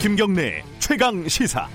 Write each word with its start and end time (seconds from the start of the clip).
김경래 0.00 0.64
최강 0.78 1.28
시사. 1.28 1.68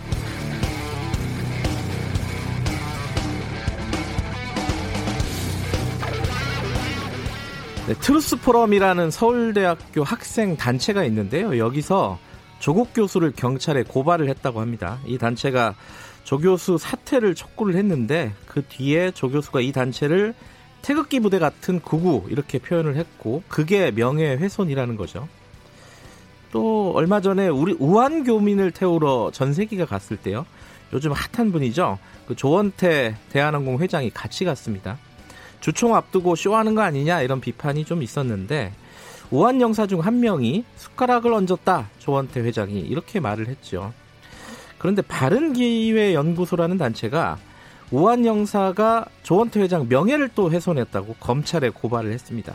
네, 7.88 7.94
트루스 8.02 8.38
포럼이라는 8.38 9.12
서울대학교 9.12 10.04
학생 10.04 10.58
단체가 10.58 11.04
있는데요. 11.04 11.60
여기서 11.60 12.18
조국 12.58 12.96
교수를 12.96 13.32
경찰에 13.32 13.84
고발을 13.84 14.28
했다고 14.30 14.60
합니다. 14.60 14.98
이 15.06 15.20
단체가 15.20 15.76
조 16.24 16.40
교수 16.40 16.80
사퇴를 16.80 17.36
촉구를 17.36 17.76
했는데 17.76 18.34
그 18.48 18.64
뒤에 18.64 19.12
조 19.12 19.30
교수가 19.30 19.62
이 19.62 19.72
단체를 19.72 20.34
태극기 20.82 21.20
부대 21.20 21.38
같은 21.38 21.80
극우 21.80 22.26
이렇게 22.32 22.58
표현을 22.58 22.96
했고 22.96 23.44
그게 23.48 23.92
명예훼손이라는 23.92 24.96
거죠. 24.96 25.28
또 26.56 26.94
얼마 26.96 27.20
전에 27.20 27.50
우리 27.50 27.76
우한 27.80 28.24
교민을 28.24 28.72
태우러 28.72 29.30
전세기가 29.34 29.86
갔을 29.86 30.16
때요. 30.16 30.46
요즘 30.94 31.12
핫한 31.12 31.52
분이죠. 31.52 32.00
그 32.30 32.36
조원태 32.38 33.18
대한항공 33.30 33.80
회장이 33.80 34.10
같이 34.12 34.46
갔습니다. 34.46 34.98
주총 35.60 35.96
앞두고 35.96 36.38
쇼하는 36.38 36.74
거 36.74 36.82
아니냐 36.82 37.24
이런 37.24 37.42
비판이 37.42 37.84
좀 37.84 38.02
있었는데 38.02 38.72
우한 39.32 39.60
영사 39.60 39.86
중 39.86 40.00
한 40.00 40.22
명이 40.22 40.64
숟가락을 40.78 41.34
얹었다 41.34 41.90
조원태 42.00 42.40
회장이 42.40 42.80
이렇게 42.80 43.20
말을 43.20 43.50
했죠. 43.50 43.92
그런데 44.78 45.02
바른기회연구소라는 45.02 46.78
단체가 46.78 47.38
우한 47.92 48.26
영사가 48.26 49.08
조원태 49.24 49.60
회장 49.60 49.90
명예를 49.90 50.30
또 50.34 50.50
훼손했다고 50.50 51.18
검찰에 51.20 51.70
고발을 51.70 52.14
했습니다. 52.14 52.54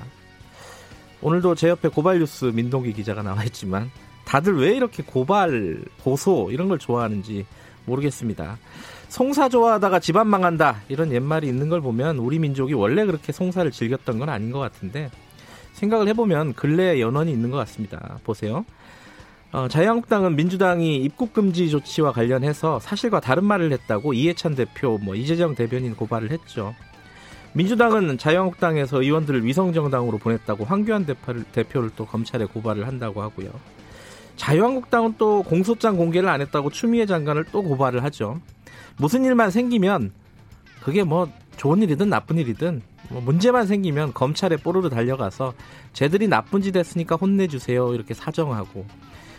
오늘도 1.23 1.55
제 1.55 1.69
옆에 1.69 1.89
고발 1.89 2.19
뉴스 2.19 2.47
민동기 2.47 2.93
기자가 2.93 3.23
나와 3.23 3.45
있지만 3.45 3.91
다들 4.25 4.59
왜 4.59 4.75
이렇게 4.75 5.03
고발, 5.03 5.83
고소 6.03 6.51
이런 6.51 6.69
걸 6.69 6.79
좋아하는지 6.79 7.47
모르겠습니다. 7.85 8.59
송사 9.09 9.49
좋아하다가 9.49 9.99
집안 10.01 10.29
망한다 10.29 10.83
이런 10.89 11.13
옛말이 11.13 11.49
있는 11.49 11.69
걸 11.69 11.81
보면 11.81 12.19
우리 12.19 12.39
민족이 12.39 12.75
원래 12.75 13.05
그렇게 13.05 13.33
송사를 13.33 13.71
즐겼던 13.71 14.19
건 14.19 14.29
아닌 14.29 14.53
것 14.53 14.61
같은데 14.61 15.11
생각을 15.73 16.09
해보면 16.09 16.55
근래에 16.55 17.01
연원이 17.01 17.33
있는 17.33 17.51
것 17.51 17.57
같습니다. 17.59 18.19
보세요. 18.25 18.65
어, 19.53 19.67
자유한국당은 19.67 20.37
민주당이 20.37 20.99
입국 20.99 21.33
금지 21.33 21.69
조치와 21.71 22.13
관련해서 22.13 22.79
사실과 22.79 23.19
다른 23.19 23.45
말을 23.45 23.73
했다고 23.73 24.13
이해찬 24.13 24.55
대표, 24.55 24.99
뭐 24.99 25.17
이재정 25.17 25.57
대변인 25.57 25.97
고발을 25.97 26.31
했죠. 26.31 26.75
민주당은 27.53 28.17
자유한국당에서 28.19 29.03
의원들을 29.03 29.45
위성정당으로 29.45 30.19
보냈다고 30.19 30.65
황교안 30.65 31.05
대표를, 31.05 31.45
대표를 31.45 31.91
또 31.97 32.07
검찰에 32.07 32.45
고발을 32.45 32.87
한다고 32.87 33.23
하고요. 33.23 33.51
자유한국당은 34.37 35.17
또 35.19 35.43
공소장 35.43 35.97
공개를 35.97 36.29
안 36.29 36.41
했다고 36.41 36.71
추미애 36.71 37.07
장관을 37.07 37.45
또 37.53 37.63
고발을 37.63 38.05
하죠. 38.05 38.41
무슨 38.97 39.25
일만 39.25 39.51
생기면 39.51 40.13
그게 40.81 41.05
뭐 41.05 41.31
좋은 41.57 41.83
일이든 41.83 42.09
나쁜 42.09 42.39
일이든 42.39 42.83
뭐 43.11 43.21
문제만 43.21 43.67
생기면 43.67 44.15
검찰에 44.15 44.57
뽀로로 44.57 44.89
달려가서 44.89 45.53
쟤들이 45.93 46.29
나쁜 46.29 46.63
짓 46.63 46.77
했으니까 46.77 47.17
혼내주세요 47.17 47.93
이렇게 47.95 48.15
사정하고 48.15 48.87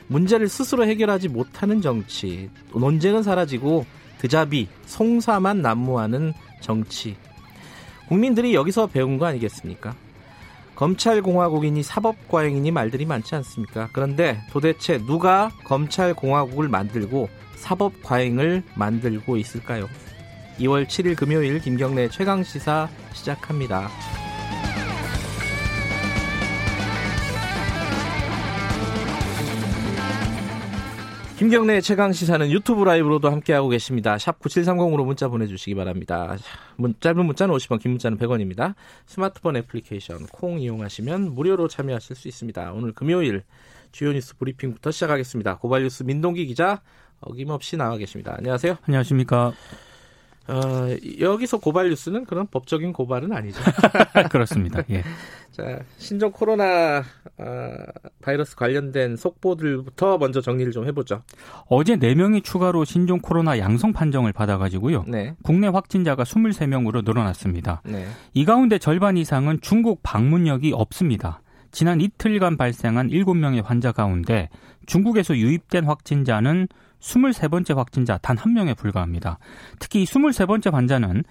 문제를 0.08 0.50
스스로 0.50 0.86
해결하지 0.86 1.30
못하는 1.30 1.82
정치 1.82 2.50
논쟁은 2.74 3.24
사라지고 3.24 3.86
드자비 4.20 4.68
송사만 4.86 5.62
난무하는 5.62 6.34
정치 6.60 7.16
국민들이 8.12 8.54
여기서 8.54 8.88
배운 8.88 9.18
거 9.18 9.26
아니겠습니까? 9.26 9.96
검찰공화국이니 10.76 11.82
사법과잉이니 11.82 12.70
말들이 12.70 13.06
많지 13.06 13.36
않습니까? 13.36 13.88
그런데 13.94 14.42
도대체 14.52 14.98
누가 14.98 15.50
검찰공화국을 15.64 16.68
만들고 16.68 17.30
사법과잉을 17.56 18.64
만들고 18.76 19.38
있을까요? 19.38 19.88
2월 20.60 20.88
7일 20.88 21.16
금요일 21.16 21.62
김경래 21.62 22.10
최강 22.10 22.44
시사 22.44 22.90
시작합니다. 23.14 23.90
김경래 31.42 31.82
최강 31.82 32.14
시사는 32.14 32.52
유튜브 32.52 32.84
라이브로도 32.84 33.32
함께하고 33.32 33.68
계십니다. 33.70 34.20
샵 34.20 34.38
9730으로 34.38 35.04
문자 35.04 35.28
보내주시기 35.28 35.74
바랍니다. 35.74 36.38
문, 36.76 36.94
짧은 37.00 37.26
문자는 37.26 37.56
50원, 37.56 37.82
긴 37.82 37.94
문자는 37.94 38.20
100원입니다. 38.20 38.76
스마트폰 39.08 39.56
애플리케이션 39.56 40.28
콩 40.28 40.60
이용하시면 40.60 41.34
무료로 41.34 41.68
참여하실 41.68 42.16
수 42.16 42.28
있습니다. 42.28 42.74
오늘 42.74 42.92
금요일 42.92 43.42
주요 43.92 44.12
뉴스 44.12 44.38
브리핑부터 44.38 44.92
시작하겠습니다. 44.92 45.58
고발뉴스 45.58 46.04
민동기 46.04 46.46
기자 46.46 46.84
어김없이 47.22 47.76
나와 47.76 47.98
계십니다. 47.98 48.36
안녕하세요. 48.38 48.78
안녕하십니까. 48.84 49.54
어, 50.52 50.96
여기서 51.20 51.60
고발 51.60 51.90
뉴스는 51.90 52.26
그런 52.26 52.48
법적인 52.48 52.92
고발은 52.94 53.32
아니죠. 53.32 53.62
그렇습니다. 54.30 54.84
예. 54.90 55.04
자, 55.52 55.80
신종 55.98 56.32
코로나 56.32 57.04
어, 57.38 57.74
바이러스 58.22 58.56
관련된 58.56 59.16
속보들부터 59.16 60.18
먼저 60.18 60.42
정리를 60.42 60.72
좀 60.72 60.86
해보죠. 60.88 61.24
어제 61.68 61.96
4명이 61.98 62.44
추가로 62.44 62.86
신종 62.86 63.20
코로나 63.20 63.60
양성 63.60 63.94
판정을 63.94 64.34
받아가지고요. 64.34 65.06
네. 65.08 65.36
국내 65.44 65.68
확진자가 65.68 66.24
23명으로 66.24 67.04
늘어났습니다. 67.04 67.82
네. 67.86 68.08
이 68.34 68.46
가운데 68.46 68.78
절반 68.78 69.18
이상은 69.18 69.60
중국 69.62 70.02
방문력이 70.04 70.74
없습니다. 70.74 71.42
지난 71.72 72.02
이틀간 72.02 72.58
발생한 72.58 73.10
7명의 73.10 73.64
환자 73.64 73.92
가운데 73.92 74.50
중국에서 74.86 75.36
유입된 75.38 75.86
확진자는 75.86 76.68
23번째 77.02 77.76
확진자 77.76 78.18
단 78.18 78.38
한 78.38 78.54
명에 78.54 78.74
불과합니다. 78.74 79.38
특히 79.80 80.04
23번째 80.04 80.72
환자는 80.72 81.24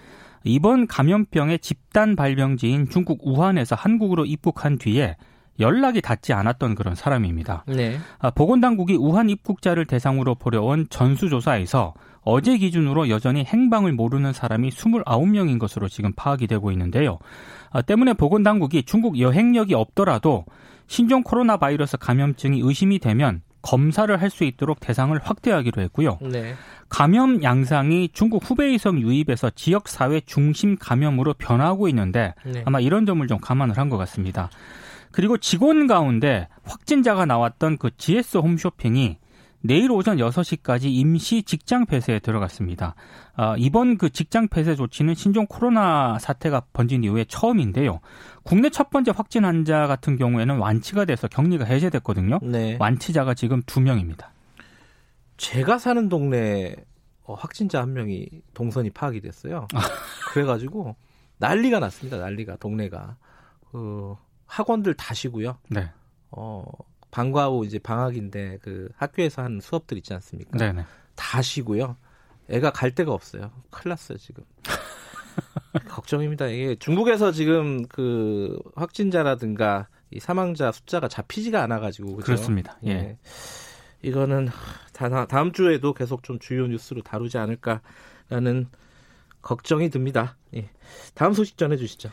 이번 0.44 0.86
감염병의 0.86 1.58
집단 1.58 2.14
발병지인 2.16 2.88
중국 2.88 3.20
우한에서 3.22 3.74
한국으로 3.74 4.24
입국한 4.24 4.78
뒤에 4.78 5.16
연락이 5.58 6.00
닿지 6.00 6.32
않았던 6.32 6.74
그런 6.74 6.94
사람입니다. 6.94 7.64
네. 7.68 7.98
아, 8.18 8.30
보건당국이 8.30 8.94
우한 8.96 9.28
입국자를 9.28 9.84
대상으로 9.84 10.36
벌여온 10.36 10.86
전수조사에서 10.88 11.94
어제 12.22 12.56
기준으로 12.56 13.08
여전히 13.10 13.44
행방을 13.44 13.92
모르는 13.92 14.32
사람이 14.32 14.70
29명인 14.70 15.58
것으로 15.58 15.88
지금 15.88 16.12
파악이 16.14 16.46
되고 16.46 16.70
있는데요. 16.72 17.18
아, 17.70 17.82
때문에 17.82 18.14
보건당국이 18.14 18.84
중국 18.84 19.18
여행력이 19.18 19.74
없더라도 19.74 20.46
신종 20.86 21.22
코로나 21.22 21.56
바이러스 21.58 21.98
감염증이 21.98 22.60
의심이 22.62 22.98
되면 22.98 23.42
검사를 23.62 24.14
할 24.20 24.30
수 24.30 24.44
있도록 24.44 24.80
대상을 24.80 25.18
확대하기로 25.22 25.82
했고요. 25.82 26.18
네. 26.22 26.54
감염 26.88 27.42
양상이 27.42 28.08
중국 28.12 28.48
후베이성 28.48 29.00
유입에서 29.00 29.50
지역 29.50 29.88
사회 29.88 30.20
중심 30.20 30.76
감염으로 30.76 31.34
변하고 31.34 31.88
있는데 31.88 32.34
네. 32.44 32.62
아마 32.64 32.80
이런 32.80 33.06
점을 33.06 33.24
좀 33.26 33.38
감안을 33.38 33.76
한 33.78 33.88
것 33.90 33.96
같습니다. 33.98 34.50
그리고 35.12 35.36
직원 35.38 35.86
가운데 35.88 36.46
확진자가 36.64 37.26
나왔던 37.26 37.78
그 37.78 37.90
GS 37.96 38.38
홈쇼핑이 38.38 39.18
내일 39.62 39.90
오전 39.90 40.16
6시까지 40.16 40.84
임시 40.84 41.42
직장 41.42 41.84
폐쇄에 41.86 42.18
들어갔습니다. 42.18 42.94
아, 43.34 43.54
이번 43.58 43.98
그 43.98 44.10
직장 44.10 44.48
폐쇄 44.48 44.74
조치는 44.74 45.14
신종 45.14 45.46
코로나 45.46 46.18
사태가 46.18 46.62
번진 46.72 47.04
이후에 47.04 47.24
처음인데요. 47.24 48.00
국내 48.42 48.70
첫 48.70 48.90
번째 48.90 49.12
확진 49.14 49.44
환자 49.44 49.86
같은 49.86 50.16
경우에는 50.16 50.58
완치가 50.58 51.04
돼서 51.04 51.28
격리가 51.28 51.66
해제됐거든요. 51.66 52.38
네. 52.42 52.76
완치자가 52.80 53.34
지금 53.34 53.62
두 53.66 53.80
명입니다. 53.80 54.32
제가 55.36 55.78
사는 55.78 56.08
동네 56.08 56.74
어, 57.24 57.34
확진자 57.34 57.80
한 57.80 57.92
명이 57.92 58.28
동선이 58.54 58.90
파악이 58.90 59.20
됐어요. 59.20 59.68
그래가지고 60.32 60.96
난리가 61.38 61.80
났습니다. 61.80 62.18
난리가 62.18 62.56
동네가 62.56 63.16
그 63.70 64.16
학원들 64.46 64.94
다 64.94 65.14
쉬고요. 65.14 65.58
네. 65.68 65.90
어 66.30 66.64
방과 67.10 67.48
후 67.48 67.64
이제 67.64 67.78
방학인데 67.78 68.58
그 68.62 68.88
학교에서 68.96 69.42
하는 69.42 69.60
수업들 69.60 69.96
있지 69.98 70.14
않습니까? 70.14 70.58
네네. 70.58 70.84
다 71.16 71.42
쉬고요. 71.42 71.96
애가 72.48 72.72
갈 72.72 72.94
데가 72.94 73.12
없어요. 73.12 73.50
큰일 73.70 73.90
났어요 73.90 74.18
지금. 74.18 74.44
걱정입니다. 75.88 76.46
이게 76.48 76.74
중국에서 76.76 77.32
지금 77.32 77.86
그 77.86 78.58
확진자라든가 78.74 79.88
이 80.10 80.18
사망자 80.18 80.72
숫자가 80.72 81.08
잡히지가 81.08 81.62
않아가지고 81.62 82.16
그죠? 82.16 82.26
그렇습니다. 82.26 82.78
예. 82.86 83.16
이거는 84.02 84.48
다, 84.92 85.26
다음 85.26 85.52
주에도 85.52 85.92
계속 85.92 86.22
좀 86.22 86.38
주요 86.38 86.66
뉴스로 86.66 87.02
다루지 87.02 87.38
않을까라는 87.38 88.66
걱정이 89.42 89.90
듭니다. 89.90 90.36
예. 90.54 90.68
다음 91.14 91.32
소식 91.32 91.56
전해주시죠. 91.56 92.10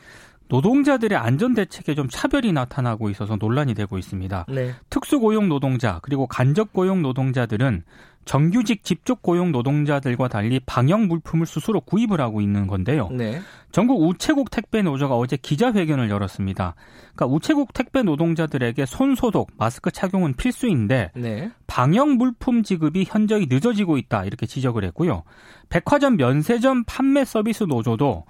노동자들의 0.50 1.18
안전 1.18 1.54
대책에 1.54 1.96
좀 1.96 2.08
차별이 2.10 2.52
나타나고 2.54 3.10
있어서 3.10 3.36
논란이 3.36 3.74
되고 3.74 3.98
있습니다. 3.98 4.46
네. 4.50 4.74
특수고용 4.90 5.50
노동자 5.50 6.00
그리고 6.02 6.28
간접 6.28 6.74
고용 6.74 7.02
노동자들은 7.02 7.84
정규직 8.28 8.84
직접 8.84 9.22
고용 9.22 9.54
노동자들과 9.54 10.28
달리 10.28 10.60
방역 10.60 11.06
물품을 11.06 11.46
스스로 11.46 11.80
구입을 11.80 12.20
하고 12.20 12.42
있는 12.42 12.68
건데요. 12.68 13.10
네. 13.10 13.42
전국 13.72 14.02
우체국 14.02 14.52
택배 14.52 14.82
노조가 14.82 15.16
어제 15.16 15.38
기자회견을 15.38 16.10
열었습니다. 16.10 16.76
그러니까 17.16 17.26
우체국 17.26 17.74
택배 17.74 18.04
노동자들에게 18.04 18.86
손 18.86 19.16
소독, 19.16 19.52
마스크 19.58 19.92
착용은 19.92 20.34
필수인데 20.34 21.12
네. 21.16 21.52
방역 21.68 22.10
물품 22.10 22.64
지급이 22.64 23.06
현저히 23.08 23.48
늦어지고 23.50 23.98
있다 23.98 24.26
이렇게 24.26 24.46
지적을 24.46 24.84
했고요. 24.84 25.24
백화점 25.70 26.18
면세점 26.18 26.84
판매 26.86 27.24
서비스 27.24 27.64
노조도 27.64 28.08
어, 28.08 28.26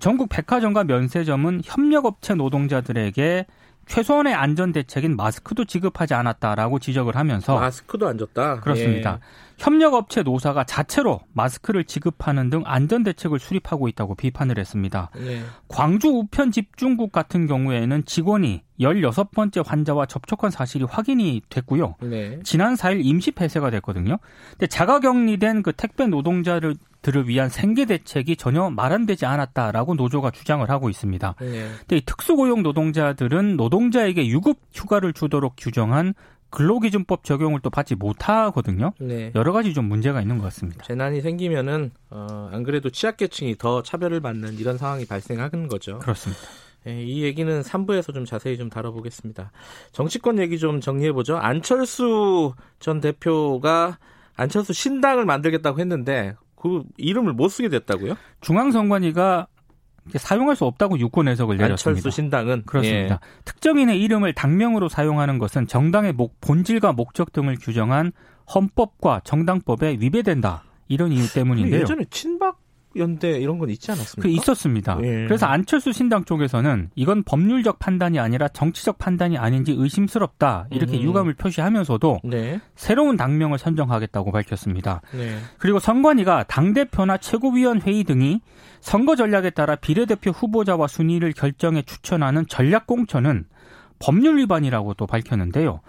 전국 0.00 0.28
백화점과 0.28 0.84
면세점은 0.84 1.62
협력업체 1.64 2.34
노동자들에게 2.34 3.46
최소한의 3.86 4.32
안전 4.32 4.72
대책인 4.72 5.16
마스크도 5.16 5.64
지급하지 5.64 6.14
않았다라고 6.14 6.78
지적을 6.78 7.16
하면서 7.16 7.58
마스크도 7.58 8.08
안 8.08 8.16
줬다. 8.16 8.60
그렇습니다. 8.60 9.18
예. 9.20 9.52
협력업체 9.58 10.22
노사가 10.22 10.64
자체로 10.64 11.20
마스크를 11.32 11.84
지급하는 11.84 12.48
등 12.48 12.62
안전 12.64 13.02
대책을 13.02 13.38
수립하고 13.38 13.88
있다고 13.88 14.14
비판을 14.14 14.58
했습니다. 14.58 15.10
예. 15.18 15.42
광주 15.68 16.08
우편 16.08 16.52
집중국 16.52 17.12
같은 17.12 17.46
경우에는 17.46 18.04
직원이 18.04 18.62
16번째 18.80 19.66
환자와 19.66 20.06
접촉한 20.06 20.50
사실이 20.50 20.84
확인이 20.84 21.42
됐고요. 21.48 21.96
네. 22.00 22.40
지난 22.44 22.74
4일 22.74 23.04
임시 23.04 23.30
폐쇄가 23.30 23.70
됐거든요. 23.70 24.18
근데 24.52 24.66
자가 24.68 25.00
격리된 25.00 25.62
그 25.62 25.72
택배 25.72 26.06
노동자를 26.06 26.74
들을 27.02 27.28
위한 27.28 27.48
생계 27.48 27.84
대책이 27.84 28.36
전혀 28.36 28.70
마련되지 28.70 29.26
않았다라고 29.26 29.94
노조가 29.94 30.30
주장을 30.30 30.68
하고 30.70 30.88
있습니다. 30.88 31.34
네. 31.40 31.68
근데 31.80 31.96
이 31.96 32.00
특수고용 32.00 32.62
노동자들은 32.62 33.56
노동자에게 33.56 34.26
유급 34.28 34.58
휴가를 34.72 35.12
주도록 35.12 35.54
규정한 35.56 36.14
근로기준법 36.50 37.24
적용을 37.24 37.60
또 37.60 37.70
받지 37.70 37.94
못하거든요. 37.94 38.92
네. 39.00 39.32
여러 39.34 39.52
가지 39.52 39.72
좀 39.74 39.86
문제가 39.86 40.20
있는 40.20 40.38
것 40.38 40.44
같습니다. 40.44 40.84
재난이 40.84 41.22
생기면은 41.22 41.90
어, 42.10 42.50
안 42.52 42.62
그래도 42.62 42.90
취약계층이 42.90 43.56
더 43.56 43.82
차별을 43.82 44.20
받는 44.20 44.58
이런 44.58 44.76
상황이 44.78 45.06
발생하는 45.06 45.68
거죠. 45.68 45.98
그렇습니다. 45.98 46.42
네, 46.84 47.04
이 47.04 47.22
얘기는 47.22 47.62
3부에서 47.62 48.12
좀 48.12 48.24
자세히 48.24 48.58
좀 48.58 48.68
다뤄보겠습니다. 48.68 49.50
정치권 49.92 50.38
얘기 50.38 50.58
좀 50.58 50.80
정리해보죠. 50.80 51.36
안철수 51.36 52.54
전 52.80 53.00
대표가 53.00 53.98
안철수 54.36 54.72
신당을 54.72 55.24
만들겠다고 55.24 55.78
했는데 55.80 56.34
그 56.62 56.84
이름을 56.96 57.32
못 57.32 57.48
쓰게 57.48 57.68
됐다고요? 57.68 58.14
중앙선관위가 58.40 59.48
사용할 60.14 60.54
수 60.54 60.64
없다고 60.64 60.98
유권 60.98 61.26
해석을 61.26 61.56
내렸습니다. 61.56 61.98
안철수 61.98 62.14
신당은 62.14 62.62
그렇습니다. 62.66 63.14
예. 63.14 63.42
특정인의 63.44 64.00
이름을 64.00 64.32
당명으로 64.32 64.88
사용하는 64.88 65.38
것은 65.38 65.66
정당의 65.66 66.12
목, 66.12 66.40
본질과 66.40 66.92
목적 66.92 67.32
등을 67.32 67.56
규정한 67.60 68.12
헌법과 68.54 69.22
정당법에 69.24 69.98
위배된다. 70.00 70.64
이런 70.86 71.10
이유 71.10 71.26
때문인데요. 71.32 71.80
예전에 71.80 72.04
친박 72.10 72.61
연대 72.96 73.38
이런 73.38 73.58
건 73.58 73.70
있지 73.70 73.90
않았습니까? 73.90 74.22
그 74.22 74.28
있었습니다. 74.28 74.98
예. 75.02 75.24
그래서 75.24 75.46
안철수 75.46 75.92
신당 75.92 76.24
쪽에서는 76.24 76.90
이건 76.94 77.22
법률적 77.22 77.78
판단이 77.78 78.18
아니라 78.18 78.48
정치적 78.48 78.98
판단이 78.98 79.38
아닌지 79.38 79.74
의심스럽다 79.76 80.66
이렇게 80.70 80.98
음. 80.98 81.02
유감을 81.02 81.34
표시하면서도 81.34 82.20
네. 82.24 82.60
새로운 82.74 83.16
당명을 83.16 83.58
선정하겠다고 83.58 84.32
밝혔습니다. 84.32 85.00
네. 85.12 85.36
그리고 85.58 85.78
선관위가 85.78 86.44
당 86.44 86.72
대표나 86.72 87.18
최고위원 87.18 87.80
회의 87.82 88.04
등이 88.04 88.40
선거 88.80 89.16
전략에 89.16 89.50
따라 89.50 89.76
비례대표 89.76 90.30
후보자와 90.30 90.86
순위를 90.86 91.32
결정해 91.32 91.82
추천하는 91.82 92.46
전략 92.48 92.86
공천은 92.86 93.44
법률 93.98 94.38
위반이라고 94.38 94.94
또 94.94 95.06
밝혔는데요. 95.06 95.80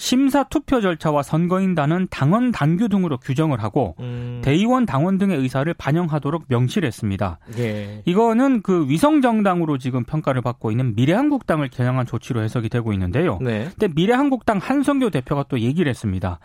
심사 0.00 0.44
투표 0.44 0.80
절차와 0.80 1.22
선거인단은 1.22 2.08
당원 2.10 2.52
당규 2.52 2.88
등으로 2.88 3.18
규정을 3.18 3.62
하고 3.62 3.96
음. 4.00 4.40
대의원 4.42 4.86
당원 4.86 5.18
등의 5.18 5.36
의사를 5.36 5.72
반영하도록 5.74 6.44
명시를 6.48 6.86
했습니다. 6.86 7.38
예. 7.58 8.00
이거는 8.06 8.62
그 8.62 8.88
위성 8.88 9.20
정당으로 9.20 9.76
지금 9.76 10.04
평가를 10.04 10.40
받고 10.40 10.70
있는 10.70 10.94
미래한국당을 10.96 11.68
겨냥한 11.68 12.06
조치로 12.06 12.42
해석이 12.42 12.70
되고 12.70 12.94
있는데요. 12.94 13.38
네. 13.42 13.68
근데 13.78 13.92
미래한국당 13.94 14.56
한성교 14.56 15.10
대표가 15.10 15.44
또 15.50 15.60
얘기를 15.60 15.90
했습니다. 15.90 16.38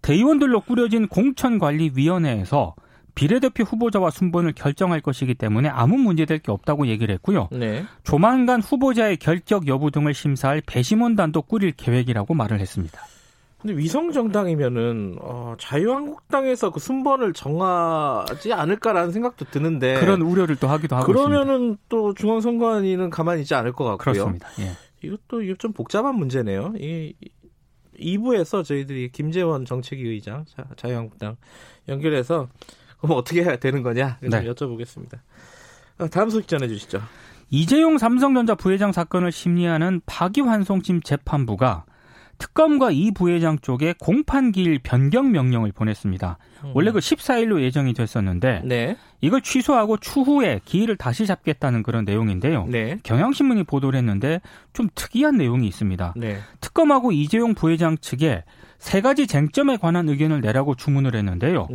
대의원들로 0.00 0.62
꾸려진 0.62 1.06
공천관리위원회에서 1.06 2.74
비례대표 3.14 3.64
후보자와 3.64 4.10
순번을 4.10 4.52
결정할 4.52 5.00
것이기 5.00 5.34
때문에 5.34 5.68
아무 5.68 5.96
문제될 5.96 6.38
게 6.38 6.50
없다고 6.50 6.86
얘기를 6.86 7.14
했고요. 7.14 7.48
네. 7.52 7.84
조만간 8.04 8.60
후보자의 8.60 9.18
결격 9.18 9.66
여부 9.66 9.90
등을 9.90 10.14
심사할 10.14 10.62
배심원단도 10.66 11.42
꾸릴 11.42 11.72
계획이라고 11.72 12.34
말을 12.34 12.60
했습니다. 12.60 13.00
근데 13.62 13.76
위성 13.76 14.10
정당이면은 14.10 15.18
어, 15.20 15.54
자유한국당에서 15.58 16.70
그 16.70 16.80
순번을 16.80 17.32
정하지 17.32 18.52
않을까라는 18.52 19.12
생각도 19.12 19.44
드는데 19.44 20.00
그런 20.00 20.20
우려를 20.20 20.56
또 20.56 20.66
하기도 20.66 20.96
하고 20.96 21.06
그러면은 21.06 21.54
있습니다. 21.54 21.82
또 21.88 22.12
중앙선관위는 22.14 23.10
가만히 23.10 23.42
있지 23.42 23.54
않을 23.54 23.72
것 23.72 23.84
같고요. 23.84 23.98
그렇습니다. 23.98 24.48
예. 24.58 24.72
이것도 25.06 25.42
이거 25.42 25.54
좀 25.54 25.72
복잡한 25.72 26.16
문제네요. 26.16 26.74
이 26.76 27.14
2부에서 28.00 28.64
저희들이 28.64 29.10
김재원 29.12 29.64
정책위 29.64 30.08
의장 30.08 30.44
자, 30.46 30.64
자유한국당 30.76 31.36
연결해서 31.88 32.48
그럼 33.02 33.18
어떻게 33.18 33.42
해야 33.42 33.56
되는 33.56 33.82
거냐? 33.82 34.18
네. 34.20 34.28
여쭤보겠습니다. 34.28 35.18
어, 35.98 36.08
다음 36.08 36.30
소식 36.30 36.48
전해주시죠. 36.48 37.02
이재용 37.50 37.98
삼성전자 37.98 38.54
부회장 38.54 38.92
사건을 38.92 39.30
심리하는 39.30 40.00
파기환송심 40.06 41.02
재판부가 41.02 41.84
특검과 42.38 42.90
이 42.90 43.10
부회장 43.10 43.58
쪽에 43.58 43.94
공판기일 44.00 44.80
변경 44.82 45.30
명령을 45.32 45.72
보냈습니다. 45.72 46.38
음. 46.64 46.72
원래 46.74 46.90
그 46.90 46.98
14일로 46.98 47.60
예정이 47.60 47.92
됐었는데 47.92 48.62
네. 48.64 48.96
이걸 49.20 49.42
취소하고 49.42 49.96
추후에 49.98 50.60
기일을 50.64 50.96
다시 50.96 51.26
잡겠다는 51.26 51.82
그런 51.82 52.04
내용인데요. 52.04 52.66
네. 52.68 52.98
경향신문이 53.02 53.64
보도를 53.64 53.98
했는데 53.98 54.40
좀 54.72 54.88
특이한 54.94 55.36
내용이 55.36 55.66
있습니다. 55.68 56.14
네. 56.16 56.38
특검하고 56.60 57.12
이재용 57.12 57.54
부회장 57.54 57.96
측에 57.98 58.44
세 58.78 59.00
가지 59.00 59.28
쟁점에 59.28 59.76
관한 59.76 60.08
의견을 60.08 60.40
내라고 60.40 60.74
주문을 60.74 61.14
했는데요. 61.14 61.68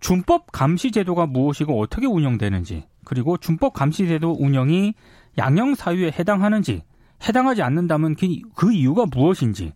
네. 0.00 0.06
준법 0.06 0.52
감시 0.52 0.90
제도가 0.90 1.26
무엇이고 1.26 1.80
어떻게 1.80 2.06
운영되는지, 2.06 2.84
그리고 3.04 3.36
준법 3.36 3.72
감시 3.72 4.06
제도 4.06 4.36
운영이 4.38 4.94
양형 5.38 5.74
사유에 5.74 6.12
해당하는지, 6.18 6.82
해당하지 7.26 7.62
않는다면 7.62 8.14
그, 8.14 8.26
그 8.54 8.72
이유가 8.72 9.06
무엇인지, 9.10 9.72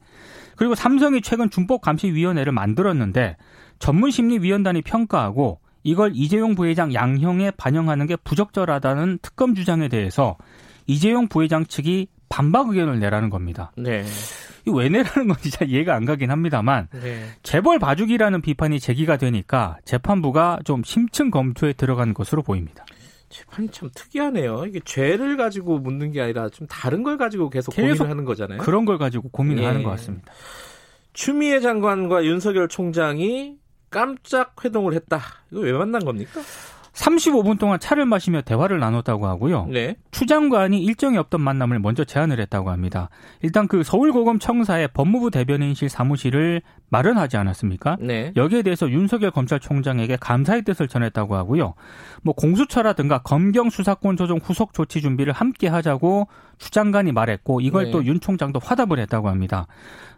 그리고 0.61 0.75
삼성이 0.75 1.23
최근 1.23 1.49
준법 1.49 1.81
감시 1.81 2.13
위원회를 2.13 2.53
만들었는데 2.53 3.39
전문 3.79 4.11
심리 4.11 4.39
위원단이 4.39 4.83
평가하고 4.83 5.59
이걸 5.83 6.13
이재용 6.15 6.55
부회장 6.55 6.93
양형에 6.93 7.53
반영하는 7.53 8.07
게 8.07 8.17
부적절하다는 8.17 9.21
특검 9.23 9.55
주장에 9.55 9.89
대해서 9.89 10.37
이재용 10.87 11.29
부회장 11.29 11.65
측이 11.65 12.09
반박 12.31 12.69
의견을 12.69 13.01
내라는 13.01 13.29
겁니다. 13.29 13.73
네. 13.77 14.05
왜 14.67 14.89
내라는 14.89 15.29
건지 15.29 15.51
잘 15.51 15.69
이해가 15.69 15.95
안 15.95 16.07
가긴 16.07 16.31
합니다만 16.31 16.89
네. 16.93 17.27
재벌 17.43 17.79
봐주기라는 17.79 18.41
비판이 18.41 18.81
제기가 18.81 19.19
되니까 19.19 19.77
재판부가 19.85 20.61
좀 20.65 20.83
심층 20.85 21.31
검토에 21.31 21.75
들어간 21.75 22.15
것으로 22.15 22.43
보입니다. 22.43 22.87
재판이 23.29 23.71
참 23.71 23.91
특이하네요. 23.95 24.65
이게 24.67 24.81
죄를 24.85 25.37
가지고 25.37 25.79
묻는 25.79 26.13
게 26.13 26.21
아니라 26.21 26.49
좀 26.49 26.67
다른 26.69 27.03
걸 27.03 27.19
가지고 27.19 27.51
계속, 27.51 27.75
계속 27.75 27.87
고민을 27.99 28.11
하는 28.11 28.25
거잖아요. 28.25 28.59
그런 28.59 28.85
걸 28.85 28.99
가지고 28.99 29.29
고민을 29.29 29.63
예. 29.63 29.67
하는 29.67 29.83
것 29.83 29.91
같습니다. 29.91 30.33
추미애 31.13 31.61
장관과 31.61 32.25
윤석열 32.25 32.69
총장이 32.69 33.57
깜짝 33.91 34.55
회동을 34.65 34.95
했다. 34.95 35.21
이거 35.51 35.61
왜 35.63 35.73
만난 35.73 36.05
겁니까? 36.05 36.41
35분 37.01 37.59
동안 37.59 37.81
차를 37.81 38.05
마시며 38.05 38.43
대화를 38.43 38.79
나눴다고 38.79 39.27
하고요. 39.27 39.67
네. 39.67 39.97
추 40.11 40.27
장관이 40.27 40.83
일정이 40.83 41.17
없던 41.17 41.41
만남을 41.41 41.79
먼저 41.79 42.05
제안을 42.05 42.41
했다고 42.41 42.71
합니다. 42.71 43.09
일단 43.43 43.67
그 43.69 43.83
서울고검 43.83 44.39
청사에 44.39 44.89
법무부 44.89 45.31
대변인실 45.31 45.89
사무실을 45.89 46.61
마련하지 46.91 47.37
않았습니까? 47.39 47.97
네. 48.01 48.33
여기에 48.37 48.63
대해서 48.63 48.91
윤석열 48.91 49.31
검찰총장에게 49.31 50.17
감사의 50.17 50.63
뜻을 50.63 50.89
전했다고 50.89 51.37
하고요. 51.37 51.75
뭐 52.23 52.35
공수처라든가 52.35 53.19
검경 53.19 53.71
수사권 53.71 54.17
조정 54.17 54.39
후속 54.39 54.75
조치 54.75 55.01
준비를 55.01 55.33
함께 55.33 55.69
하자고 55.69 56.29
추 56.61 56.71
장관이 56.71 57.11
말했고 57.13 57.61
이걸 57.63 57.87
네. 57.87 57.91
또윤 57.91 58.21
총장도 58.21 58.61
화답을 58.63 59.01
했다고 59.01 59.29
합니다. 59.29 59.67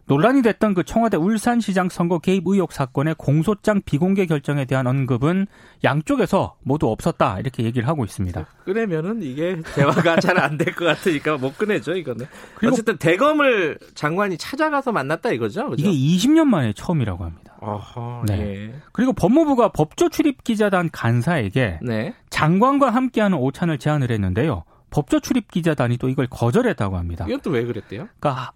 논란이 0.07 0.43
됐던 0.43 0.75
그 0.75 0.83
청와대 0.83 1.17
울산시장 1.17 1.89
선거 1.89 2.19
개입 2.19 2.43
의혹 2.47 2.73
사건의 2.73 3.15
공소장 3.17 3.81
비공개 3.85 4.27
결정에 4.27 4.65
대한 4.65 4.89
언급은 4.89 5.47
양쪽에서 5.85 6.57
모두 6.65 6.89
없었다 6.91 7.39
이렇게 7.39 7.63
얘기를 7.63 7.87
하고 7.87 8.05
있습니다. 8.05 8.45
끄내면은 8.65 9.23
이게 9.23 9.61
대화가 9.77 10.19
잘 10.19 10.37
안 10.41 10.59
될 10.59 10.75
것 10.75 10.85
같으니까 10.87 11.37
못 11.39 11.57
꺼내죠 11.57 11.93
이거는. 11.95 12.27
어쨌든 12.67 12.97
대검을 12.97 13.79
장관이 13.95 14.37
찾아가서 14.39 14.91
만났다 14.91 15.31
이거죠. 15.31 15.71
그죠? 15.71 15.89
이게 15.89 15.91
20년 15.93 16.47
만에 16.47 16.73
처음이라고 16.73 17.23
합니다. 17.25 17.55
어허, 17.61 18.25
네. 18.27 18.41
예. 18.41 18.75
그리고 18.91 19.13
법무부가 19.13 19.69
법조 19.69 20.09
출입 20.09 20.43
기자단 20.43 20.91
간사에게 20.91 21.79
네. 21.81 22.13
장관과 22.29 22.91
함께하는 22.91 23.39
오찬을 23.39 23.79
제안을 23.79 24.11
했는데요. 24.11 24.65
법조 24.93 25.19
출입 25.21 25.51
기자단이 25.51 25.97
또 25.99 26.09
이걸 26.09 26.27
거절했다고 26.29 26.97
합니다. 26.97 27.25
이건 27.29 27.41
또 27.41 27.51
왜 27.51 27.65
그랬대요? 27.65 28.09
그러니까 28.21 28.53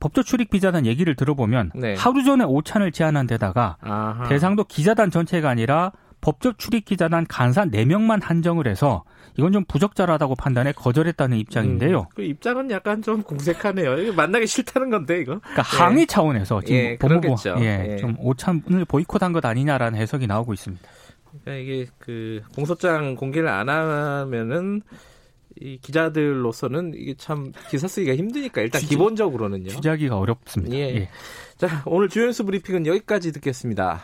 법조 0.00 0.22
출입 0.22 0.50
기자단 0.50 0.86
얘기를 0.86 1.14
들어보면 1.14 1.72
네. 1.74 1.94
하루 1.94 2.24
전에 2.24 2.42
오찬을 2.44 2.90
제안한 2.90 3.26
데다가 3.26 3.76
아하. 3.82 4.28
대상도 4.28 4.64
기자단 4.64 5.10
전체가 5.10 5.50
아니라 5.50 5.92
법조 6.22 6.54
출입 6.54 6.86
기자단 6.86 7.26
간사 7.28 7.66
4명만 7.66 8.22
한정을 8.22 8.66
해서 8.66 9.04
이건 9.36 9.52
좀 9.52 9.64
부적절하다고 9.66 10.36
판단해 10.36 10.72
거절했다는 10.72 11.36
입장인데요. 11.36 11.98
음, 12.00 12.04
그 12.14 12.22
입장은 12.22 12.70
약간 12.70 13.02
좀 13.02 13.22
공색하네요. 13.22 14.14
만나기 14.14 14.46
싫다는 14.46 14.88
건데 14.88 15.20
이거. 15.20 15.40
그러니까 15.40 15.62
항의 15.62 16.06
차원에서 16.06 16.62
지금 16.62 16.76
예, 16.76 16.96
법무부. 16.98 17.34
예, 17.60 17.88
예. 17.92 17.96
좀 17.96 18.14
오찬을 18.20 18.86
보이콧한 18.88 19.32
것 19.32 19.44
아니냐라는 19.44 19.98
해석이 19.98 20.26
나오고 20.26 20.54
있습니다. 20.54 20.82
그러니까 21.42 21.62
이게 21.62 21.86
그 21.98 22.40
공소장 22.54 23.16
공개를 23.16 23.48
안 23.48 23.68
하면은 23.68 24.80
이 25.64 25.78
기자들로서는 25.80 26.92
이게 26.94 27.14
참 27.16 27.50
기사 27.70 27.88
쓰기가 27.88 28.14
힘드니까 28.14 28.60
일단 28.60 28.82
취재- 28.82 28.90
기본적으로는요. 28.96 29.68
취재하기가 29.70 30.18
어렵습니다. 30.18 30.76
예. 30.76 30.80
예. 30.94 31.08
자, 31.56 31.82
오늘 31.86 32.10
주요 32.10 32.26
뉴스 32.26 32.44
브리핑은 32.44 32.86
여기까지 32.86 33.32
듣겠습니다. 33.32 34.02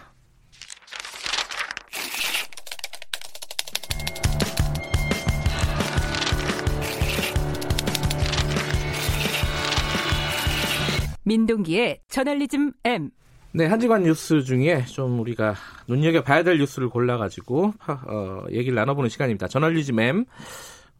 민동기의 11.25 12.00
저널리즘 12.09 12.73
M. 12.85 13.11
네, 13.52 13.67
한지관 13.67 14.05
뉴스 14.05 14.43
중에 14.43 14.85
좀 14.87 15.19
우리가 15.21 15.55
눈여겨봐야 15.88 16.43
될 16.45 16.59
뉴스를 16.59 16.88
골라가지고 16.88 17.75
하- 17.79 18.00
어, 18.07 18.45
얘기를 18.50 18.75
나눠보는 18.75 19.11
시간입니다. 19.11 19.49
저널리즘 19.49 19.99
M. 19.99 20.25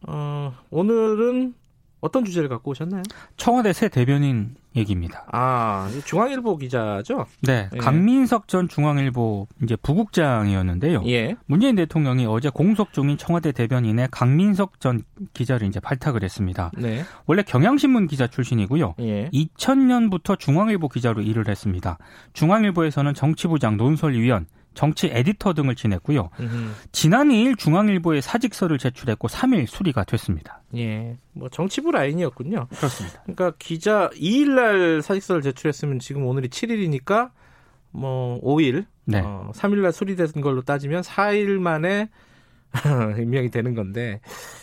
어, 0.07 0.53
오늘은 0.69 1.53
어떤 2.01 2.25
주제를 2.25 2.49
갖고 2.49 2.71
오셨나요? 2.71 3.03
청와대 3.37 3.73
새 3.73 3.87
대변인 3.87 4.55
얘기입니다. 4.75 5.25
아, 5.31 5.89
이 5.95 6.01
중앙일보 6.01 6.57
기자죠? 6.57 7.27
네, 7.41 7.69
예. 7.73 7.77
강민석 7.77 8.47
전 8.47 8.67
중앙일보 8.67 9.47
이제 9.63 9.75
부국장이었는데요. 9.75 11.03
예. 11.07 11.35
문재인 11.45 11.75
대통령이 11.75 12.25
어제 12.25 12.49
공석 12.49 12.93
중인 12.93 13.17
청와대 13.17 13.51
대변인의 13.51 14.07
강민석 14.11 14.79
전 14.79 15.03
기자를 15.33 15.67
이제 15.67 15.79
발탁을 15.79 16.23
했습니다. 16.23 16.71
네. 16.77 17.03
원래 17.27 17.43
경향신문 17.43 18.07
기자 18.07 18.25
출신이고요. 18.27 18.95
예. 18.99 19.29
2000년부터 19.31 20.39
중앙일보 20.39 20.89
기자로 20.89 21.21
일을 21.21 21.47
했습니다. 21.47 21.99
중앙일보에서는 22.33 23.13
정치부장, 23.13 23.77
논설위원, 23.77 24.47
정치 24.73 25.07
에디터 25.11 25.53
등을 25.53 25.75
지냈고요. 25.75 26.29
음흠. 26.39 26.71
지난 26.91 27.29
2일 27.29 27.57
중앙일보에 27.57 28.21
사직서를 28.21 28.77
제출했고 28.77 29.27
3일 29.27 29.67
수리가 29.67 30.03
됐습니다. 30.05 30.61
예. 30.77 31.17
뭐 31.33 31.49
정치부 31.49 31.91
라인이었군요. 31.91 32.67
그렇습니다. 32.69 33.21
그러니까 33.23 33.51
기자 33.59 34.09
2일 34.13 34.51
날 34.55 35.01
사직서를 35.01 35.41
제출했으면 35.41 35.99
지금 35.99 36.25
오늘이 36.25 36.47
7일이니까 36.47 37.31
뭐 37.91 38.39
5일, 38.41 38.85
네. 39.05 39.21
어, 39.23 39.51
3일 39.53 39.81
날 39.81 39.91
수리된 39.91 40.41
걸로 40.41 40.61
따지면 40.61 41.01
4일 41.01 41.59
만에 41.59 42.09
임명이 43.19 43.49
되는 43.51 43.75
건데 43.75 44.21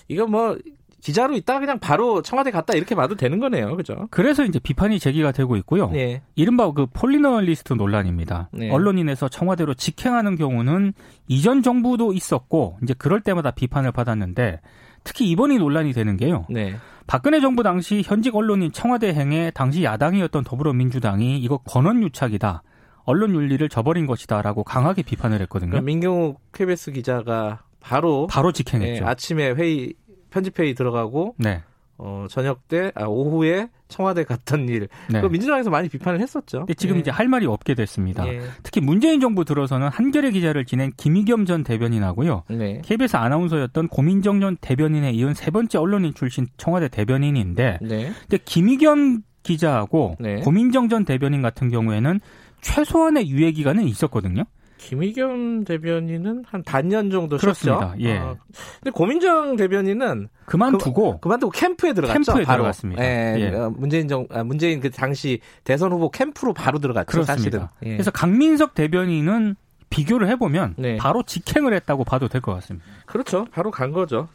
이거 0.08 0.26
뭐 0.26 0.56
기자로 1.00 1.36
있다가 1.36 1.60
그냥 1.60 1.78
바로 1.78 2.22
청와대 2.22 2.50
갔다 2.50 2.74
이렇게 2.74 2.94
봐도 2.94 3.14
되는 3.14 3.38
거네요. 3.38 3.76
그죠? 3.76 4.08
그래서 4.10 4.44
이제 4.44 4.58
비판이 4.58 4.98
제기가 4.98 5.32
되고 5.32 5.56
있고요. 5.56 5.90
예. 5.94 6.22
이른바 6.34 6.70
그 6.72 6.86
polinalist 6.86 7.74
논란입니다. 7.74 8.48
네. 8.52 8.70
언론인에서 8.70 9.28
청와대로 9.28 9.74
직행하는 9.74 10.36
경우는 10.36 10.92
이전 11.28 11.62
정부도 11.62 12.12
있었고 12.12 12.78
이제 12.82 12.94
그럴 12.98 13.20
때마다 13.20 13.50
비판을 13.50 13.92
받았는데 13.92 14.60
특히 15.04 15.30
이번이 15.30 15.58
논란이 15.58 15.92
되는 15.92 16.16
게요. 16.16 16.46
네. 16.50 16.74
박근혜 17.06 17.40
정부 17.40 17.62
당시 17.62 18.02
현직 18.04 18.36
언론인 18.36 18.72
청와대 18.72 19.14
행에 19.14 19.50
당시 19.52 19.84
야당이었던 19.84 20.44
더불어민주당이 20.44 21.38
이거 21.38 21.58
권언 21.58 22.02
유착이다. 22.02 22.62
언론 23.04 23.34
윤리를 23.34 23.66
저버린 23.70 24.06
것이다라고 24.06 24.64
강하게 24.64 25.02
비판을 25.02 25.40
했거든요. 25.42 25.70
그럼 25.70 25.86
민경욱 25.86 26.40
KBS 26.52 26.92
기자가 26.92 27.62
바로 27.80 28.26
바로 28.26 28.48
예, 28.48 28.52
직행했죠. 28.52 29.06
아침에 29.06 29.52
회의 29.52 29.94
편집 30.30 30.58
회의 30.58 30.74
들어가고 30.74 31.34
네. 31.38 31.62
어, 31.98 32.26
저녁 32.30 32.68
때 32.68 32.92
아, 32.94 33.04
오후에 33.06 33.68
청와대 33.88 34.22
갔던 34.22 34.68
일. 34.68 34.88
네. 35.10 35.20
그 35.20 35.26
민주당에서 35.26 35.68
많이 35.68 35.88
비판을 35.88 36.20
했었죠. 36.20 36.60
근데 36.60 36.74
지금 36.74 36.96
예. 36.96 37.00
이제 37.00 37.10
할 37.10 37.26
말이 37.26 37.46
없게 37.46 37.74
됐습니다. 37.74 38.26
예. 38.28 38.40
특히 38.62 38.80
문재인 38.80 39.20
정부 39.20 39.44
들어서는 39.44 39.88
한겨레 39.88 40.30
기자를 40.30 40.64
지낸 40.64 40.92
김희겸 40.96 41.44
전 41.44 41.64
대변인하고요. 41.64 42.44
네. 42.50 42.80
KBS 42.84 43.16
아나운서였던 43.16 43.88
고민정 43.88 44.40
전 44.40 44.56
대변인에 44.60 45.10
이은 45.12 45.34
세 45.34 45.50
번째 45.50 45.78
언론인 45.78 46.14
출신 46.14 46.46
청와대 46.56 46.88
대변인인데 46.88 47.80
네. 47.82 48.12
근데 48.20 48.38
김희겸 48.44 49.22
기자하고 49.42 50.16
네. 50.20 50.36
고민정 50.36 50.88
전 50.88 51.04
대변인 51.04 51.42
같은 51.42 51.68
경우에는 51.68 52.20
최소한의 52.60 53.28
유예 53.28 53.52
기간은 53.52 53.84
있었거든요. 53.84 54.44
김의겸 54.78 55.64
대변인은 55.64 56.44
한 56.46 56.62
반년 56.62 57.10
정도 57.10 57.36
그렇습니다. 57.36 57.88
쉬었죠. 57.98 58.00
예. 58.00 58.18
어, 58.18 58.36
근데 58.80 58.90
고민정 58.90 59.56
대변인은 59.56 60.28
그만두고 60.46 61.20
그 61.20 61.28
만두고 61.28 61.50
캠프에 61.52 61.92
들어갔죠. 61.92 62.14
캠프에 62.32 62.44
바로. 62.44 62.58
들어갔습니다. 62.62 63.04
예, 63.04 63.34
예. 63.38 63.48
어, 63.54 63.70
문재인 63.76 64.08
정 64.08 64.26
아, 64.30 64.42
문재인 64.42 64.80
그 64.80 64.90
당시 64.90 65.40
대선 65.64 65.92
후보 65.92 66.10
캠프로 66.10 66.54
바로 66.54 66.78
들어갔죠. 66.78 67.06
그렇습니다. 67.10 67.36
사실은. 67.36 67.66
예. 67.84 67.92
그래서 67.92 68.10
강민석 68.10 68.74
대변인은 68.74 69.56
비교를 69.90 70.28
해보면 70.28 70.74
네. 70.76 70.96
바로 70.98 71.22
직행을 71.22 71.72
했다고 71.74 72.04
봐도 72.04 72.28
될 72.28 72.40
것 72.40 72.52
같습니다. 72.54 72.86
그렇죠. 73.06 73.46
바로 73.52 73.70
간 73.70 73.90
거죠. 73.92 74.28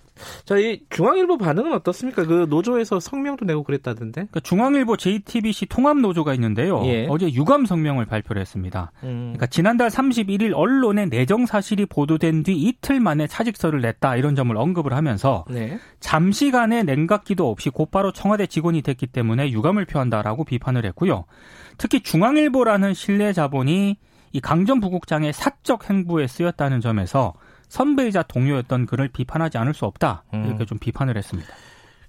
자, 0.45 0.57
이 0.57 0.81
중앙일보 0.89 1.37
반응은 1.37 1.73
어떻습니까? 1.73 2.25
그 2.25 2.45
노조에서 2.49 2.99
성명도 2.99 3.45
내고 3.45 3.63
그랬다던데. 3.63 4.11
그러니까 4.11 4.39
중앙일보 4.41 4.97
JTBC 4.97 5.67
통합 5.67 5.97
노조가 5.97 6.33
있는데요. 6.35 6.83
예. 6.85 7.07
어제 7.09 7.31
유감 7.31 7.65
성명을 7.65 8.05
발표를 8.05 8.39
했습니다. 8.41 8.91
음. 9.03 9.33
그러니까 9.33 9.47
지난달 9.47 9.89
31일 9.89 10.53
언론에 10.55 11.05
내정 11.05 11.45
사실이 11.45 11.85
보도된 11.87 12.43
뒤 12.43 12.53
이틀 12.55 12.99
만에 12.99 13.27
차직서를 13.27 13.81
냈다 13.81 14.15
이런 14.17 14.35
점을 14.35 14.55
언급을 14.55 14.93
하면서 14.93 15.45
네. 15.49 15.79
잠시간의 15.99 16.83
냉각기도 16.83 17.49
없이 17.49 17.69
곧바로 17.69 18.11
청와대 18.11 18.45
직원이 18.47 18.81
됐기 18.81 19.07
때문에 19.07 19.51
유감을 19.51 19.85
표한다라고 19.85 20.43
비판을 20.43 20.85
했고요. 20.85 21.25
특히 21.77 22.01
중앙일보라는 22.01 22.93
신뢰 22.93 23.33
자본이 23.33 23.97
이 24.33 24.39
강전 24.41 24.79
부국장의 24.79 25.31
사적 25.31 25.89
행보에 25.89 26.27
쓰였다는 26.27 26.81
점에서 26.81 27.33
선배이자 27.69 28.23
동료였던 28.23 28.85
그를 28.85 29.07
비판하지 29.07 29.57
않을 29.57 29.73
수 29.73 29.85
없다 29.85 30.23
이렇게 30.33 30.63
음. 30.63 30.65
좀 30.65 30.77
비판을 30.77 31.17
했습니다. 31.17 31.49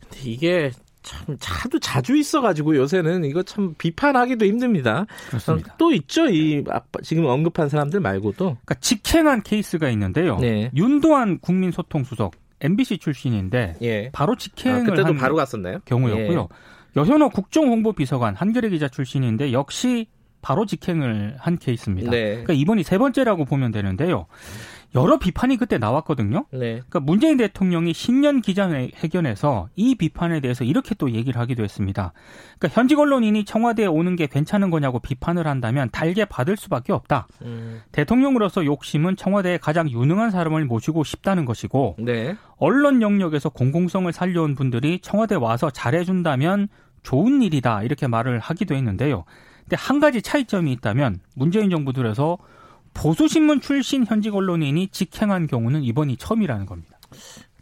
근데 0.01 0.31
이게 0.31 0.71
참 1.05 1.37
자도 1.39 1.79
자주 1.79 2.17
있어가지고 2.17 2.77
요새는 2.77 3.25
이거 3.25 3.43
참 3.43 3.75
비판하기도 3.77 4.45
힘듭니다. 4.47 5.07
그렇습니다. 5.29 5.73
어, 5.73 5.77
또 5.79 5.93
있죠. 5.93 6.27
이 6.27 6.65
지금 7.03 7.27
언급한 7.27 7.69
사람들 7.69 8.01
말고도. 8.01 8.45
그러니까 8.45 8.75
직행한 8.75 9.43
케이스가 9.43 9.91
있는데요. 9.91 10.39
네. 10.39 10.71
윤도한 10.75 11.41
국민소통수석 11.41 12.33
MBC 12.61 12.99
출신인데 12.99 13.77
예. 13.83 14.11
바로 14.13 14.33
아, 14.33 14.37
직행을 14.37 14.85
그때도 14.85 15.09
한 15.09 15.17
바로 15.17 15.37
갔었나요? 15.37 15.81
경우였고요. 15.85 16.49
여현호 16.97 17.29
국정홍보비서관 17.31 18.35
한겨레 18.37 18.71
기자 18.71 18.89
출신인데 18.89 19.53
역시 19.53 20.07
바로 20.41 20.65
직행을 20.65 21.37
한 21.39 21.59
케이스입니다. 21.59 22.11
네. 22.11 22.29
그러니까 22.31 22.53
이번이 22.55 22.83
세 22.83 22.99
번째라고 22.99 23.45
보면 23.45 23.73
되는데요. 23.73 24.27
여러 24.95 25.19
비판이 25.19 25.57
그때 25.57 25.77
나왔거든요. 25.79 26.47
네. 26.53 26.75
그러니까 26.75 27.01
문재인 27.01 27.37
대통령이 27.37 27.93
신년 27.93 28.41
기자회견에서 28.41 29.69
이 29.75 29.97
비판에 29.97 30.41
대해서 30.41 30.63
이렇게 30.63 30.95
또 30.95 31.11
얘기를 31.11 31.41
하기도 31.41 31.65
했습니다. 31.65 32.13
그러니까 32.59 32.81
현직 32.81 32.99
언론인이 32.99 33.45
청와대에 33.45 33.87
오는 33.87 34.15
게 34.15 34.27
괜찮은 34.27 34.71
거냐고 34.71 35.01
비판을 35.01 35.49
한다면 35.49 35.89
달게 35.91 36.25
받을 36.25 36.57
수밖에 36.57 36.93
없다. 36.93 37.27
음, 37.43 37.83
대통령으로서 37.91 38.65
욕심은 38.65 39.17
청와대에 39.17 39.59
가장 39.59 39.91
유능한 39.91 40.31
사람을 40.31 40.65
모시고 40.65 41.03
싶다는 41.03 41.45
것이고 41.45 41.97
네. 41.99 42.37
언론 42.57 43.03
영역에서 43.03 43.49
공공성을 43.49 44.13
살려온 44.13 44.55
분들이 44.55 45.01
청와대 45.01 45.35
와서 45.35 45.71
잘해준다면 45.71 46.69
좋은 47.03 47.43
일이다 47.43 47.83
이렇게 47.83 48.07
말을 48.07 48.39
하기도 48.39 48.75
했는데요. 48.75 49.25
근데 49.63 49.77
한 49.77 49.99
가지 49.99 50.23
차이점이 50.23 50.71
있다면 50.73 51.21
문재인 51.35 51.71
정부 51.71 51.93
들에서 51.93 52.39
보수신문 52.95 53.61
출신 53.61 54.07
현직 54.07 54.35
언론인이 54.35 54.89
직행한 54.89 55.47
경우는 55.47 55.83
이번이 55.83 56.17
처음이라는 56.17 56.67
겁니다. 56.67 56.99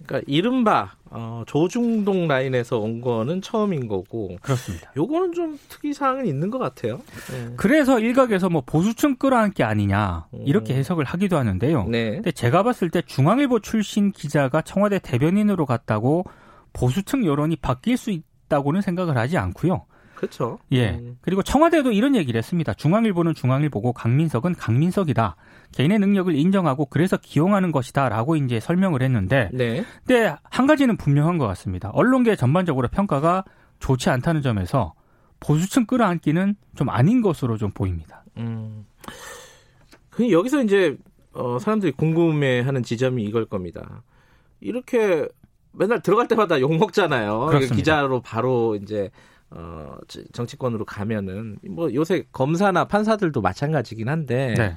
그러니까 0.05 0.25
이른바 0.27 0.93
어, 1.11 1.43
조중동 1.47 2.27
라인에서 2.27 2.79
온 2.79 3.01
거는 3.01 3.43
처음인 3.43 3.87
거고 3.89 4.37
그렇습니다. 4.43 4.91
요거는 4.97 5.33
좀 5.33 5.59
특이 5.69 5.93
사항은 5.93 6.27
있는 6.27 6.51
것 6.51 6.59
같아요. 6.59 7.01
네. 7.31 7.53
그래서 7.57 8.01
일각에서 8.01 8.49
뭐 8.49 8.63
보수층 8.65 9.17
끌어안기 9.17 9.63
아니냐 9.63 10.27
이렇게 10.45 10.75
해석을 10.75 11.05
하기도 11.05 11.37
하는데요. 11.37 11.85
네. 11.89 12.13
근데 12.15 12.33
제가 12.33 12.63
봤을 12.63 12.91
때 12.91 13.03
중앙일보 13.03 13.61
출신 13.61 14.11
기자가 14.11 14.63
청와대 14.63 14.99
대변인으로 14.99 15.67
갔다고 15.67 16.25
보수층 16.73 17.25
여론이 17.25 17.57
바뀔 17.57 17.97
수 17.97 18.11
있다고는 18.11 18.81
생각을 18.81 19.17
하지 19.17 19.37
않고요. 19.37 19.85
그렇죠. 20.23 20.61
예. 20.71 20.91
음, 20.91 21.19
그리고 21.21 21.43
청와대도 21.43 21.91
이런 21.91 22.15
얘기를 22.15 22.39
했습니다. 22.39 22.75
중앙일보는 22.75 23.35
중앙일보고 23.35 23.93
강민석은 23.93 24.55
강민석이다. 24.55 25.35
개인의 25.73 25.99
능력을 25.99 26.33
인정하고 26.33 26.87
그래서 26.87 27.17
기용하는 27.17 27.73
것이다라고 27.73 28.37
이제 28.37 28.61
설명을 28.61 29.03
했는데 29.03 29.51
네. 29.53 29.85
근데 30.07 30.33
한 30.45 30.69
가지는 30.69 30.97
분명한 30.97 31.39
것 31.39 31.49
같습니다. 31.49 31.91
언론계 31.91 32.37
전반적으로 32.37 32.87
평가가 32.87 33.43
좋지 33.81 34.11
않다는 34.11 34.43
점에서 34.43 34.95
보수층 35.41 35.87
끌어안기는 35.87 36.55
좀 36.77 36.89
아닌 36.89 37.21
것으로 37.21 37.57
좀 37.57 37.73
보입니다. 37.73 38.25
음. 38.37 38.87
그 40.09 40.31
여기서 40.31 40.63
이제 40.63 40.97
어, 41.33 41.59
사람들이 41.59 41.91
궁금해하는 41.93 42.85
지점이 42.85 43.25
이걸 43.25 43.47
겁니다. 43.47 44.05
이렇게 44.61 45.27
맨날 45.73 46.01
들어갈 46.01 46.29
때마다 46.29 46.61
욕 46.61 46.77
먹잖아요. 46.77 47.51
기자로 47.75 48.21
바로 48.21 48.77
이제 48.77 49.11
어, 49.55 49.97
정치권으로 50.33 50.85
가면은 50.85 51.59
뭐 51.69 51.93
요새 51.95 52.25
검사나 52.33 52.85
판사들도 52.87 53.41
마찬가지긴 53.41 54.09
한데 54.09 54.55
네. 54.57 54.75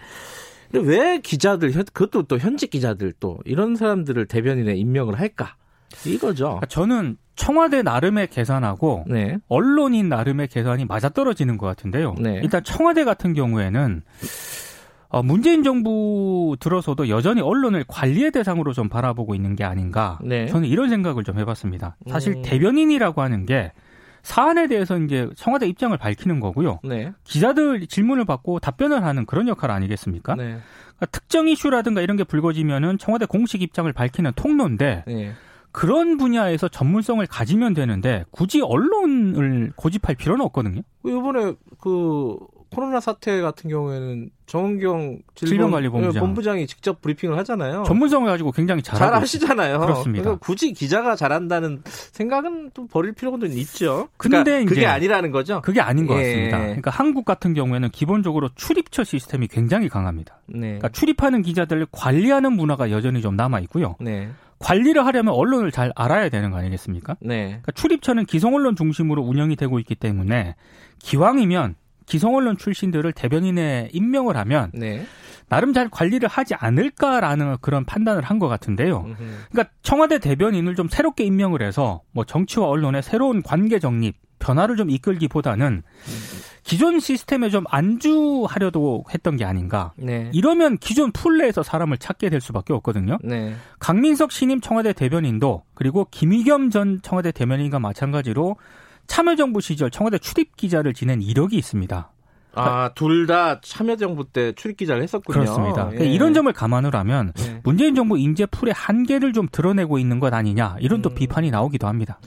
근데 0.72 0.88
왜 0.88 1.20
기자들 1.20 1.72
그것도 1.72 2.24
또 2.24 2.38
현직 2.38 2.72
기자들 2.72 3.14
또 3.20 3.40
이런 3.46 3.76
사람들을 3.76 4.26
대변인에 4.26 4.76
임명을 4.76 5.20
할까? 5.20 5.56
이거죠. 6.06 6.46
그러니까 6.46 6.66
저는 6.66 7.18
청와대 7.36 7.82
나름의 7.82 8.28
계산하고 8.28 9.06
네. 9.08 9.38
언론인 9.48 10.10
나름의 10.10 10.48
계산이 10.48 10.86
맞아떨어지는 10.86 11.58
것 11.58 11.66
같은데요. 11.68 12.16
네. 12.20 12.40
일단 12.44 12.64
청와대 12.64 13.04
같은 13.04 13.34
경우에는 13.34 14.02
어, 15.10 15.24
문재인 15.24 15.64
정부 15.64 16.58
들어서도 16.60 17.08
여전히 17.10 17.42
언론을 17.42 17.86
관리의 17.88 18.32
대상으로 18.32 18.74
좀 18.74 18.90
바라보고 18.90 19.36
있는 19.36 19.56
게 19.56 19.64
아닌가. 19.64 20.20
네. 20.24 20.48
저는 20.48 20.68
이런 20.68 20.90
생각을 20.90 21.24
좀 21.24 21.40
해봤습니다. 21.40 21.96
사실 22.10 22.34
음. 22.34 22.42
대변인이라고 22.44 23.22
하는 23.22 23.46
게 23.46 23.72
사안에 24.26 24.68
대해서 24.68 24.98
이제 24.98 25.30
청와대 25.36 25.68
입장을 25.68 25.96
밝히는 25.96 26.40
거고요. 26.40 26.80
네. 26.84 27.14
기자들 27.24 27.86
질문을 27.86 28.26
받고 28.26 28.60
답변을 28.60 29.04
하는 29.04 29.28
그런 29.28 29.48
역할 29.48 29.70
아니겠습니까? 29.70 30.34
네. 30.34 30.44
그러니까 30.44 31.06
특정 31.12 31.48
이슈라든가 31.48 32.02
이런 32.02 32.18
게 32.18 32.24
불거지면은 32.24 32.98
청와대 32.98 33.28
공식 33.28 33.62
입장을 33.62 33.92
밝히는 33.94 34.32
통로인데 34.36 35.04
네. 35.06 35.34
그런 35.72 36.18
분야에서 36.18 36.70
전문성을 36.70 37.26
가지면 37.28 37.76
되는데 37.76 38.26
굳이 38.32 38.62
언론을 38.62 39.74
고집할 39.76 40.16
필요는 40.16 40.44
없거든요. 40.46 40.82
이번에 41.06 41.54
그 41.80 42.38
코로나 42.76 43.00
사태 43.00 43.40
같은 43.40 43.70
경우에는 43.70 44.30
정은경 44.48 45.20
질병관리본부장. 45.34 46.20
본부장이 46.20 46.68
직접 46.68 47.02
브리핑을 47.02 47.38
하잖아요. 47.38 47.84
전문성을 47.88 48.28
가지고 48.28 48.52
굉장히 48.52 48.82
잘 48.84 49.14
하시잖아요. 49.14 49.80
그렇습니다. 49.80 50.24
그러니까 50.24 50.46
굳이 50.46 50.74
기자가 50.74 51.16
잘한다는 51.16 51.82
생각은 51.86 52.72
또 52.74 52.86
버릴 52.88 53.14
필요는 53.14 53.54
있죠. 53.54 54.10
근데 54.18 54.44
그러니까 54.44 54.70
그게 54.70 54.86
아니라는 54.86 55.32
거죠. 55.32 55.62
그게 55.62 55.80
아닌 55.80 56.06
것 56.06 56.20
예. 56.20 56.24
같습니다. 56.24 56.60
그러니까 56.60 56.92
한국 56.92 57.24
같은 57.24 57.54
경우에는 57.54 57.90
기본적으로 57.92 58.50
출입처 58.56 59.06
시스템이 59.06 59.48
굉장히 59.48 59.88
강합니다. 59.88 60.42
네. 60.48 60.60
그러니까 60.60 60.90
출입하는 60.90 61.42
기자들을 61.42 61.88
관리하는 61.92 62.52
문화가 62.54 62.92
여전히 62.92 63.22
좀 63.22 63.38
남아 63.38 63.62
있고요. 63.62 63.96
네. 64.02 64.30
관리를 64.60 65.06
하려면 65.06 65.34
언론을 65.34 65.72
잘 65.72 65.92
알아야 65.96 66.30
되는 66.30 66.52
거 66.52 66.58
아니겠습니까? 66.58 67.16
네. 67.22 67.46
그러니까 67.48 67.72
출입처는 67.72 68.26
기성 68.26 68.54
언론 68.54 68.76
중심으로 68.76 69.22
운영이 69.22 69.56
되고 69.56 69.80
있기 69.80 69.96
때문에 69.96 70.56
기왕이면 71.00 71.76
기성 72.06 72.36
언론 72.36 72.58
출신들을 72.58 73.12
대변인에 73.14 73.90
임명을 73.94 74.38
하면 74.38 74.72
네. 74.74 75.06
나름 75.48 75.74
잘 75.74 75.90
관리를 75.90 76.28
하지 76.28 76.56
않을까라는 76.56 77.58
그런 77.62 77.86
판단을 77.86 78.24
한 78.24 78.40
것 78.40 78.48
같은데요. 78.48 79.06
음흠. 79.06 79.16
그러니까 79.52 79.74
청와대 79.84 80.20
대변인을 80.20 80.76
좀 80.76 80.88
새롭게 80.90 81.24
임명을 81.24 81.62
해서 81.62 82.02
뭐 82.12 82.24
정치와 82.26 82.68
언론의 82.68 83.04
새로운 83.04 83.42
관계 83.44 83.80
정립, 83.80 84.16
변화를 84.40 84.76
좀 84.76 84.90
이끌기보다는 84.90 85.84
기존 86.64 87.00
시스템에 87.00 87.50
좀 87.50 87.64
안주하려고 87.70 89.06
했던 89.14 89.38
게 89.38 89.46
아닌가. 89.46 89.94
네. 89.98 90.30
이러면 90.34 90.78
기존 90.80 91.12
풀내에서 91.12 91.64
사람을 91.64 91.98
찾게 92.00 92.30
될 92.30 92.42
수밖에 92.42 92.74
없거든요. 92.74 93.18
네. 93.24 93.56
강민석 93.80 94.32
신임 94.32 94.62
청와대 94.62 94.94
대변인도 94.94 95.64
그리고 95.76 96.08
김의겸 96.12 96.72
전 96.72 97.00
청와대 97.02 97.32
대변인과 97.32 97.80
마찬가지로 97.80 98.58
참여정부 99.08 99.62
시절 99.62 99.92
청와대 99.92 100.18
출입 100.18 100.56
기자를 100.58 100.94
지낸 100.94 101.22
이력이 101.22 101.58
있습니다. 101.58 102.12
아, 102.58 102.92
둘 102.96 103.28
다 103.28 103.60
참여정부 103.62 104.30
때 104.32 104.54
출입 104.54 104.78
기자를 104.78 105.04
했었군요. 105.04 105.40
그렇습니다. 105.40 105.88
예. 105.88 105.96
그러니까 105.96 106.06
이런 106.06 106.34
점을 106.34 106.52
감안을 106.52 106.96
하면 106.96 107.34
네. 107.36 107.60
문재인 107.64 107.96
정부 107.96 108.18
인재 108.18 108.46
풀의 108.46 108.74
한계를 108.74 109.34
좀 109.34 109.48
드러내고 109.52 110.00
있는 110.00 110.20
것 110.20 110.34
아니냐 110.34 110.78
이런 110.80 111.02
또 111.02 111.10
음. 111.10 111.16
비판이 111.16 111.52
나오기도 111.52 111.88
합니다. 111.88 112.18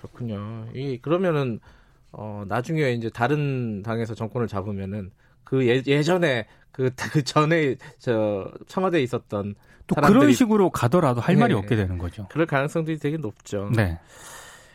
그렇군요. 0.00 0.66
이 0.74 0.98
그러면은 1.00 1.60
어 2.12 2.44
나중에 2.46 2.92
이제 2.92 3.10
다른 3.10 3.82
당에서 3.82 4.14
정권을 4.14 4.46
잡으면은 4.48 5.10
그 5.44 5.66
예, 5.66 5.82
예전에 5.86 6.46
그, 6.70 6.90
그 7.12 7.22
전에 7.24 7.76
저 7.98 8.50
청와대에 8.68 9.02
있었던 9.02 9.54
또 9.86 9.94
사람들이 9.94 10.18
그런 10.20 10.32
식으로 10.32 10.70
가더라도 10.70 11.20
할 11.20 11.36
말이 11.36 11.52
네. 11.54 11.58
없게 11.58 11.74
되는 11.76 11.98
거죠. 11.98 12.26
그럴 12.30 12.46
가능성들이 12.46 12.98
되게 12.98 13.16
높죠. 13.16 13.70
네. 13.74 13.98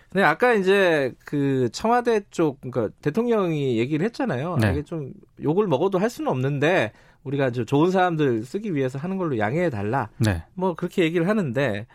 근데 0.10 0.24
아까 0.24 0.54
이제 0.54 1.14
그 1.26 1.70
청와대 1.72 2.22
쪽 2.32 2.62
그러니까 2.62 2.96
대통령이 3.02 3.78
얘기를 3.78 4.06
했잖아요. 4.06 4.58
네. 4.62 4.72
이게 4.72 4.84
좀 4.84 5.12
욕을 5.44 5.68
먹어도 5.68 6.00
할 6.00 6.10
수는 6.10 6.32
없는데 6.32 6.94
우리가 7.24 7.52
저 7.52 7.66
좋은 7.66 7.92
사람들 7.92 8.44
쓰기 8.44 8.74
위해서 8.74 8.98
하는 8.98 9.18
걸로 9.18 9.38
양해해 9.38 9.70
달라. 9.70 10.10
네. 10.18 10.44
뭐 10.54 10.76
그렇게 10.76 11.04
얘기를 11.04 11.28
하는데 11.28 11.88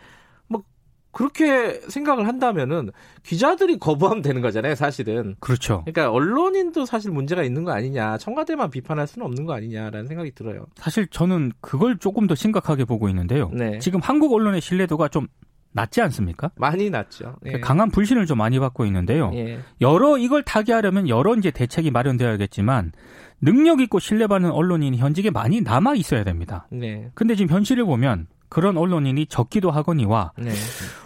뭐 0.46 0.62
그렇게 1.10 1.80
생각을 1.88 2.28
한다면은 2.28 2.90
기자들이 3.22 3.78
거부하면 3.78 4.22
되는 4.22 4.42
거잖아요, 4.42 4.74
사실은. 4.74 5.36
그렇죠. 5.40 5.82
그러니까 5.86 6.10
언론인도 6.10 6.84
사실 6.84 7.10
문제가 7.12 7.42
있는 7.42 7.64
거 7.64 7.72
아니냐, 7.72 8.18
청와대만 8.18 8.70
비판할 8.70 9.06
수는 9.06 9.24
없는 9.26 9.46
거 9.46 9.54
아니냐라는 9.54 10.06
생각이 10.06 10.32
들어요. 10.32 10.66
사실 10.76 11.06
저는 11.06 11.52
그걸 11.62 11.98
조금 11.98 12.26
더 12.26 12.34
심각하게 12.34 12.84
보고 12.84 13.08
있는데요. 13.08 13.50
네, 13.54 13.78
지금 13.78 14.00
한국 14.00 14.34
언론의 14.34 14.60
신뢰도가 14.60 15.08
좀 15.08 15.28
낮지 15.72 16.00
않습니까? 16.02 16.50
많이 16.56 16.90
났죠. 16.90 17.36
예. 17.46 17.60
강한 17.60 17.90
불신을 17.90 18.26
좀 18.26 18.38
많이 18.38 18.58
받고 18.58 18.84
있는데요. 18.86 19.30
예. 19.34 19.60
여러 19.80 20.18
이걸 20.18 20.42
타개하려면 20.42 21.08
여러 21.08 21.34
이제 21.34 21.50
대책이 21.50 21.90
마련되어야겠지만 21.90 22.92
능력 23.40 23.80
있고 23.80 23.98
신뢰받는 23.98 24.50
언론인이 24.50 24.96
현직에 24.98 25.30
많이 25.30 25.60
남아 25.60 25.94
있어야 25.96 26.24
됩니다. 26.24 26.66
네, 26.70 27.10
근데 27.14 27.34
지금 27.34 27.54
현실을 27.54 27.84
보면 27.84 28.28
그런 28.48 28.76
언론인이 28.76 29.26
적기도 29.26 29.70
하거니와 29.70 30.32
네, 30.38 30.50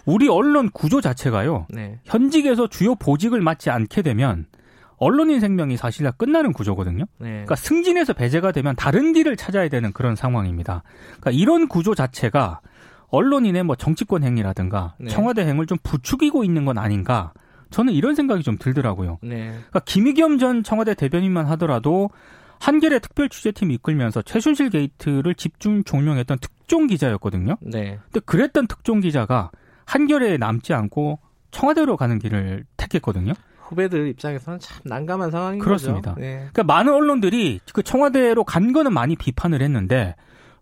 우리 0.04 0.28
언론 0.28 0.68
구조 0.70 1.00
자체가요. 1.00 1.66
네, 1.70 1.98
현직에서 2.04 2.68
주요 2.68 2.94
보직을 2.94 3.40
맡지 3.40 3.70
않게 3.70 4.02
되면 4.02 4.46
언론인 4.98 5.40
생명이 5.40 5.76
사실 5.76 6.04
다 6.04 6.10
끝나는 6.10 6.52
구조거든요. 6.52 7.04
네. 7.18 7.28
그러니까 7.28 7.54
승진해서 7.54 8.12
배제가 8.12 8.52
되면 8.52 8.76
다른 8.76 9.12
길을 9.12 9.36
찾아야 9.36 9.68
되는 9.68 9.92
그런 9.92 10.14
상황입니다. 10.14 10.82
그러니까 11.20 11.30
이런 11.30 11.68
구조 11.68 11.94
자체가 11.94 12.60
언론인의 13.08 13.62
뭐 13.62 13.76
정치권 13.76 14.24
행위라든가 14.24 14.94
네. 14.98 15.10
청와대 15.10 15.46
행을 15.46 15.66
좀 15.66 15.78
부추기고 15.82 16.44
있는 16.44 16.64
건 16.64 16.78
아닌가. 16.78 17.32
저는 17.70 17.92
이런 17.92 18.14
생각이 18.14 18.42
좀 18.42 18.56
들더라고요. 18.58 19.18
네, 19.22 19.48
그러니까 19.48 19.80
김의겸 19.80 20.38
전 20.38 20.62
청와대 20.62 20.94
대변인만 20.94 21.46
하더라도 21.46 22.10
한겨레 22.60 23.00
특별 23.00 23.28
취재팀 23.28 23.70
이끌면서 23.72 24.22
최순실 24.22 24.70
게이트를 24.70 25.34
집중 25.34 25.84
종명했던 25.84 26.38
특종 26.40 26.86
기자였거든요. 26.86 27.56
네. 27.60 27.98
근데 28.04 28.20
그랬던 28.24 28.66
특종 28.66 29.00
기자가 29.00 29.50
한겨레에 29.84 30.36
남지 30.36 30.74
않고 30.74 31.18
청와대로 31.50 31.96
가는 31.96 32.18
길을 32.18 32.64
택했거든요. 32.76 33.32
후배들 33.58 34.08
입장에서는 34.08 34.60
참 34.60 34.80
난감한 34.84 35.30
상황인 35.30 35.58
그렇습니다. 35.58 36.14
거죠. 36.14 36.20
네. 36.20 36.36
그러니까 36.52 36.62
많은 36.62 36.92
언론들이 36.92 37.60
그 37.72 37.82
청와대로 37.82 38.44
간 38.44 38.72
거는 38.72 38.92
많이 38.92 39.16
비판을 39.16 39.60
했는데 39.60 40.14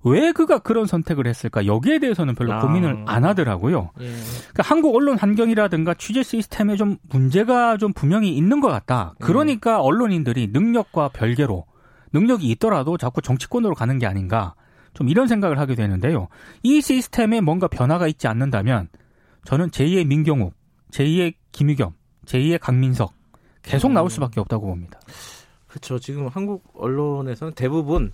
왜 0.05 0.33
그가 0.33 0.59
그런 0.59 0.87
선택을 0.87 1.27
했을까 1.27 1.67
여기에 1.67 1.99
대해서는 1.99 2.35
별로 2.35 2.53
아. 2.53 2.61
고민을 2.61 3.05
안 3.07 3.25
하더라고요. 3.25 3.91
예. 4.01 4.05
그러니까 4.05 4.63
한국 4.63 4.95
언론 4.95 5.19
환경이라든가 5.19 5.95
취재 5.95 6.23
시스템에 6.23 6.77
좀 6.77 6.99
문제가 7.09 7.79
좀 7.79 7.93
분명히 7.93 8.37
있는 8.37 8.61
것 8.61 8.69
같다. 8.69 9.15
그러니까 9.19 9.81
언론인들이 9.81 10.49
능력과 10.53 11.09
별개로 11.09 11.65
능력이 12.13 12.49
있더라도 12.51 12.99
자꾸 12.99 13.23
정치권으로 13.23 13.75
가는 13.75 13.99
게 13.99 14.07
아닌가. 14.07 14.55
좀 14.93 15.09
이런 15.09 15.27
생각을 15.27 15.59
하게 15.59 15.75
되는데요. 15.75 16.29
이 16.63 16.81
시스템에 16.81 17.41
뭔가 17.41 17.67
변화가 17.67 18.07
있지 18.07 18.29
않는다면 18.29 18.89
저는 19.45 19.71
제2의 19.71 20.07
민경욱, 20.07 20.55
제2의 20.93 21.35
김유겸, 21.51 21.93
제2의 22.27 22.61
강민석 22.61 23.13
계속 23.63 23.91
나올 23.93 24.11
수밖에 24.11 24.41
없다고 24.41 24.67
봅니다. 24.67 25.01
그렇죠. 25.67 25.99
지금 25.99 26.29
한국 26.29 26.63
언론에서는 26.75 27.55
대부분 27.55 28.13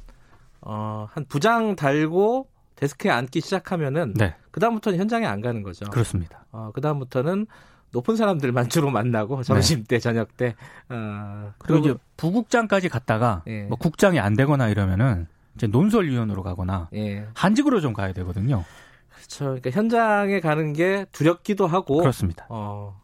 어, 0.63 1.09
한 1.13 1.25
부장 1.27 1.77
달고 1.77 2.49
데스크에 2.77 3.11
앉기 3.11 3.41
시작하면은 3.41 4.15
네, 4.15 4.35
그다음부터는 4.51 4.99
현장에 4.99 5.27
안 5.27 5.41
가는 5.41 5.63
거죠. 5.63 5.87
그렇습니다. 5.91 6.45
어, 6.51 6.71
그다음부터는 6.75 7.47
높은 7.93 8.17
사람들만 8.17 8.69
주로 8.71 8.91
만나고 8.91 9.43
점심 9.43 9.85
때, 9.85 9.99
저녁 9.99 10.37
때. 10.37 10.55
어, 10.89 11.45
네. 11.45 11.51
그리고 11.59 11.79
이제 11.81 11.95
부국장까지 12.17 12.89
갔다가 12.89 13.43
예. 13.47 13.65
뭐 13.65 13.77
국장이 13.77 14.19
안 14.19 14.35
되거나 14.35 14.69
이러면은 14.69 15.27
이제 15.57 15.67
논설위원으로 15.67 16.43
가거나 16.43 16.89
예. 16.95 17.27
한직으로 17.35 17.81
좀 17.81 17.93
가야 17.93 18.13
되거든요. 18.13 18.65
그렇죠. 19.09 19.45
그러니까 19.45 19.71
현장에 19.71 20.41
가는 20.41 20.73
게 20.73 21.07
두렵기도 21.13 21.67
하고 21.67 21.99
그렇습니다. 21.99 22.47
어, 22.49 23.01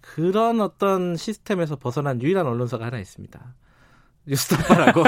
그런 0.00 0.60
어떤 0.60 1.16
시스템에서 1.16 1.76
벗어난 1.76 2.22
유일한 2.22 2.46
언론사가 2.46 2.86
하나 2.86 2.98
있습니다. 2.98 3.54
뉴스타파라고. 4.26 5.04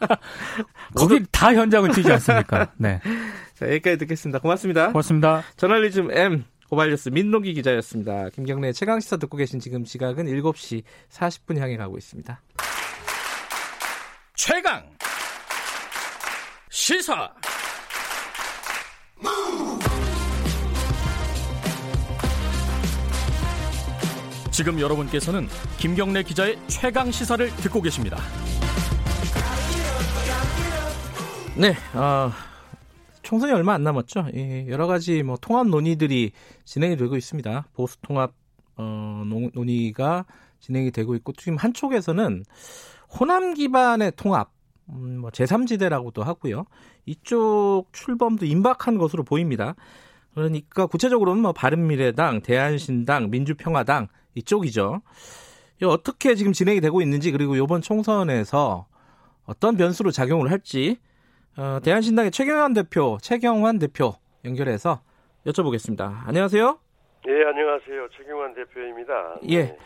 거기 0.96 1.24
다 1.30 1.54
현장을 1.54 1.90
뛰지 1.90 2.10
않습니까? 2.12 2.72
네. 2.76 3.00
자, 3.54 3.66
여기까지 3.66 3.98
듣겠습니다. 3.98 4.38
고맙습니다. 4.38 4.88
고맙습니다. 4.88 5.42
저널리즘 5.56 6.10
M 6.10 6.44
고발뉴스 6.68 7.10
민노기 7.10 7.52
기자였습니다. 7.54 8.30
김경래 8.30 8.72
최강시사 8.72 9.18
듣고 9.18 9.36
계신 9.36 9.60
지금 9.60 9.84
시각은 9.84 10.24
7시 10.26 10.82
40분 11.10 11.58
향해 11.58 11.76
가고 11.76 11.98
있습니다. 11.98 12.40
최강 14.34 14.82
시사 16.70 17.30
지금 24.52 24.78
여러분께서는 24.78 25.48
김경래 25.78 26.22
기자의 26.22 26.58
최강 26.66 27.10
시사를 27.10 27.48
듣고 27.56 27.80
계십니다. 27.80 28.18
네, 31.56 31.74
어, 31.94 32.30
총선이 33.22 33.50
얼마 33.52 33.72
안 33.72 33.82
남았죠. 33.82 34.26
예, 34.34 34.66
여러 34.68 34.86
가지 34.86 35.22
뭐 35.22 35.38
통합 35.40 35.68
논의들이 35.68 36.32
진행이 36.64 36.96
되고 36.98 37.16
있습니다. 37.16 37.68
보수 37.72 37.98
통합 38.02 38.34
어, 38.76 39.22
논의가 39.54 40.26
진행이 40.60 40.90
되고 40.90 41.14
있고 41.14 41.32
지금 41.32 41.56
한쪽에서는 41.56 42.44
호남 43.08 43.54
기반의 43.54 44.12
통합, 44.16 44.50
음, 44.90 45.18
뭐 45.18 45.30
제3지대라고도 45.30 46.22
하고요. 46.22 46.66
이쪽 47.06 47.86
출범도 47.92 48.44
임박한 48.44 48.98
것으로 48.98 49.24
보입니다. 49.24 49.74
그러니까 50.34 50.86
구체적으로는 50.86 51.40
뭐 51.40 51.52
바른미래당, 51.52 52.42
대한신당, 52.42 53.30
민주평화당 53.30 54.08
이쪽이죠. 54.34 55.02
어떻게 55.84 56.34
지금 56.34 56.52
진행이 56.52 56.80
되고 56.80 57.00
있는지 57.02 57.32
그리고 57.32 57.56
이번 57.56 57.80
총선에서 57.82 58.86
어떤 59.46 59.76
변수로 59.76 60.10
작용을 60.12 60.50
할지 60.50 60.98
어, 61.56 61.80
대한신당의 61.84 62.30
최경환 62.30 62.72
대표, 62.72 63.18
최경환 63.20 63.78
대표 63.78 64.14
연결해서 64.44 65.02
여쭤보겠습니다. 65.46 66.26
안녕하세요. 66.26 66.78
예, 67.28 67.44
안녕하세요. 67.44 68.08
최경환 68.16 68.54
대표입니다. 68.54 69.38
예. 69.48 69.62
네. 69.64 69.78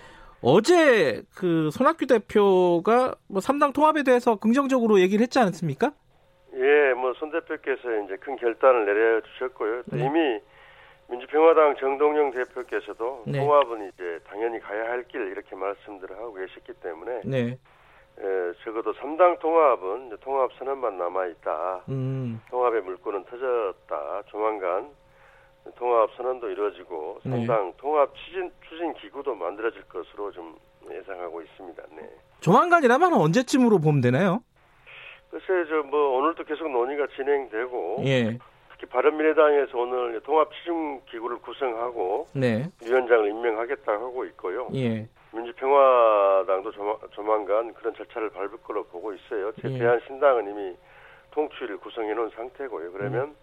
어제 0.42 1.22
그 1.34 1.70
손학규 1.72 2.06
대표가 2.06 3.14
뭐 3.26 3.40
3당 3.40 3.72
통합에 3.72 4.02
대해서 4.02 4.36
긍정적으로 4.36 5.00
얘기를 5.00 5.22
했지 5.22 5.38
않습니까? 5.38 5.92
예, 6.54 6.92
뭐 6.94 7.12
손 7.18 7.30
대표께서 7.30 7.80
이제 8.04 8.16
큰 8.20 8.36
결단을 8.36 8.84
내려 8.84 9.20
주셨고요. 9.22 9.82
네. 9.86 10.04
이미 10.04 10.40
민주평화당 11.08 11.76
정동영 11.76 12.32
대표께서도 12.32 13.24
네. 13.26 13.38
통합은 13.38 13.88
이제 13.88 14.18
당연히 14.28 14.58
가야 14.60 14.90
할 14.90 15.04
길 15.06 15.20
이렇게 15.30 15.54
말씀들을 15.54 16.16
하고 16.16 16.34
계셨기 16.34 16.72
때문에 16.82 17.20
네. 17.24 17.58
에, 18.18 18.52
적어도 18.64 18.92
3당 18.94 19.38
통합은 19.38 20.16
통합 20.20 20.50
선언만 20.58 20.98
남아 20.98 21.26
있다. 21.26 21.82
음. 21.88 22.40
통합의 22.50 22.82
물꼬는 22.82 23.24
터졌다. 23.24 24.22
조만간 24.26 24.88
통합 25.76 26.10
선언도 26.16 26.48
이루어지고 26.48 27.20
네. 27.24 27.46
3당 27.46 27.76
통합 27.76 28.12
추진 28.16 28.50
추진 28.68 28.92
기구도 28.94 29.34
만들어질 29.34 29.82
것으로 29.88 30.32
좀 30.32 30.56
예상하고 30.90 31.40
있습니다. 31.42 31.82
네. 31.96 32.10
조만간이라면 32.40 33.12
언제쯤으로 33.14 33.78
보면 33.78 34.00
되나요? 34.00 34.42
글쎄 35.30 35.46
저 35.68 35.82
뭐 35.86 36.18
오늘도 36.18 36.44
계속 36.44 36.68
논의가 36.70 37.06
진행되고 37.14 38.02
예. 38.06 38.38
특히 38.78 38.86
바른미래당에서 38.90 39.78
오늘 39.78 40.20
통합 40.20 40.50
추진 40.52 41.00
기구를 41.06 41.38
구성하고 41.38 42.26
네. 42.34 42.70
위원장을 42.84 43.28
임명하겠다 43.28 43.90
하고 43.92 44.24
있고요. 44.26 44.68
예. 44.74 45.08
민주평화당도 45.32 46.72
조만, 47.12 47.44
간 47.46 47.72
그런 47.74 47.94
절차를 47.94 48.30
밟을 48.30 48.58
거로 48.62 48.84
보고 48.84 49.12
있어요. 49.14 49.52
제 49.60 49.70
예. 49.70 49.78
대한신당은 49.78 50.50
이미 50.50 50.76
통추위를 51.32 51.78
구성해 51.78 52.12
놓은 52.14 52.30
상태고요. 52.30 52.92
그러면 52.92 53.20
음. 53.28 53.36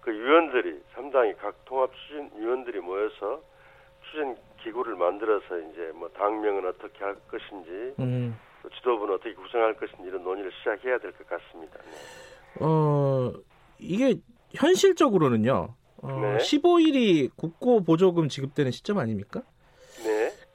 그 0.00 0.10
위원들이 0.12 0.82
3당이 0.94 1.36
각 1.38 1.54
통합 1.64 1.90
추진 1.94 2.30
위원들이 2.36 2.80
모여서 2.80 3.40
추진 4.10 4.36
기구를 4.62 4.96
만들어서 4.96 5.58
이제 5.58 5.92
뭐 5.94 6.08
당명은 6.08 6.66
어떻게 6.66 7.04
할 7.04 7.14
것인지 7.30 7.94
음. 8.00 8.36
또 8.62 8.68
지도부는 8.70 9.14
어떻게 9.14 9.32
구성할 9.34 9.74
것인지 9.74 10.02
이런 10.04 10.22
논의를 10.24 10.50
시작해야 10.58 10.98
될 10.98 11.12
것 11.12 11.28
같습니다. 11.28 11.78
네. 11.84 12.64
어 12.64 13.32
이게 13.78 14.14
현실적으로는요. 14.54 15.74
어, 16.02 16.08
네. 16.08 16.36
15일이 16.38 17.30
국고 17.36 17.84
보조금 17.84 18.28
지급되는 18.28 18.70
시점 18.70 18.98
아닙니까? 18.98 19.42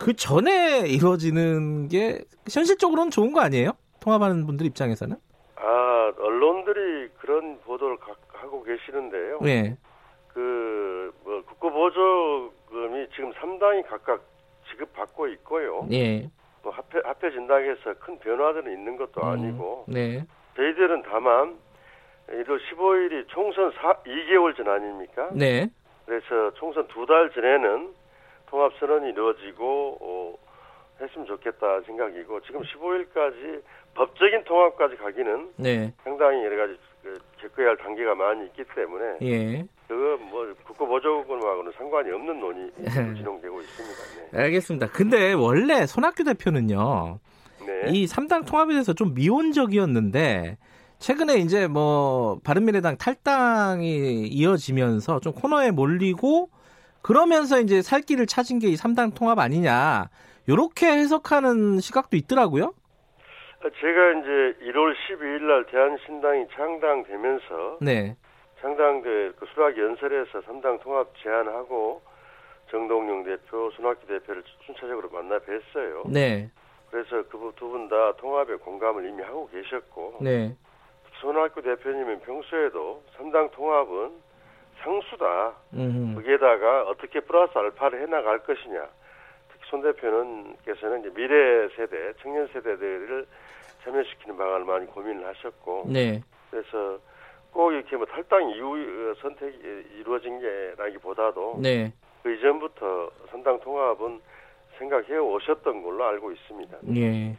그 0.02 0.16
전에 0.16 0.88
이루어지는 0.88 1.88
게 1.88 2.24
현실적으로는 2.52 3.12
좋은 3.12 3.34
거 3.34 3.42
아니에요? 3.42 3.74
통합하는 4.00 4.48
분들 4.48 4.66
입장에서는? 4.66 5.16
아 5.58 6.12
언론들이 6.18 7.10
그런 7.20 7.60
보도를 7.60 7.98
가, 7.98 8.16
하고 8.34 8.64
계시는데요. 8.64 9.40
네. 9.44 9.78
그뭐 10.30 11.44
국고 11.46 11.72
보조금이 11.72 13.08
지금 13.16 13.32
3당이 13.34 13.88
각각 13.88 14.24
지급받고 14.72 15.28
있고요. 15.28 15.86
네. 15.88 16.32
뭐 16.64 16.72
합해, 16.72 17.04
합해진다고 17.04 17.64
해서 17.64 17.94
큰 18.00 18.18
변화들은 18.18 18.72
있는 18.72 18.98
것도 18.98 19.22
음, 19.22 19.28
아니고. 19.28 19.86
네. 19.88 20.26
저희들은 20.56 21.04
다만 21.04 21.60
1월 22.32 22.60
15일이 22.60 23.28
총선 23.28 23.72
4, 23.72 23.94
2개월 24.04 24.56
전 24.56 24.68
아닙니까? 24.68 25.30
네. 25.34 25.68
그래서 26.06 26.52
총선 26.56 26.88
두 26.88 27.06
달 27.06 27.30
전에는 27.32 27.90
통합 28.50 28.72
선언이 28.80 29.10
이루어지고 29.12 29.98
어, 30.02 30.36
했으면 31.02 31.26
좋겠다 31.28 31.82
생각이고 31.86 32.42
지금 32.42 32.62
15일까지 32.62 33.62
법적인 33.96 34.44
통합까지 34.46 34.96
가기는 34.98 35.50
네. 35.58 35.94
상당히 36.04 36.44
여러 36.46 36.58
가지 36.58 36.78
그, 37.04 37.18
겪어야 37.42 37.70
할 37.70 37.78
단계가 37.78 38.14
많이 38.16 38.46
있기 38.48 38.64
때문에 38.76 39.18
예. 39.24 39.66
그거 39.88 40.18
뭐 40.24 40.54
국고 40.64 40.86
보조금하고는 40.88 41.72
상관이 41.78 42.12
없는 42.12 42.40
논의 42.40 42.72
진행되고 43.18 43.62
있습니다. 43.62 44.32
네. 44.32 44.44
알겠습니다. 44.44 44.88
근데 44.92 45.34
원래 45.34 45.86
손학규 45.86 46.24
대표는요. 46.24 47.20
네. 47.66 47.90
이 47.90 48.06
3당 48.06 48.46
통합에 48.48 48.74
대해서 48.74 48.94
좀 48.94 49.14
미온적이었는데 49.14 50.58
최근에 51.02 51.38
이제 51.38 51.68
뭐 51.68 52.40
바른미래당 52.44 52.98
탈당이 52.98 54.28
이어지면서 54.28 55.20
좀 55.20 55.34
코너에 55.34 55.72
몰리고 55.72 56.50
그러면서 57.02 57.60
이제 57.60 57.82
살 57.82 58.02
길을 58.02 58.28
찾은 58.28 58.60
게 58.60 58.68
이 58.68 58.76
3당 58.76 59.16
통합 59.16 59.40
아니냐. 59.40 60.10
요렇게 60.48 60.86
해석하는 60.86 61.80
시각도 61.80 62.16
있더라고요. 62.18 62.74
제가 63.62 64.12
이제 64.20 64.72
1월 64.72 64.94
12일 64.94 65.42
날 65.44 65.66
대한신당이 65.66 66.46
창당되면서 66.56 67.78
네. 67.82 68.16
창당대 68.62 69.32
그 69.40 69.46
수락 69.54 69.78
연설에서 69.78 70.42
3당 70.42 70.82
통합 70.82 71.08
제안하고 71.24 72.02
정동영 72.70 73.24
대표, 73.24 73.72
손학규 73.76 74.06
대표를 74.08 74.44
순차적으로 74.66 75.10
만나 75.10 75.40
뵀어요. 75.40 76.08
네. 76.12 76.50
그래서 76.92 77.24
그 77.30 77.38
두 77.56 77.70
분 77.72 77.90
다 77.90 78.14
통합에 78.18 78.56
공감을 78.56 79.08
이미 79.10 79.24
하고 79.24 79.50
계셨고 79.50 80.18
네. 80.22 80.56
손학규 81.22 81.62
대표님은 81.62 82.22
평소에도 82.22 83.04
3당 83.18 83.52
통합은 83.52 84.12
상수다. 84.84 85.54
음흠. 85.74 86.16
거기에다가 86.16 86.84
어떻게 86.84 87.20
플러스 87.20 87.56
알파를 87.56 88.02
해나갈 88.02 88.40
것이냐. 88.40 88.88
특히 89.52 89.70
손 89.70 89.82
대표는께서는 89.84 91.02
이제 91.02 91.14
미래 91.14 91.70
세대, 91.76 92.14
청년 92.22 92.48
세대들을 92.48 93.28
참여시키는 93.84 94.36
방안을 94.36 94.66
많이 94.66 94.88
고민을 94.88 95.26
하셨고, 95.28 95.86
네. 95.88 96.22
그래서 96.50 97.00
꼭 97.52 97.72
이렇게 97.72 97.96
뭐 97.96 98.06
탈당 98.08 98.50
이후 98.50 99.14
선택이 99.22 99.58
이루어진 100.00 100.40
게라기보다도 100.40 101.60
네. 101.62 101.94
그 102.24 102.34
이전부터 102.34 103.12
선당 103.30 103.60
통합은 103.60 104.20
생각해 104.80 105.18
오셨던 105.18 105.84
걸로 105.84 106.04
알고 106.06 106.32
있습니다. 106.32 106.78
예. 106.96 107.36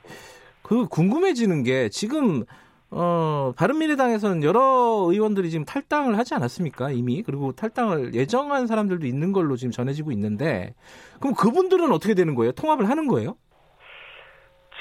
그 0.62 0.87
궁금해지는 0.87 1.64
게 1.64 1.88
지금 1.88 2.45
어, 2.94 3.52
바른미래당에서는 3.57 4.42
여러 4.42 4.61
의원들이 5.09 5.48
지금 5.48 5.64
탈당을 5.64 6.18
하지 6.18 6.35
않았습니까? 6.35 6.90
이미. 6.90 7.22
그리고 7.22 7.52
탈당을 7.52 8.14
예정한 8.14 8.66
사람들도 8.66 9.07
있는 9.07 9.33
걸로 9.33 9.57
지금 9.57 9.72
전해지고 9.72 10.12
있는데, 10.12 10.74
그럼 11.18 11.35
그분들은 11.35 11.90
어떻게 11.90 12.14
되는 12.14 12.35
거예요? 12.35 12.52
통합을 12.52 12.88
하는 12.88 13.09
거예요? 13.09 13.37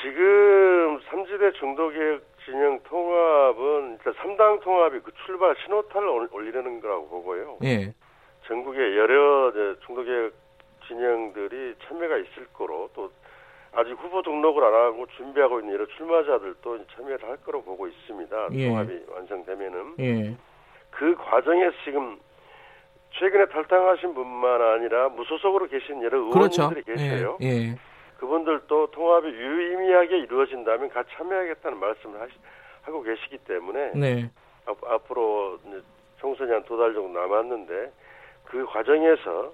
지금 0.02 1.00
삼지대 1.10 1.54
중도개혁 1.60 2.32
진영 2.43 2.80
통합은 2.84 3.91
일단 3.91 4.13
3당 4.13 4.62
통합이 4.62 5.00
그 5.02 5.12
출발 5.26 5.56
신호탄을 5.63 6.30
올리려는 6.32 6.82
거라고 6.82 7.08
보고요. 7.08 7.60
예. 7.63 7.93
전국에 8.47 8.97
여러 8.97 9.54
중도개혁 9.86 10.34
진영들이 10.88 11.76
참여가 11.88 12.17
있을 12.17 12.47
거로 12.52 12.89
또 12.93 13.12
아직 13.74 13.92
후보 13.94 14.22
등록을 14.22 14.64
안 14.64 14.74
하고 14.74 15.06
준비하고 15.18 15.60
있는 15.60 15.74
여러 15.74 15.86
출마자들도 15.88 16.86
참여를 16.88 17.30
할 17.30 17.38
거로 17.38 17.62
보고 17.64 17.88
있습니다. 17.88 18.48
예. 18.54 18.68
통합이 18.68 19.06
완성되면은 19.10 19.96
예. 20.00 20.36
그 20.90 21.16
과정에서 21.16 21.72
지금 21.86 22.20
최근에 23.12 23.46
탈당하신 23.48 24.14
분만 24.14 24.62
아니라 24.62 25.10
무소속으로 25.10 25.68
계신 25.68 26.02
여러 26.04 26.18
의원님들이 26.18 26.84
그렇죠. 26.84 26.86
계세요. 26.86 27.38
예. 27.42 27.48
예. 27.48 27.76
그분들도 28.20 28.92
통합이 28.92 29.28
유의미하게 29.30 30.18
이루어진다면 30.20 30.90
같이 30.90 31.10
참여하겠다는 31.16 31.80
말씀을 31.80 32.22
하시, 32.22 32.34
하고 32.84 33.02
계시기 33.02 33.38
때문에 33.40 33.92
네. 33.96 34.30
앞, 34.66 34.78
앞으로 34.84 35.58
총선이 36.20 36.52
한 36.52 36.64
두 36.66 36.78
달 36.78 36.94
정도 36.94 37.20
남았는데 37.20 37.92
그 38.46 38.66
과정에서 38.66 39.54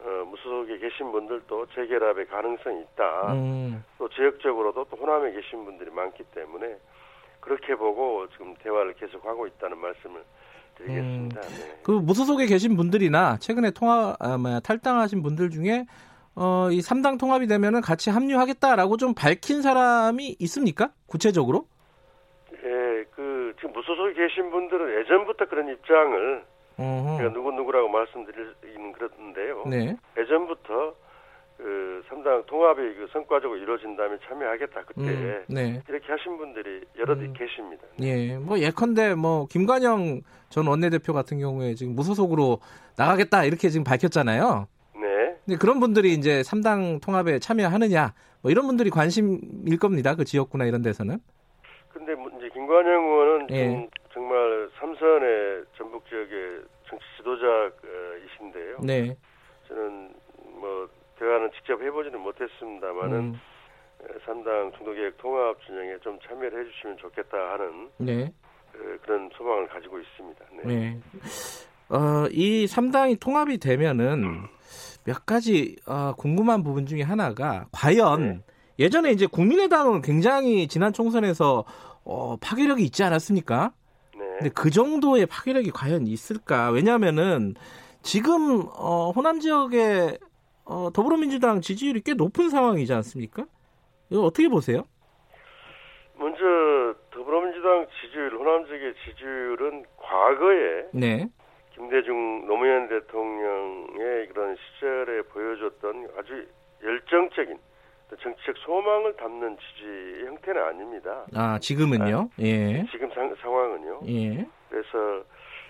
어, 0.00 0.24
무소속에 0.24 0.78
계신 0.78 1.10
분들도 1.10 1.66
재결합의 1.74 2.26
가능성이 2.26 2.82
있다. 2.82 3.32
음. 3.32 3.84
또 3.98 4.08
지역적으로도 4.08 4.84
또 4.84 4.96
호남에 4.96 5.32
계신 5.32 5.64
분들이 5.64 5.90
많기 5.90 6.22
때문에 6.34 6.76
그렇게 7.40 7.74
보고 7.74 8.28
지금 8.30 8.54
대화를 8.62 8.94
계속하고 8.94 9.46
있다는 9.46 9.78
말씀을 9.78 10.22
드리겠습니다. 10.76 11.40
음. 11.40 11.48
네. 11.48 11.80
그 11.82 11.90
무소속에 11.90 12.46
계신 12.46 12.76
분들이나 12.76 13.38
최근에 13.38 13.72
통화 13.72 14.14
아, 14.20 14.36
뭐야, 14.36 14.60
탈당하신 14.60 15.22
분들 15.22 15.50
중에 15.50 15.86
어, 16.36 16.68
이 16.70 16.78
3당 16.78 17.18
통합이 17.18 17.48
되면은 17.48 17.80
같이 17.80 18.10
합류하겠다라고 18.10 18.96
좀 18.96 19.14
밝힌 19.14 19.60
사람이 19.60 20.36
있습니까? 20.38 20.92
구체적으로? 21.08 21.66
예, 22.52 23.04
그 23.10 23.52
지금 23.56 23.72
무소속에 23.72 24.12
계신 24.14 24.48
분들은 24.50 25.00
예전부터 25.00 25.46
그런 25.46 25.68
입장을 25.68 26.44
제가 26.78 27.32
누구 27.32 27.50
누구라고 27.52 27.88
말씀드리는 27.88 28.92
그렇는데요. 28.92 29.64
네. 29.66 29.96
예전부터 30.16 30.94
그 31.56 32.04
3당 32.08 32.46
통합이 32.46 32.80
그 32.80 33.08
성과적으로 33.12 33.58
이루어진다면 33.58 34.20
참여하겠다 34.28 34.82
그때 34.84 35.00
음, 35.00 35.44
네. 35.48 35.82
이렇게 35.88 36.06
하신 36.06 36.38
분들이 36.38 36.82
여럿 36.96 37.18
음. 37.18 37.32
계십니다. 37.36 37.82
네. 37.98 38.30
예, 38.30 38.38
뭐 38.38 38.60
예컨대 38.60 39.16
뭐 39.16 39.46
김관영 39.46 40.20
전 40.50 40.66
원내대표 40.68 41.12
같은 41.12 41.40
경우에 41.40 41.74
지금 41.74 41.96
무소속으로 41.96 42.60
나가겠다 42.96 43.44
이렇게 43.44 43.70
지금 43.70 43.82
밝혔잖아요. 43.82 44.68
네. 44.94 45.36
근데 45.44 45.58
그런 45.58 45.80
분들이 45.80 46.12
이제 46.12 46.42
3당 46.42 47.02
통합에 47.02 47.40
참여하느냐 47.40 48.14
뭐 48.40 48.52
이런 48.52 48.68
분들이 48.68 48.88
관심일 48.90 49.78
겁니다. 49.80 50.14
그 50.14 50.24
지역구나 50.24 50.64
이런 50.64 50.82
데서는. 50.82 51.18
근데 51.88 52.12
이제 52.38 52.48
김관영 52.54 53.04
의원은 53.04 53.50
예. 53.50 53.88
정말 54.14 54.38
삼선의 54.78 55.64
전북 55.76 56.06
지역의 56.08 56.62
정치 56.88 57.04
지도자이신데요. 57.16 58.78
네. 58.82 59.16
저는 59.68 60.14
뭐 60.60 60.88
대화는 61.18 61.50
직접 61.52 61.80
해보지는 61.80 62.20
못했습니다만은 62.20 63.16
음. 63.18 63.40
산당 64.24 64.72
중도계획 64.76 65.18
통합 65.18 65.56
진영에 65.64 65.98
좀 66.02 66.18
참여를 66.20 66.66
해주시면 66.66 66.98
좋겠다 66.98 67.36
하는 67.52 67.90
네. 67.98 68.32
그, 68.72 68.98
런 69.06 69.30
소망을 69.36 69.66
가지고 69.68 69.98
있습니다. 69.98 70.44
네. 70.52 70.62
네. 70.64 71.00
어, 71.88 72.26
이 72.30 72.66
3당이 72.66 73.20
통합이 73.20 73.58
되면은 73.58 74.42
몇 75.04 75.26
가지 75.26 75.76
어, 75.86 76.12
궁금한 76.16 76.62
부분 76.62 76.86
중에 76.86 77.02
하나가 77.02 77.66
과연 77.72 78.22
네. 78.22 78.40
예전에 78.78 79.10
이제 79.10 79.26
국민의당은 79.26 80.02
굉장히 80.02 80.68
지난 80.68 80.92
총선에서 80.92 81.64
어, 82.04 82.36
파괴력이 82.36 82.84
있지 82.84 83.02
않았습니까? 83.02 83.72
네. 84.38 84.50
근데 84.50 84.50
그 84.54 84.70
정도의 84.70 85.26
파괴력이 85.26 85.70
과연 85.70 86.06
있을까? 86.06 86.70
왜냐하면은 86.70 87.54
지금 88.02 88.66
어, 88.76 89.10
호남 89.10 89.40
지역에 89.40 90.18
어, 90.64 90.90
더불어민주당 90.92 91.60
지지율이 91.60 92.02
꽤 92.02 92.14
높은 92.14 92.50
상황이지 92.50 92.92
않습니까? 92.92 93.46
이거 94.10 94.22
어떻게 94.22 94.48
보세요? 94.48 94.84
먼저 96.16 96.94
더불어민주당 97.10 97.86
지지율, 98.00 98.34
호남 98.34 98.66
지역의 98.66 98.94
지지율은 99.04 99.84
과거에 99.96 100.88
네. 100.92 101.28
김대중 101.74 102.46
노무현 102.46 102.88
대통령의 102.88 104.28
그런 104.28 104.56
시절에 104.56 105.22
보여줬던 105.22 106.08
아주 106.18 106.46
열정적인 106.82 107.58
정치적 108.16 108.56
소망을 108.58 109.16
담는 109.16 109.56
지지 109.58 110.26
형태는 110.26 110.62
아닙니다. 110.62 111.24
아 111.34 111.58
지금은요? 111.58 112.30
아, 112.30 112.42
예. 112.42 112.86
지금 112.90 113.10
상, 113.14 113.34
상황은요. 113.40 114.00
예. 114.08 114.46
그래서 114.68 115.24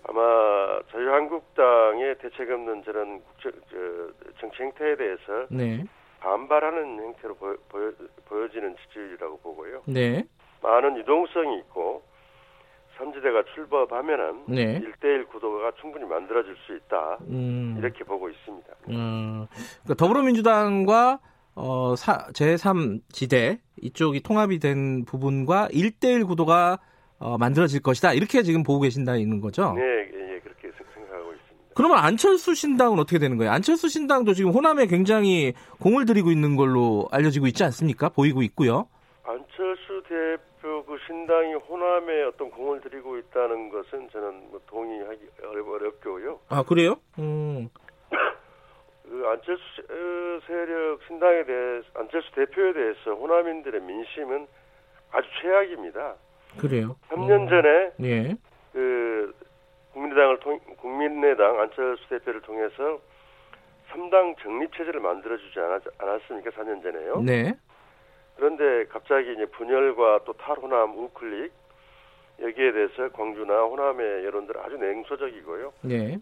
아마 0.04 0.80
자유한국당의 0.90 2.18
대책 2.18 2.50
없는 2.50 2.84
저런 2.84 3.20
국정, 3.22 3.52
저, 3.70 4.30
정치 4.40 4.62
행태에 4.62 4.96
대해서 4.96 5.46
네. 5.50 5.84
반발하는 6.20 6.98
형태로 6.98 7.34
보여, 7.36 7.56
보여, 7.68 7.92
보여지는 8.26 8.76
지지율이라고 8.76 9.38
보고요. 9.38 9.82
네. 9.86 10.24
많은 10.62 10.96
유동성이 10.98 11.58
있고 11.58 12.02
선지대가 12.96 13.44
출범하면은 13.54 14.44
네. 14.48 14.80
1대1 14.80 15.28
구도가 15.28 15.72
충분히 15.80 16.04
만들어질 16.04 16.56
수 16.66 16.76
있다. 16.76 17.18
음. 17.28 17.76
이렇게 17.78 18.02
보고 18.04 18.28
있습니다. 18.28 18.68
음. 18.88 19.46
그러니까 19.84 19.94
더불어민주당과 19.96 21.20
어, 21.58 21.96
사, 21.96 22.28
제3지대 22.28 23.58
이쪽이 23.82 24.20
통합이 24.20 24.60
된 24.60 25.04
부분과 25.04 25.68
1대1 25.72 26.26
구도가 26.28 26.78
어, 27.18 27.36
만들어질 27.36 27.82
것이다. 27.82 28.12
이렇게 28.12 28.44
지금 28.44 28.62
보고 28.62 28.80
계신다는 28.80 29.40
거죠? 29.40 29.72
네, 29.74 29.82
예, 29.82 30.34
예, 30.34 30.38
그렇게 30.38 30.70
생각하고 30.94 31.32
있습니다. 31.32 31.74
그러면 31.74 31.98
안철수 31.98 32.54
신당은 32.54 33.00
어떻게 33.00 33.18
되는 33.18 33.36
거예요? 33.36 33.50
안철수 33.50 33.88
신당도 33.88 34.34
지금 34.34 34.52
호남에 34.52 34.86
굉장히 34.86 35.52
공을 35.80 36.06
들이고 36.06 36.30
있는 36.30 36.54
걸로 36.54 37.08
알려지고 37.10 37.48
있지 37.48 37.64
않습니까? 37.64 38.08
보이고 38.08 38.42
있고요. 38.42 38.86
안철수 39.24 40.00
대표 40.08 40.84
그 40.84 40.96
신당이 41.08 41.54
호남에 41.54 42.22
어떤 42.22 42.50
공을 42.52 42.80
들이고 42.82 43.18
있다는 43.18 43.70
것은 43.70 44.08
저는 44.12 44.50
뭐 44.50 44.60
동의하기 44.68 45.28
어렵고요. 45.78 46.40
아, 46.48 46.62
그래요? 46.62 46.96
음. 47.18 47.68
그 49.08 49.26
안철수 49.26 49.62
어, 49.90 50.40
세력 50.46 51.00
신당에 51.06 51.44
대해 51.44 51.82
안철수 51.94 52.30
대표에 52.32 52.72
대해서 52.72 53.14
호남인들의 53.14 53.80
민심은 53.80 54.46
아주 55.12 55.28
최악입니다. 55.40 56.14
그래요. 56.60 56.96
3년 57.08 57.42
음. 57.42 57.48
전에 57.48 57.92
예. 58.02 58.36
그 58.72 59.34
국민의당을 59.92 60.40
통 60.40 60.58
국민의당 60.76 61.58
안철수 61.60 62.06
대표를 62.08 62.42
통해서 62.42 63.00
3당 63.90 64.36
정립 64.42 64.72
체제를 64.76 65.00
만들어 65.00 65.36
주지 65.38 65.58
않았, 65.58 65.82
않았 65.98 66.20
습니까? 66.26 66.50
4년 66.50 66.82
전에요. 66.82 67.22
네. 67.22 67.54
그런데 68.36 68.84
갑자기 68.88 69.32
이제 69.32 69.46
분열과 69.46 70.20
또 70.24 70.34
탈호남 70.34 70.96
우클릭 70.96 71.52
여기에 72.40 72.72
대해서 72.72 73.08
광주나 73.08 73.62
호남의 73.62 74.24
여론들은 74.26 74.60
아주 74.60 74.76
냉소적이고요. 74.76 75.72
네. 75.82 76.18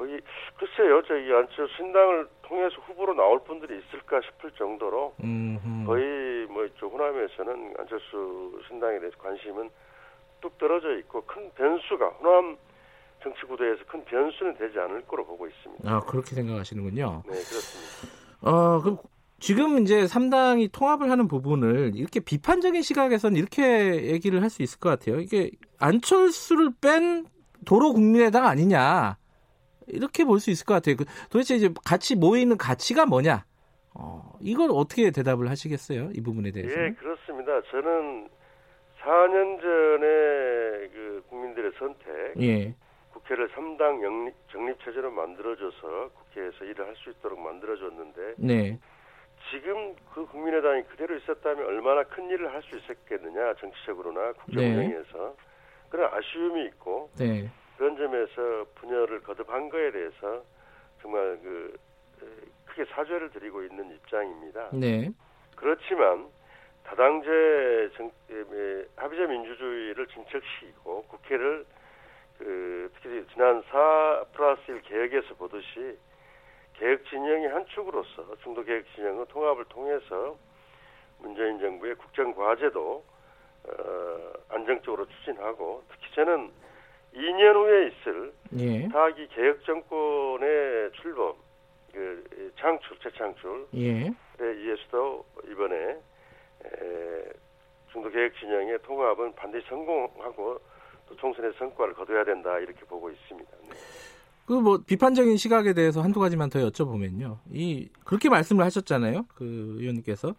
거기 0.00 0.18
글쎄요 0.56 1.02
저기 1.06 1.30
안철수 1.30 1.76
신당을 1.76 2.26
통해서 2.42 2.74
후보로 2.86 3.12
나올 3.12 3.38
분들이 3.44 3.78
있을까 3.78 4.18
싶을 4.22 4.50
정도로 4.52 5.14
음흠. 5.22 5.84
거의 5.86 6.46
뭐 6.46 6.64
이쪽 6.64 6.94
호남에서는 6.94 7.74
안철수 7.78 8.58
신당에 8.66 8.98
대해서 8.98 9.14
관심은 9.18 9.68
뚝 10.40 10.56
떨어져 10.56 10.96
있고 11.00 11.20
큰 11.26 11.50
변수가 11.54 12.06
호남 12.18 12.56
정치 13.22 13.42
구도에서 13.46 13.84
큰 13.86 14.02
변수는 14.06 14.56
되지 14.56 14.78
않을 14.78 15.02
거로 15.02 15.26
보고 15.26 15.46
있습니다. 15.46 15.90
아 15.90 16.00
그렇게 16.00 16.34
생각하시는군요. 16.34 17.22
네 17.26 17.32
그렇습니다. 17.32 18.40
어 18.40 18.80
그럼 18.80 18.96
지금 19.38 19.78
이제 19.82 20.04
3당이 20.04 20.72
통합을 20.72 21.10
하는 21.10 21.28
부분을 21.28 21.92
이렇게 21.94 22.20
비판적인 22.20 22.80
시각에서는 22.80 23.36
이렇게 23.36 24.06
얘기를 24.06 24.40
할 24.40 24.48
수 24.48 24.62
있을 24.62 24.78
것 24.80 24.88
같아요. 24.88 25.20
이게 25.20 25.50
안철수를 25.78 26.70
뺀 26.80 27.26
도로 27.66 27.92
국민의당 27.92 28.46
아니냐. 28.46 29.18
이렇게 29.92 30.24
볼 30.24 30.40
수 30.40 30.50
있을 30.50 30.64
것 30.66 30.74
같아요. 30.74 30.96
그 30.96 31.04
도대체 31.30 31.56
이제 31.56 31.68
같이 31.84 32.16
모여 32.16 32.40
있는 32.40 32.56
가치가 32.56 33.06
뭐냐? 33.06 33.44
어, 33.94 34.32
이걸 34.40 34.70
어떻게 34.72 35.10
대답을 35.10 35.50
하시겠어요? 35.50 36.10
이 36.14 36.22
부분에 36.22 36.50
대해서? 36.52 36.72
예, 36.80 36.90
그렇습니다. 36.92 37.60
저는 37.70 38.28
4년 39.02 39.60
전에 39.60 40.88
그 40.92 41.22
국민들의 41.28 41.72
선택, 41.78 42.40
예. 42.40 42.74
국회를 43.12 43.48
3당 43.50 44.02
영립, 44.02 44.34
정립체제로 44.52 45.10
만들어줘서 45.10 46.10
국회에서 46.14 46.64
일을 46.64 46.86
할 46.86 46.94
수 46.96 47.10
있도록 47.10 47.40
만들어줬는데, 47.40 48.34
네. 48.38 48.78
지금 49.50 49.96
그 50.14 50.24
국민의당이 50.26 50.84
그대로 50.84 51.16
있었다면 51.16 51.66
얼마나 51.66 52.04
큰 52.04 52.28
일을 52.30 52.52
할 52.52 52.62
수 52.62 52.76
있었겠느냐, 52.76 53.54
정치적으로나 53.54 54.32
국정운영에서 54.34 55.18
네. 55.18 55.44
그런 55.88 56.10
아쉬움이 56.14 56.66
있고, 56.66 57.10
네. 57.18 57.50
그런 57.80 57.96
점에서 57.96 58.66
분열을 58.74 59.22
거듭한 59.22 59.70
거에 59.70 59.90
대해서 59.90 60.44
정말 61.00 61.38
그 61.42 61.78
크게 62.66 62.84
사죄를 62.84 63.30
드리고 63.30 63.62
있는 63.62 63.90
입장입니다. 63.92 64.68
네. 64.74 65.10
그렇지만 65.56 66.28
다당제 66.84 67.90
정, 67.96 68.10
합의제 68.96 69.26
민주주의를 69.26 70.06
진척시키고 70.08 71.04
국회를 71.04 71.64
그 72.36 72.90
특히 72.96 73.26
지난 73.32 73.62
4 73.70 74.24
플러스 74.34 74.60
1 74.70 74.82
개혁에서 74.82 75.34
보듯이 75.36 75.96
개혁 76.74 77.02
진영의 77.06 77.48
한 77.48 77.64
축으로서 77.64 78.36
중도 78.42 78.62
개혁 78.62 78.84
진영의 78.94 79.24
통합을 79.28 79.64
통해서 79.70 80.36
문재인 81.18 81.58
정부의 81.58 81.94
국정 81.94 82.34
과제도 82.34 83.02
어, 83.64 84.32
안정적으로 84.50 85.06
추진하고 85.06 85.82
특히 85.88 86.14
저는 86.14 86.59
2년 87.14 87.54
후에 87.54 87.88
있을 87.88 88.32
예. 88.58 88.88
사기 88.88 89.28
개혁 89.28 89.64
정권의 89.64 90.92
출범, 91.00 91.34
그 91.92 92.52
창출, 92.58 92.98
재창출. 93.02 93.66
예. 93.74 94.12
이에서도 94.40 95.24
이번에 95.50 95.76
에, 95.76 97.32
중도 97.92 98.10
개혁 98.10 98.32
진영의 98.38 98.78
통합은 98.82 99.34
반드시 99.34 99.66
성공하고 99.68 100.60
또 101.08 101.16
총선의 101.16 101.52
성과를 101.58 101.94
거둬야 101.94 102.24
된다 102.24 102.58
이렇게 102.58 102.80
보고 102.86 103.10
있습니다. 103.10 103.50
네. 103.68 103.76
그뭐 104.46 104.80
비판적인 104.84 105.36
시각에 105.36 105.74
대해서 105.74 106.00
한두 106.02 106.18
가지만 106.18 106.50
더 106.50 106.58
여쭤보면요. 106.58 107.38
이 107.52 107.88
그렇게 108.04 108.28
말씀을 108.28 108.64
하셨잖아요. 108.64 109.26
그 109.34 109.76
의원님께서 109.78 110.34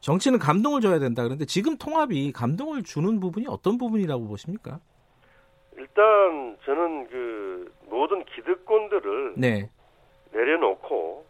정치는 0.00 0.38
감동을 0.38 0.80
줘야 0.80 1.00
된다. 1.00 1.24
그런데 1.24 1.46
지금 1.46 1.76
통합이 1.76 2.30
감동을 2.32 2.84
주는 2.84 3.18
부분이 3.18 3.46
어떤 3.48 3.76
부분이라고 3.76 4.28
보십니까? 4.28 4.78
일단 5.86 6.56
저는 6.64 7.06
그 7.08 7.72
모든 7.88 8.24
기득권들을 8.24 9.34
네. 9.36 9.70
내려놓고 10.32 11.24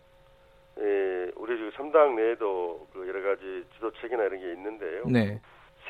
예, 0.79 1.31
우리 1.37 1.57
지금 1.57 1.71
3당 1.73 2.15
내에도 2.15 2.87
그 2.93 3.07
여러 3.07 3.23
가지 3.23 3.65
지도책이나 3.75 4.25
이런 4.25 4.41
게 4.41 4.53
있는데요. 4.53 5.05
네. 5.07 5.41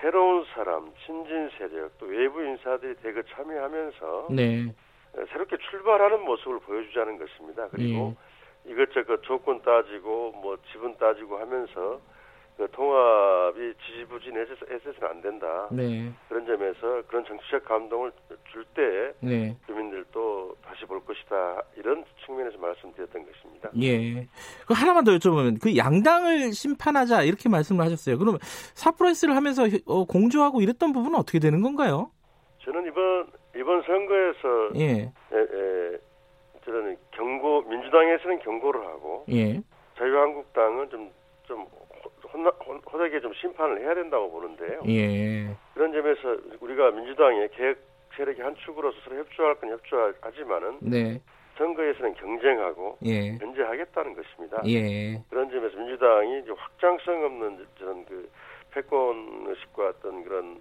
새로운 0.00 0.44
사람, 0.54 0.92
친진 1.04 1.48
세력, 1.56 1.96
또 1.98 2.06
외부 2.06 2.42
인사들이 2.42 2.96
대거 2.96 3.22
참여하면서 3.34 4.26
네. 4.30 4.74
새롭게 5.32 5.56
출발하는 5.70 6.20
모습을 6.24 6.60
보여주자는 6.60 7.18
것입니다. 7.18 7.68
그리고 7.70 8.14
예. 8.66 8.72
이것저것 8.72 9.22
조건 9.22 9.62
따지고 9.62 10.32
뭐 10.42 10.58
지분 10.70 10.96
따지고 10.98 11.38
하면서 11.38 12.00
그 12.56 12.66
통합이 12.72 13.74
지지부진해서는 13.84 14.56
안 15.02 15.20
된다. 15.20 15.68
네. 15.70 16.10
그런 16.28 16.46
점에서 16.46 17.02
그런 17.06 17.24
정치적 17.26 17.64
감동을 17.64 18.12
줄 18.52 18.64
때 18.76 19.12
네. 19.20 19.56
주민들도 19.66 20.56
다시 20.62 20.84
볼 20.84 21.02
것이다. 21.04 21.62
이런 21.76 22.04
측면에서 22.24 22.58
말씀드렸던 22.58 23.26
것입니다. 23.26 23.70
예. 23.80 24.26
그 24.66 24.74
하나만 24.74 25.04
더 25.04 25.12
여쭤보면 25.12 25.58
그 25.62 25.76
양당을 25.76 26.52
심판하자 26.52 27.22
이렇게 27.22 27.48
말씀을 27.48 27.84
하셨어요. 27.84 28.18
그러면 28.18 28.38
사프라이스를 28.74 29.34
하면서 29.34 29.64
어, 29.86 30.04
공조하고 30.04 30.60
이랬던 30.60 30.92
부분은 30.92 31.18
어떻게 31.18 31.38
되는 31.38 31.62
건가요? 31.62 32.10
저는 32.64 32.86
이번 32.86 33.26
이번 33.56 33.82
선거에서 33.82 34.70
예. 34.76 35.02
에, 35.02 35.38
에, 35.38 35.98
저는 36.64 36.96
경고 37.12 37.62
민주당에서는 37.62 38.38
경고를 38.40 38.80
하고 38.86 39.24
예. 39.30 39.62
자유한국당은 39.96 40.90
좀좀 40.90 41.66
좀 42.36 42.80
호되게 42.92 43.20
좀 43.20 43.32
심판을 43.34 43.80
해야 43.80 43.94
된다고 43.94 44.30
보는데요. 44.30 44.82
예. 44.88 45.56
그런 45.74 45.92
점에서 45.92 46.36
우리가 46.60 46.90
민주당의 46.90 47.48
계획 47.52 47.78
세력의 48.16 48.42
한 48.44 48.54
축으로서 48.56 48.96
서로 49.04 49.16
협조할 49.18 49.54
건 49.56 49.70
협조하지만은 49.70 50.78
네. 50.80 51.20
선거에서는 51.56 52.14
경쟁하고 52.14 52.98
예. 53.04 53.36
견제하겠다는 53.38 54.14
것입니다. 54.14 54.62
예. 54.66 55.22
그런 55.30 55.50
점에서 55.50 55.76
민주당이 55.76 56.42
확장성 56.56 57.24
없는 57.24 57.66
저런 57.78 58.04
그 58.04 58.28
패권 58.72 59.44
의식과 59.46 59.88
어떤 59.88 60.22
그런 60.24 60.60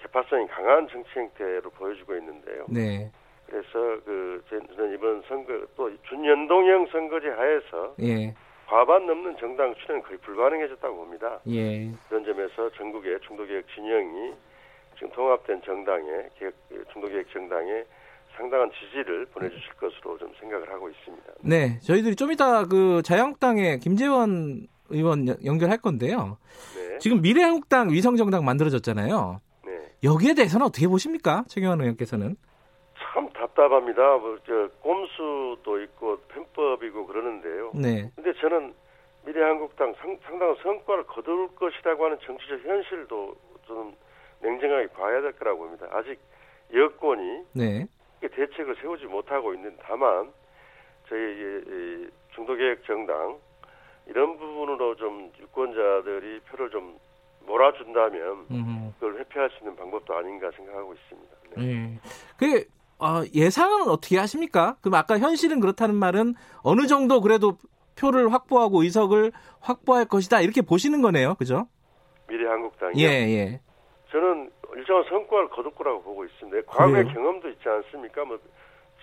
개파성이 0.00 0.46
강한 0.48 0.88
정치 0.88 1.10
행태로 1.16 1.70
보여주고 1.70 2.16
있는데요. 2.16 2.66
네. 2.68 3.10
그래서 3.46 4.02
그 4.04 4.42
저는 4.48 4.94
이번 4.94 5.22
선거 5.28 5.66
또 5.76 5.90
준연동형 6.08 6.88
선거제 6.90 7.28
하에서 7.28 7.94
예. 8.00 8.34
과반 8.68 9.06
넘는 9.06 9.36
정당 9.38 9.74
출연 9.74 10.02
거의 10.02 10.18
불가능해졌다고 10.18 10.96
봅니다. 10.96 11.40
예. 11.48 11.90
그런 12.08 12.24
점에서 12.24 12.70
전국의 12.76 13.18
중도개혁 13.26 13.64
진영이 13.74 14.32
지금 14.96 15.10
통합된 15.12 15.62
정당에 15.62 16.28
개혁, 16.38 16.54
중도개혁 16.92 17.26
정당에 17.32 17.84
상당한 18.36 18.70
지지를 18.72 19.26
보내주실 19.26 19.74
것으로 19.74 20.18
좀 20.18 20.32
생각을 20.40 20.70
하고 20.70 20.88
있습니다. 20.90 21.24
네, 21.42 21.78
저희들이 21.80 22.16
좀 22.16 22.32
이따 22.32 22.64
그 22.64 23.02
자유한국당의 23.02 23.78
김재원 23.80 24.66
의원 24.88 25.26
연결할 25.44 25.78
건데요. 25.78 26.38
네. 26.76 26.98
지금 26.98 27.22
미래한국당 27.22 27.90
위성정당 27.90 28.44
만들어졌잖아요. 28.44 29.40
네. 29.66 29.72
여기에 30.02 30.34
대해서는 30.34 30.66
어떻게 30.66 30.88
보십니까, 30.88 31.44
최경환 31.48 31.80
의원께서는? 31.80 32.36
참 33.14 33.30
답답합니다. 33.30 34.16
뭐, 34.16 34.36
저, 34.44 34.68
꼼수도 34.80 35.80
있고, 35.82 36.18
편법이고 36.28 37.06
그러는데요. 37.06 37.70
네. 37.72 38.10
근데 38.16 38.32
저는 38.40 38.74
미래한국당 39.24 39.94
상, 39.94 40.18
상당한 40.24 40.56
성과를 40.62 41.04
거둘 41.04 41.48
것이라고 41.54 42.04
하는 42.04 42.18
정치적 42.26 42.60
현실도 42.64 43.36
좀 43.66 43.94
냉정하게 44.40 44.88
봐야 44.88 45.20
될 45.20 45.32
거라고 45.38 45.60
봅니다. 45.60 45.86
아직 45.92 46.18
여권이 46.72 47.44
네. 47.52 47.86
대책을 48.20 48.74
세우지 48.80 49.06
못하고 49.06 49.54
있는 49.54 49.76
다만 49.80 50.32
저희 51.08 52.10
중도개혁 52.34 52.84
정당 52.84 53.38
이런 54.06 54.36
부분으로 54.36 54.96
좀 54.96 55.30
유권자들이 55.38 56.40
표를 56.40 56.70
좀 56.70 56.98
몰아준다면 57.46 58.94
그걸 58.98 59.20
회피할 59.20 59.50
수 59.50 59.58
있는 59.58 59.76
방법도 59.76 60.14
아닌가 60.14 60.50
생각하고 60.50 60.94
있습니다. 60.94 61.36
네. 61.56 61.64
네. 61.64 61.98
그 62.38 62.73
어, 62.98 63.22
예상은 63.34 63.88
어떻게 63.88 64.18
하십니까? 64.18 64.76
그럼 64.80 64.94
아까 64.94 65.18
현실은 65.18 65.60
그렇다는 65.60 65.94
말은 65.94 66.34
어느 66.62 66.86
정도 66.86 67.20
그래도 67.20 67.58
표를 67.98 68.32
확보하고 68.32 68.82
의석을 68.82 69.32
확보할 69.60 70.06
것이다 70.06 70.40
이렇게 70.40 70.62
보시는 70.62 71.02
거네요, 71.02 71.34
그죠? 71.34 71.66
미래한국당이요. 72.28 73.06
예, 73.06 73.10
예. 73.10 73.60
저는 74.10 74.50
일정한 74.76 75.04
성과를 75.08 75.48
거둘 75.50 75.72
거라고 75.74 76.02
보고 76.02 76.24
있습니다. 76.24 76.62
과거의 76.66 77.04
그래요? 77.04 77.14
경험도 77.14 77.48
있지 77.50 77.68
않습니까? 77.68 78.24
뭐 78.24 78.38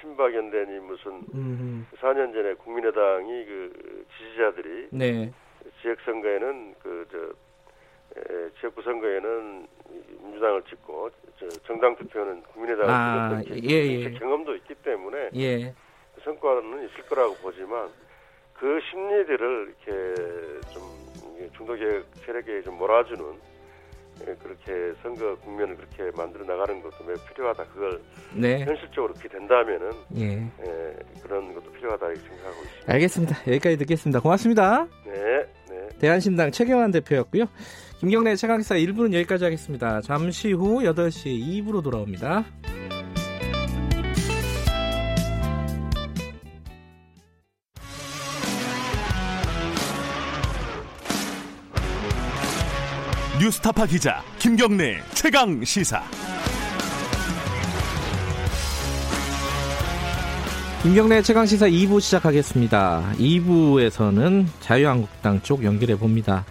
친박연대니 0.01 0.80
무슨 0.80 1.21
음 1.34 1.88
4년 2.01 2.34
전에 2.34 2.54
국민의당이 2.56 3.45
그 3.45 4.06
지지자들이 4.17 4.88
네. 4.91 5.32
지역 5.82 5.97
선거에는 6.06 6.75
그저 6.82 7.34
지역구 8.60 8.82
선거에는 8.82 9.67
민주당을 10.24 10.62
찍고 10.63 11.10
정당 11.65 11.95
투표는 11.95 12.43
국민의당을 12.43 12.89
아, 12.89 13.41
찍었던 13.43 13.69
예, 13.69 13.76
예. 13.76 14.12
경험도 14.12 14.56
있기 14.58 14.76
때문에 14.76 15.30
예. 15.36 15.74
그 16.15 16.21
성과는 16.24 16.89
있을 16.89 17.04
거라고 17.08 17.34
보지만 17.36 17.89
그 18.54 18.80
심리들을 18.89 19.74
이렇게 19.86 20.69
좀 20.71 20.84
중도개혁 21.58 22.06
세력에 22.26 22.62
좀 22.62 22.78
몰아주는 22.78 23.52
예, 24.28 24.36
그렇게 24.36 24.93
선거 25.02 25.36
국면을 25.38 25.76
그렇게 25.76 26.15
만들어 26.15 26.45
나가는 26.45 26.82
것도 26.84 27.04
매우 27.06 27.15
필요하다. 27.34 27.65
그걸 27.74 28.02
네. 28.36 28.63
현실적으로 28.65 29.13
그렇게 29.13 29.30
된다면은 29.30 29.91
예. 30.17 30.52
예, 30.63 30.95
그런 31.24 31.54
것도 31.56 31.71
필요하다 31.71 32.08
이렇게 32.08 32.28
생각하고 32.28 32.63
있습니다. 32.63 32.93
알겠습니다. 32.93 33.36
여기까지 33.47 33.78
듣겠습니다. 33.78 34.19
고맙습니다. 34.19 34.88
네. 35.06 35.45
네. 35.93 35.99
대한신당 35.99 36.51
최경환 36.51 36.91
대표였고요. 36.91 37.45
김경래 37.99 38.36
최강기사 38.36 38.75
1부는 38.75 39.13
여기까지 39.13 39.43
하겠습니다. 39.43 40.01
잠시 40.01 40.51
후 40.51 40.82
8시 40.82 41.63
2부로 41.63 41.84
돌아옵니다. 41.84 42.45
뉴스타파 53.39 53.88
기자 53.88 54.23
김경래 54.38 54.99
최강 55.15 55.63
시사. 55.63 56.20
김경래 60.84 61.22
최강 61.22 61.46
시사 61.46 61.67
2부 61.67 62.02
시작하겠습니다. 62.02 63.13
2부에서는 63.20 64.48
자유한국당 64.62 65.39
쪽 65.44 65.63
연결해 65.63 65.96
봅니다. 65.96 66.44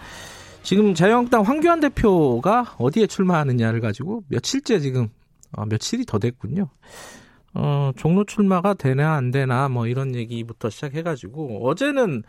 지금 0.63 0.93
자유한국당 0.93 1.41
황교안 1.41 1.81
대표가 1.81 2.75
어디에 2.77 3.07
출마하느냐를 3.07 3.81
가지고 3.81 4.23
며칠째 4.29 4.79
지금 4.79 5.09
어, 5.51 5.65
며칠이 5.65 6.05
더 6.05 6.17
됐군요. 6.17 6.69
어, 7.53 7.91
종로 7.97 8.23
출마가 8.23 8.75
되나 8.75 9.15
안 9.15 9.31
되나 9.31 9.67
뭐 9.67 9.85
이런 9.85 10.15
얘기부터 10.15 10.69
시작해가지고 10.69 11.67
어제는 11.67 12.23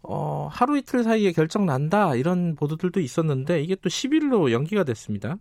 어, 0.00 0.48
하루 0.50 0.78
이틀 0.78 1.04
사이에 1.04 1.32
결정 1.32 1.66
난다 1.66 2.14
이런 2.14 2.54
보도들도 2.54 3.00
있었는데 3.00 3.60
이게 3.60 3.74
또 3.74 3.90
10일로 3.90 4.50
연기가 4.50 4.82
됐습니다. 4.82 5.36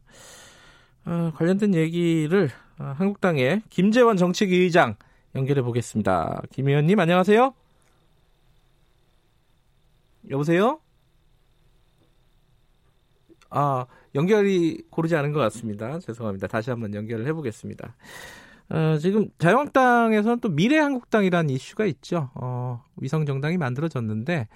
어, 1.05 1.31
관련된 1.33 1.73
얘기를 1.75 2.49
어, 2.77 2.93
한국당의 2.97 3.61
김재원 3.69 4.17
정책위 4.17 4.53
의장 4.53 4.97
연결해 5.35 5.61
보겠습니다. 5.61 6.41
김 6.51 6.67
의원님 6.67 6.99
안녕하세요. 6.99 7.53
여보세요? 10.29 10.79
아 13.49 13.85
연결이 14.15 14.83
고르지 14.89 15.15
않은 15.15 15.31
것 15.31 15.39
같습니다. 15.39 15.99
죄송합니다. 15.99 16.47
다시 16.47 16.69
한번 16.69 16.93
연결을 16.93 17.25
해보겠습니다. 17.27 17.95
어, 18.69 18.97
지금 18.99 19.29
자유한국당에서는 19.37 20.39
또 20.39 20.49
미래한국당이라는 20.49 21.49
이슈가 21.51 21.85
있죠. 21.85 22.29
어, 22.35 22.83
위성정당이 22.97 23.57
만들어졌는데 23.57 24.47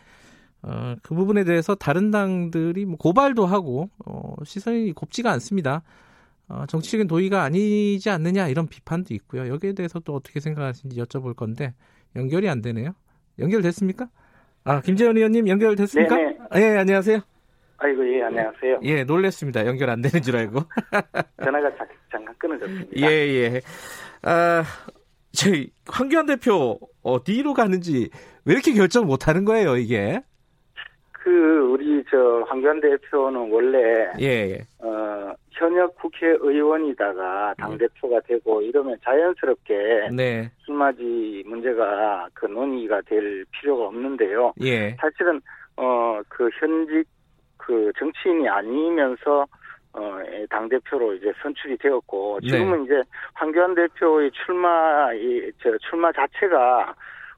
어, 0.63 0.95
그 1.01 1.15
부분에 1.15 1.43
대해서 1.43 1.75
다른 1.75 2.11
당들이 2.11 2.85
뭐 2.85 2.97
고발도 2.97 3.45
하고 3.45 3.89
어, 4.05 4.35
시선이 4.43 4.93
곱지가 4.93 5.31
않습니다. 5.31 5.83
어, 6.51 6.65
정치적인 6.65 7.07
도의가 7.07 7.43
아니지 7.43 8.09
않느냐 8.09 8.49
이런 8.49 8.67
비판도 8.67 9.13
있고요. 9.13 9.47
여기에 9.47 9.73
대해서 9.73 9.99
또 9.99 10.13
어떻게 10.13 10.41
생각하시는지 10.41 11.01
여쭤볼 11.01 11.35
건데 11.35 11.73
연결이 12.15 12.49
안 12.49 12.61
되네요. 12.61 12.93
연결됐습니까? 13.39 14.09
아 14.65 14.81
김재현 14.81 15.15
의원님 15.15 15.47
연결됐습니까? 15.47 16.15
네네. 16.15 16.37
예 16.57 16.77
안녕하세요. 16.77 17.21
아이고 17.77 18.15
예 18.15 18.23
안녕하세요. 18.23 18.79
예 18.83 19.03
놀랬습니다. 19.05 19.65
연결 19.65 19.89
안 19.89 20.01
되는 20.01 20.21
줄 20.21 20.35
알고. 20.35 20.59
전화가 21.43 21.71
잠깐 22.11 22.35
끊어졌습니다. 22.37 22.91
예 22.97 23.05
예. 23.05 23.61
아제 24.21 25.67
황교안 25.87 26.25
대표 26.25 26.77
어디로 27.01 27.53
가는지 27.53 28.09
왜 28.43 28.53
이렇게 28.53 28.73
결정 28.73 29.05
못 29.05 29.27
하는 29.27 29.45
거예요, 29.45 29.77
이게? 29.77 30.21
그 31.23 31.59
우리 31.71 32.03
저 32.09 32.43
황교안 32.47 32.81
대표는 32.81 33.51
원래 33.51 34.11
예, 34.19 34.49
예. 34.49 34.57
어 34.79 35.33
현역 35.51 35.95
국회의원이다가 35.95 37.53
당 37.57 37.77
대표가 37.77 38.19
되고 38.21 38.61
이러면 38.61 38.97
자연스럽게 39.03 40.09
네. 40.15 40.49
출마지 40.65 41.43
문제가 41.45 42.27
그 42.33 42.47
논의가 42.47 43.01
될 43.01 43.45
필요가 43.51 43.85
없는데요. 43.85 44.53
예. 44.61 44.95
사실은 44.99 45.39
어 45.77 46.01
그 46.29 46.49
현직 46.59 47.05
그 47.57 47.91
정치인이 47.97 48.47
아니면서 48.49 49.45
어, 49.93 50.19
당 50.49 50.69
대표로 50.69 51.13
이제 51.15 51.31
선출이 51.41 51.77
되었고 51.77 52.39
지금은 52.41 52.79
네. 52.79 52.83
이제 52.85 53.03
황교안 53.33 53.75
대표의 53.75 54.31
출마 54.31 55.11
이저 55.13 55.77
출마 55.89 56.11
자체가 56.11 56.95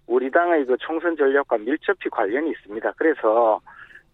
우리 0.07 0.29
당의 0.29 0.65
그 0.65 0.75
총선 0.79 1.15
전략과 1.15 1.57
밀접히 1.57 2.09
관련이 2.09 2.51
있습니다. 2.51 2.93
그래서 2.97 3.59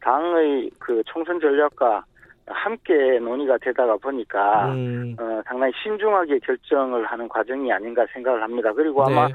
당의 0.01 0.69
그 0.79 1.01
총선 1.05 1.39
전략과 1.39 2.03
함께 2.47 3.19
논의가 3.19 3.57
되다가 3.59 3.97
보니까 3.97 4.71
음. 4.73 5.15
어, 5.19 5.41
상당히 5.45 5.71
신중하게 5.83 6.39
결정을 6.39 7.05
하는 7.05 7.27
과정이 7.29 7.71
아닌가 7.71 8.05
생각을 8.13 8.41
합니다. 8.41 8.73
그리고 8.73 9.03
아마 9.03 9.27
네. 9.27 9.33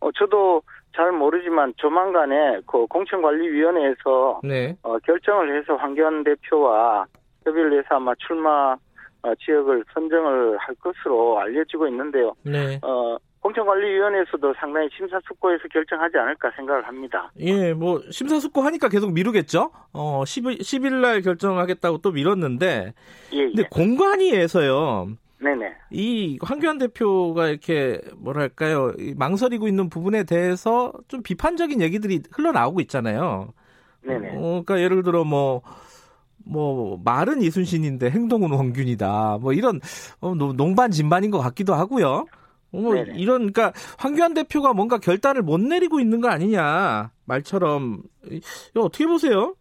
어, 0.00 0.10
저도 0.12 0.62
잘 0.94 1.12
모르지만 1.12 1.72
조만간에 1.76 2.60
그 2.66 2.86
공천관리위원회에서 2.86 4.40
네. 4.42 4.76
어, 4.82 4.98
결정을 4.98 5.56
해서 5.56 5.76
황교안 5.76 6.24
대표와 6.24 7.06
협의를 7.44 7.78
해서 7.78 7.96
아마 7.96 8.14
출마 8.16 8.76
어, 9.22 9.34
지역을 9.34 9.84
선정을 9.92 10.56
할 10.58 10.74
것으로 10.76 11.38
알려지고 11.40 11.88
있는데요. 11.88 12.32
네. 12.42 12.78
어, 12.82 13.16
공천관리위원회에서도 13.40 14.54
상당히 14.58 14.88
심사숙고해서 14.96 15.66
결정하지 15.68 16.16
않을까 16.18 16.50
생각을 16.56 16.86
합니다. 16.86 17.32
예, 17.40 17.72
뭐 17.72 18.02
심사숙고 18.10 18.60
하니까 18.62 18.88
계속 18.88 19.12
미루겠죠. 19.12 19.70
어, 19.92 20.22
10일 20.24 20.60
10일 20.60 21.00
날 21.00 21.22
결정하겠다고 21.22 21.98
또 21.98 22.12
미뤘는데. 22.12 22.92
예, 23.32 23.38
예. 23.38 23.44
근데 23.46 23.62
공관위에서요. 23.70 25.08
네네. 25.42 25.72
이 25.90 26.38
황교안 26.42 26.76
대표가 26.76 27.48
이렇게 27.48 28.02
뭐랄까요 28.16 28.92
망설이고 29.16 29.68
있는 29.68 29.88
부분에 29.88 30.24
대해서 30.24 30.92
좀 31.08 31.22
비판적인 31.22 31.80
얘기들이 31.80 32.20
흘러나오고 32.30 32.82
있잖아요. 32.82 33.54
네네. 34.02 34.34
어, 34.36 34.62
그러니까 34.64 34.80
예를 34.80 35.02
들어 35.02 35.24
뭐뭐 35.24 37.00
말은 37.02 37.40
이순신인데 37.40 38.10
행동은 38.10 38.50
원균이다. 38.50 39.38
뭐 39.40 39.54
이런 39.54 39.80
어, 40.20 40.34
농반 40.34 40.90
진반인 40.90 41.30
것 41.30 41.38
같기도 41.38 41.72
하고요. 41.72 42.26
뭐 42.72 42.94
이런 42.96 43.52
그러니까 43.52 43.72
황교안 43.98 44.34
대표가 44.34 44.72
뭔가 44.72 44.98
결단을 44.98 45.42
못 45.42 45.60
내리고 45.60 46.00
있는 46.00 46.20
거 46.20 46.28
아니냐 46.28 47.10
말처럼 47.26 48.02
이거 48.24 48.82
어떻게 48.82 49.06
보세요? 49.06 49.54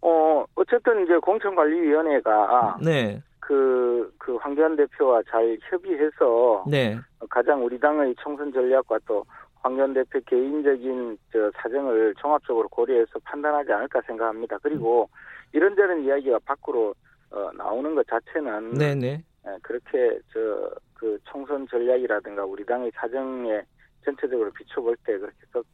어 0.00 0.44
어쨌든 0.54 1.04
이제 1.04 1.16
공천관리위원회가 1.18 2.78
네. 2.84 3.22
그, 3.40 4.12
그 4.18 4.36
황교안 4.36 4.76
대표와 4.76 5.22
잘 5.30 5.58
협의해서 5.70 6.64
네. 6.66 6.98
가장 7.28 7.64
우리 7.64 7.78
당의 7.78 8.14
총선 8.22 8.50
전략과 8.52 8.98
또 9.06 9.24
황교안 9.62 9.94
대표 9.94 10.20
개인적인 10.26 11.18
저 11.32 11.50
사정을 11.56 12.14
종합적으로 12.18 12.68
고려해서 12.68 13.18
판단하지 13.24 13.72
않을까 13.72 14.00
생각합니다. 14.06 14.58
그리고 14.62 15.08
이런저런 15.52 16.04
이야기가 16.04 16.38
밖으로 16.44 16.94
어, 17.30 17.50
나오는 17.56 17.94
것 17.94 18.06
자체는 18.06 18.74
네네. 18.74 19.24
예, 19.46 19.58
그렇게 19.62 20.18
저 20.32 20.70
그 20.94 21.18
총선 21.24 21.66
전략이라든가 21.68 22.44
우리 22.44 22.64
당의 22.64 22.90
사정에 22.94 23.62
전체적으로 24.04 24.50
비춰볼 24.52 24.96
때 25.04 25.18
그렇게 25.18 25.36
썩 25.52 25.64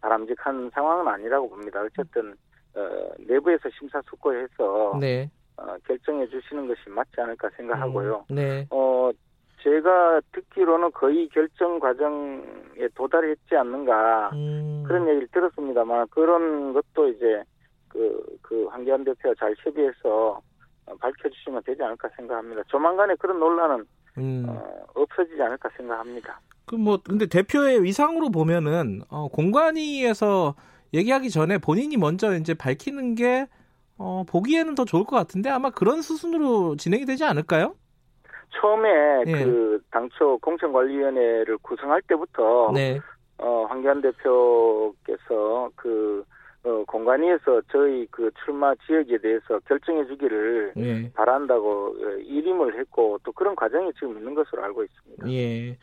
바람직한 0.00 0.70
상황은 0.72 1.08
아니라고 1.08 1.48
봅니다. 1.48 1.82
어쨌든 1.82 2.34
어, 2.74 3.10
내부에서 3.18 3.68
심사숙고해서 3.78 4.98
네. 5.00 5.28
어, 5.56 5.76
결정해 5.86 6.26
주시는 6.28 6.68
것이 6.68 6.88
맞지 6.88 7.20
않을까 7.20 7.50
생각하고요. 7.56 8.24
음, 8.30 8.34
네. 8.34 8.66
어, 8.70 9.10
제가 9.62 10.20
듣기로는 10.32 10.92
거의 10.92 11.28
결정 11.28 11.78
과정에 11.78 12.88
도달했지 12.94 13.56
않는가 13.56 14.30
음. 14.32 14.84
그런 14.86 15.08
얘기를 15.08 15.28
들었습니다만 15.28 16.06
그런 16.10 16.72
것도 16.72 17.08
이제 17.08 17.42
그, 17.88 18.24
그 18.40 18.64
황교안 18.66 19.04
대표가 19.04 19.34
잘 19.38 19.54
협의해서 19.58 20.40
밝혀주시면 20.98 21.62
되지 21.64 21.82
않을까 21.82 22.08
생각합니다. 22.16 22.62
조만간에 22.68 23.14
그런 23.16 23.38
논란은 23.38 23.84
음. 24.18 24.46
어, 24.48 24.62
없어지지 24.94 25.40
않을까 25.42 25.68
생각합니다. 25.76 26.40
그 26.66 26.76
뭐 26.76 26.98
근데 27.02 27.26
대표의 27.26 27.82
위상으로 27.82 28.30
보면은 28.30 29.02
어, 29.10 29.28
공관위에서 29.28 30.54
얘기하기 30.94 31.30
전에 31.30 31.58
본인이 31.58 31.96
먼저 31.96 32.34
이제 32.36 32.54
밝히는 32.54 33.16
게 33.16 33.48
어, 33.98 34.24
보기에는 34.28 34.74
더 34.76 34.84
좋을 34.84 35.04
것 35.04 35.16
같은데 35.16 35.50
아마 35.50 35.70
그런 35.70 36.00
수순으로 36.00 36.76
진행이 36.76 37.04
되지 37.06 37.24
않을까요? 37.24 37.74
처음에 38.60 38.88
예. 39.26 39.32
그 39.32 39.80
당초 39.90 40.38
공천관리위원회를 40.38 41.58
구성할 41.58 42.02
때부터 42.02 42.72
네. 42.72 43.00
어, 43.38 43.66
황교안 43.68 44.00
대표께서 44.00 45.70
그 45.76 46.24
어, 46.62 46.84
공관위에서 46.86 47.62
저희 47.72 48.06
그 48.10 48.30
출마 48.44 48.74
지역에 48.86 49.18
대해서 49.18 49.58
결정해 49.66 50.04
주기를 50.06 50.72
예. 50.76 51.10
바란다고 51.12 51.96
어, 51.98 52.10
일임을 52.18 52.78
했고 52.78 53.18
또 53.22 53.32
그런 53.32 53.56
과정이 53.56 53.92
지금 53.94 54.18
있는 54.18 54.34
것으로 54.34 54.62
알고 54.64 54.84
있습니다. 54.84 55.30
예. 55.30 55.78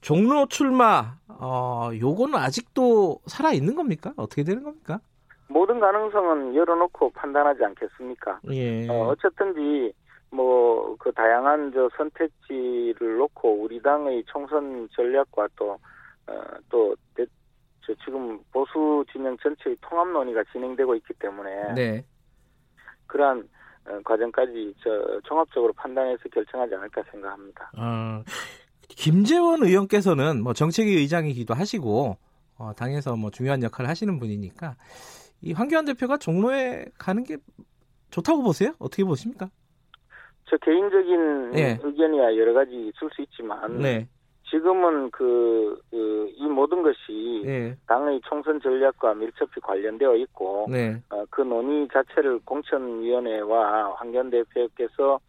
종로 0.00 0.46
출마, 0.46 1.16
어, 1.28 1.90
요거는 1.98 2.34
아직도 2.34 3.20
살아 3.26 3.52
있는 3.52 3.74
겁니까? 3.74 4.12
어떻게 4.16 4.44
되는 4.44 4.62
겁니까? 4.62 5.00
모든 5.48 5.80
가능성은 5.80 6.54
열어놓고 6.54 7.10
판단하지 7.10 7.64
않겠습니까? 7.64 8.40
예. 8.50 8.88
어, 8.88 9.08
어쨌든지 9.08 9.92
뭐 10.30 10.78
그 10.98 11.12
다양한 11.12 11.72
저 11.72 11.88
선택지를 11.96 13.16
놓고 13.16 13.62
우리 13.62 13.80
당의 13.80 14.22
총선 14.26 14.88
전략과 14.92 15.48
또 15.56 15.78
어, 16.26 16.40
또 16.68 16.94
지금 18.04 18.38
보수 18.52 19.04
진영 19.12 19.36
전체의 19.38 19.76
통합 19.80 20.08
논의가 20.08 20.44
진행되고 20.52 20.94
있기 20.96 21.14
때문에 21.14 21.74
네. 21.74 22.04
그러한 23.06 23.48
어, 23.86 24.00
과정까지 24.04 24.74
저 24.82 25.20
종합적으로 25.24 25.72
판단해서 25.72 26.22
결정하지 26.32 26.74
않을까 26.74 27.02
생각합니다. 27.10 27.70
어, 27.76 28.22
김재원 28.88 29.62
의원께서는 29.62 30.42
뭐 30.42 30.52
정책위 30.52 30.96
의장이기도 30.96 31.54
하시고 31.54 32.16
어, 32.58 32.72
당에서 32.76 33.16
뭐 33.16 33.30
중요한 33.30 33.62
역할을 33.62 33.88
하시는 33.88 34.18
분이니까 34.18 34.76
이 35.40 35.52
황교안 35.52 35.84
대표가 35.84 36.16
종로에 36.16 36.86
가는 36.98 37.22
게 37.24 37.36
좋다고 38.10 38.42
보세요? 38.42 38.74
어떻게 38.78 39.04
보십니까? 39.04 39.50
저 40.50 40.56
개인적인 40.58 41.50
네. 41.52 41.78
의견이야 41.82 42.36
여러 42.36 42.52
가지 42.54 42.72
있을 42.72 43.10
수 43.14 43.22
있지만 43.22 43.78
네. 43.78 44.08
지금은 44.50 45.10
그, 45.10 45.80
그, 45.90 46.30
이 46.36 46.46
모든 46.46 46.82
것이 46.82 47.42
네. 47.44 47.76
당의 47.86 48.20
총선 48.24 48.60
전략과 48.60 49.14
밀접히 49.14 49.60
관련되어 49.60 50.16
있고 50.16 50.66
네. 50.70 51.00
어, 51.10 51.24
그 51.30 51.42
논의 51.42 51.88
자체를 51.92 52.40
공천위원회와 52.44 53.94
황교안 53.96 54.30
대표께서 54.30 55.20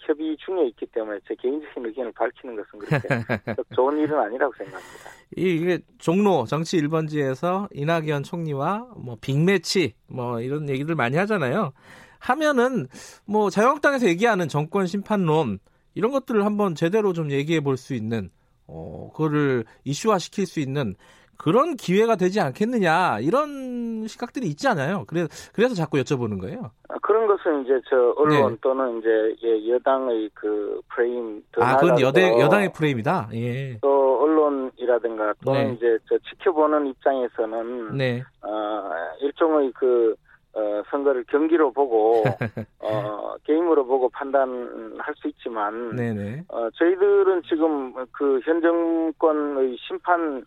협의 0.00 0.36
중에 0.38 0.66
있기 0.68 0.86
때문에 0.86 1.18
제 1.28 1.34
개인적인 1.34 1.84
의견을 1.86 2.12
밝히는 2.12 2.56
것은 2.56 2.78
그렇게 2.78 3.08
좋은 3.74 3.98
일은 3.98 4.18
아니라고 4.18 4.52
생각합니다. 4.56 5.10
이게 5.36 5.78
종로 5.98 6.44
정치 6.46 6.80
1번지에서 6.80 7.68
이낙연 7.72 8.22
총리와 8.22 8.94
뭐 8.96 9.16
빅매치 9.20 9.94
뭐 10.08 10.40
이런 10.40 10.68
얘기들 10.68 10.94
많이 10.94 11.16
하잖아요. 11.18 11.72
하면은 12.18 12.86
뭐 13.26 13.50
자유한국당에서 13.50 14.06
얘기하는 14.08 14.48
정권 14.48 14.86
심판론 14.86 15.58
이런 15.94 16.10
것들을 16.10 16.44
한번 16.44 16.74
제대로 16.74 17.12
좀 17.12 17.30
얘기해 17.30 17.60
볼 17.60 17.76
수 17.76 17.94
있는 17.94 18.30
어, 18.66 19.10
그거를 19.12 19.64
이슈화 19.84 20.18
시킬 20.18 20.46
수 20.46 20.60
있는 20.60 20.94
그런 21.36 21.76
기회가 21.76 22.16
되지 22.16 22.40
않겠느냐 22.40 23.18
이런 23.20 24.06
시각들이 24.06 24.46
있잖아요. 24.48 25.04
그래서 25.06 25.28
그래서 25.52 25.74
자꾸 25.74 25.98
여쭤보는 25.98 26.40
거예요. 26.40 26.70
아, 26.88 26.94
그런 27.02 27.26
것은 27.26 27.64
이제 27.64 27.80
저 27.88 28.14
언론 28.16 28.52
네. 28.52 28.58
또는 28.60 28.98
이제 28.98 29.08
예, 29.42 29.68
여당의 29.72 30.30
그 30.34 30.80
프레임 30.88 31.42
아 31.58 31.76
그건 31.76 32.00
여대 32.00 32.38
여당의 32.38 32.72
프레임이다. 32.72 33.30
예. 33.34 33.78
또 33.80 34.22
언론이라든가 34.22 35.34
또는 35.44 35.68
네. 35.68 35.74
이제 35.74 35.98
저 36.08 36.16
지켜보는 36.30 36.86
입장에서는 36.88 37.96
네. 37.96 38.22
어, 38.42 38.90
일종의 39.20 39.72
그 39.72 40.14
어, 40.54 40.82
선거를 40.90 41.24
경기로 41.28 41.72
보고 41.72 42.22
어, 42.80 43.34
게임으로 43.44 43.84
보고 43.86 44.08
판단할 44.08 45.14
수 45.16 45.28
있지만 45.28 45.96
네네. 45.96 46.44
어, 46.48 46.68
저희들은 46.70 47.42
지금 47.42 47.92
그 48.12 48.40
현 48.44 48.60
정권의 48.60 49.76
심판 49.80 50.44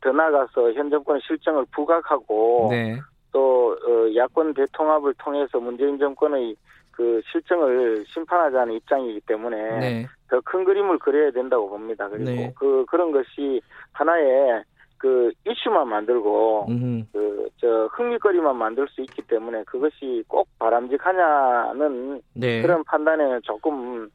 더 0.00 0.10
나가서 0.12 0.72
현 0.72 0.90
정권 0.90 1.20
실정을 1.20 1.66
부각하고 1.72 2.68
네. 2.70 2.98
또 3.32 3.72
어, 3.86 4.14
야권 4.14 4.54
대통합을 4.54 5.14
통해서 5.18 5.60
문재인 5.60 5.98
정권의 5.98 6.56
그 6.90 7.20
실정을 7.30 8.04
심판하자는 8.08 8.74
입장이기 8.74 9.20
때문에 9.22 9.80
네. 9.80 10.06
더큰 10.30 10.64
그림을 10.64 10.98
그려야 10.98 11.30
된다고 11.30 11.68
봅니다. 11.68 12.08
그리고 12.08 12.24
네. 12.30 12.52
그 12.56 12.84
그런 12.88 13.12
것이 13.12 13.60
하나의 13.92 14.62
그 15.04 15.32
이슈만 15.46 15.88
만들고 15.88 16.66
그 17.12 17.34
저 17.64 17.88
흥미거리만 17.92 18.56
만들 18.56 18.86
수 18.88 19.00
있기 19.00 19.22
때문에 19.22 19.64
그것이 19.64 20.22
꼭 20.28 20.46
바람직하냐는 20.58 22.20
네. 22.34 22.60
그런 22.60 22.84
판단에는 22.84 23.40
조금 23.42 24.10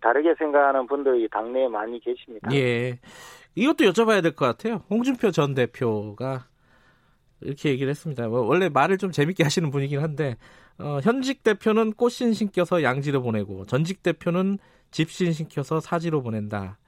다르게 0.00 0.34
생각하는 0.38 0.86
분들이 0.86 1.28
당내에 1.28 1.68
많이 1.68 2.00
계십니다. 2.00 2.48
예. 2.54 2.98
이것도 3.56 3.84
여쭤봐야 3.84 4.22
될 4.22 4.32
것 4.34 4.46
같아요. 4.46 4.82
홍준표 4.88 5.30
전 5.32 5.54
대표가 5.54 6.46
이렇게 7.42 7.68
얘기를 7.68 7.90
했습니다. 7.90 8.26
뭐 8.28 8.40
원래 8.40 8.70
말을 8.70 8.96
좀 8.96 9.10
재밌게 9.10 9.42
하시는 9.42 9.70
분이긴 9.70 10.00
한데 10.00 10.36
어, 10.78 10.98
현직 11.02 11.42
대표는 11.42 11.92
꽃신 11.92 12.32
신겨서 12.32 12.82
양지로 12.82 13.20
보내고 13.20 13.66
전직 13.66 14.02
대표는 14.02 14.58
집신 14.90 15.32
신켜서 15.32 15.78
사지로 15.78 16.22
보낸다. 16.22 16.78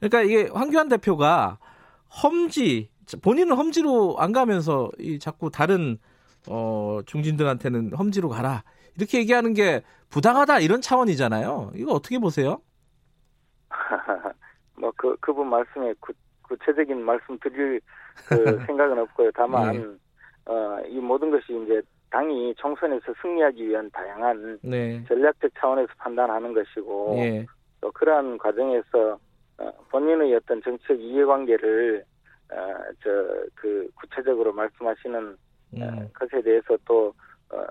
그러니까 0.00 0.20
이게 0.22 0.50
황교안 0.52 0.88
대표가 0.88 1.58
험지 2.22 2.90
본인은 3.22 3.56
험지로 3.56 4.16
안 4.18 4.32
가면서 4.32 4.90
이 4.98 5.18
자꾸 5.18 5.50
다른 5.50 5.98
어, 6.48 7.00
중진들한테는 7.06 7.92
험지로 7.92 8.28
가라 8.28 8.64
이렇게 8.96 9.18
얘기하는 9.18 9.52
게 9.54 9.82
부당하다 10.08 10.60
이런 10.60 10.80
차원이잖아요. 10.80 11.72
이거 11.74 11.92
어떻게 11.92 12.18
보세요? 12.18 12.60
뭐 14.78 14.92
그 14.96 15.16
그분 15.20 15.48
말씀에 15.48 15.94
구, 16.00 16.12
구체적인 16.42 17.02
말씀 17.04 17.38
드릴 17.38 17.80
그 18.28 18.34
생각은 18.66 18.98
없고요. 18.98 19.30
다만 19.34 19.72
네. 19.76 20.52
어, 20.52 20.80
이 20.88 20.98
모든 20.98 21.30
것이 21.30 21.46
이제 21.64 21.80
당이 22.10 22.54
총선에서 22.56 23.12
승리하기 23.20 23.68
위한 23.68 23.90
다양한 23.90 24.58
네. 24.62 25.04
전략적 25.06 25.50
차원에서 25.58 25.92
판단하는 25.98 26.54
것이고 26.54 27.14
네. 27.16 27.46
또 27.80 27.90
그러한 27.92 28.38
과정에서 28.38 29.12
어, 29.12 29.18
본인의 29.90 30.34
어떤 30.34 30.62
정책 30.62 31.00
이해관계를 31.00 32.04
어, 32.52 32.56
저그 33.02 33.90
구체적으로 33.94 34.52
말씀하시는 34.52 35.28
어, 35.28 35.76
음. 35.76 36.08
것에 36.12 36.42
대해서 36.42 36.76
또 36.84 37.12
어, 37.50 37.64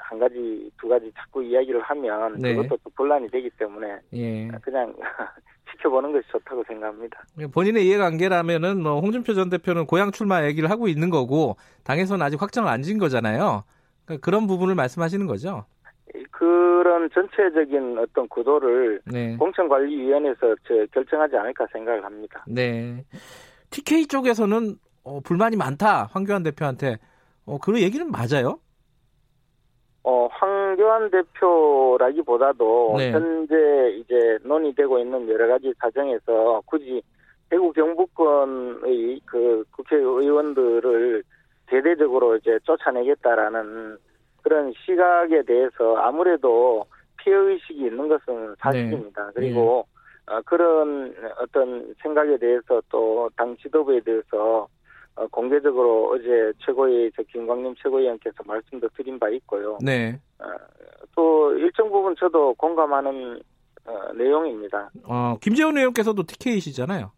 한 0.00 0.18
가지 0.18 0.70
두 0.80 0.88
가지 0.88 1.12
자꾸 1.14 1.42
이야기를 1.42 1.80
하면 1.82 2.36
네. 2.38 2.54
그것도 2.54 2.78
또 2.82 2.90
분란이 2.96 3.28
되기 3.28 3.50
때문에 3.50 3.98
예. 4.14 4.48
그냥 4.62 4.94
지켜보는 5.70 6.12
것이 6.12 6.26
좋다고 6.28 6.64
생각합니다. 6.66 7.22
본인의 7.52 7.86
이해관계라면은 7.86 8.82
뭐 8.82 9.00
홍준표 9.00 9.34
전 9.34 9.50
대표는 9.50 9.86
고향 9.86 10.10
출마 10.10 10.44
얘기를 10.44 10.70
하고 10.70 10.88
있는 10.88 11.10
거고 11.10 11.56
당에서는 11.84 12.24
아직 12.24 12.40
확정을 12.40 12.70
안 12.70 12.82
지은 12.82 12.98
거잖아요. 12.98 13.64
그러니까 14.04 14.24
그런 14.24 14.46
부분을 14.46 14.74
말씀하시는 14.74 15.26
거죠. 15.26 15.66
그런 16.30 17.10
전체적인 17.10 17.98
어떤 17.98 18.28
구도를 18.28 19.00
네. 19.04 19.36
공천관리위원회에서 19.36 20.54
결정하지 20.92 21.36
않을까 21.36 21.66
생각을 21.72 22.04
합니다. 22.04 22.44
네. 22.46 23.04
TK 23.70 24.06
쪽에서는 24.06 24.76
어, 25.04 25.20
불만이 25.20 25.56
많다 25.56 26.08
황교안 26.12 26.42
대표한테 26.42 26.98
어, 27.46 27.58
그런 27.58 27.80
얘기는 27.80 28.10
맞아요? 28.10 28.58
어, 30.02 30.28
황교안 30.30 31.10
대표라기보다도 31.10 32.94
네. 32.98 33.12
현재 33.12 33.56
이제 33.98 34.38
논의되고 34.42 34.98
있는 34.98 35.28
여러 35.28 35.48
가지 35.48 35.72
사정에서 35.80 36.62
굳이 36.66 37.02
대구 37.50 37.72
경북권의 37.72 39.20
그 39.24 39.64
국회의원들을 39.72 41.22
대대적으로 41.66 42.36
이제 42.36 42.58
쫓아내겠다라는 42.64 43.98
그런 44.48 44.72
시각에 44.86 45.42
대해서 45.42 45.96
아무래도 45.96 46.86
피해의식이 47.18 47.80
있는 47.80 48.08
것은 48.08 48.54
사실입니다. 48.58 49.26
네. 49.26 49.32
그리고 49.34 49.86
네. 50.26 50.34
어, 50.34 50.40
그런 50.46 51.14
어떤 51.38 51.94
생각에 52.02 52.38
대해서 52.38 52.80
또 52.88 53.28
당 53.36 53.54
지도부에 53.58 54.00
대해서 54.00 54.66
어, 55.16 55.26
공개적으로 55.30 56.12
어제 56.14 56.52
최고위 56.64 57.10
저 57.14 57.22
김광림 57.24 57.74
최고위원께서 57.82 58.36
말씀도 58.46 58.88
드린 58.96 59.18
바 59.18 59.28
있고요. 59.28 59.76
네. 59.84 60.18
어, 60.38 60.44
또 61.14 61.52
일정 61.58 61.90
부분 61.90 62.16
저도 62.18 62.54
공감하는 62.54 63.38
어, 63.84 64.12
내용입니다. 64.14 64.90
어, 65.04 65.36
김재원 65.42 65.76
의원께서도 65.76 66.22
TK이시잖아요. 66.22 67.10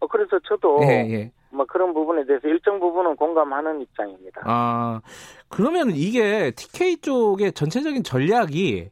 어, 0.00 0.06
그래서 0.08 0.40
저도 0.48 0.80
예, 0.82 1.06
예. 1.08 1.32
뭐 1.52 1.66
그런 1.66 1.92
부분에 1.92 2.24
대해서 2.24 2.48
일정 2.48 2.80
부분은 2.80 3.16
공감하는 3.16 3.80
입장입니다. 3.82 4.42
아, 4.44 5.00
그러면 5.48 5.90
이게 5.90 6.50
TK 6.52 6.98
쪽의 7.00 7.52
전체적인 7.52 8.02
전략이 8.02 8.90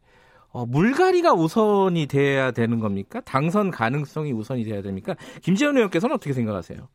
어, 0.52 0.66
물갈이가 0.66 1.32
우선이 1.32 2.06
돼야 2.06 2.50
되는 2.50 2.80
겁니까? 2.80 3.20
당선 3.24 3.70
가능성이 3.70 4.32
우선이 4.32 4.64
돼야 4.64 4.82
됩니까? 4.82 5.14
김재원 5.42 5.76
의원께서는 5.76 6.16
어떻게 6.16 6.32
생각하세요? 6.32 6.88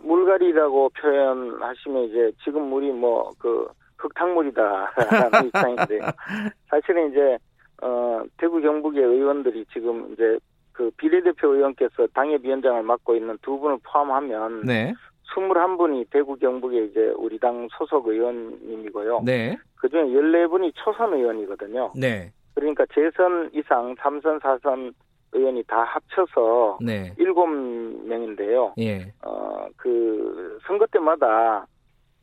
물갈이라고 0.00 0.90
표현하시면 0.90 2.04
이제 2.04 2.32
지금 2.44 2.62
물이 2.70 2.92
뭐 2.92 3.32
그 3.38 3.66
흙탕물이다라는 4.04 5.46
입장인데 5.48 6.00
사실은 6.68 7.10
이제 7.10 7.38
어 7.82 8.22
대구 8.36 8.60
경북의 8.60 9.02
의원들이 9.02 9.64
지금 9.72 10.12
이제 10.12 10.38
그 10.74 10.90
비례대표 10.96 11.54
의원께서 11.54 12.06
당협위원장을 12.14 12.82
맡고 12.82 13.14
있는 13.16 13.38
두 13.40 13.58
분을 13.58 13.78
포함하면 13.82 14.62
네. 14.62 14.92
21분이 15.34 16.06
대구 16.10 16.36
경북의 16.36 16.88
이제 16.90 17.12
우리 17.16 17.38
당 17.38 17.66
소속 17.78 18.06
의원님이고요. 18.06 19.22
네. 19.24 19.56
그중에 19.76 20.02
14분이 20.04 20.72
초선 20.74 21.14
의원이거든요. 21.14 21.92
네. 21.96 22.30
그러니까 22.54 22.84
재선 22.94 23.50
이상 23.54 23.94
3선, 23.96 24.40
4선 24.40 24.92
의원이 25.32 25.64
다 25.64 25.82
합쳐서 25.82 26.78
네. 26.82 27.12
7명인데요. 27.18 28.74
예. 28.78 29.12
어, 29.24 29.66
그 29.76 30.58
선거 30.66 30.86
때마다 30.86 31.66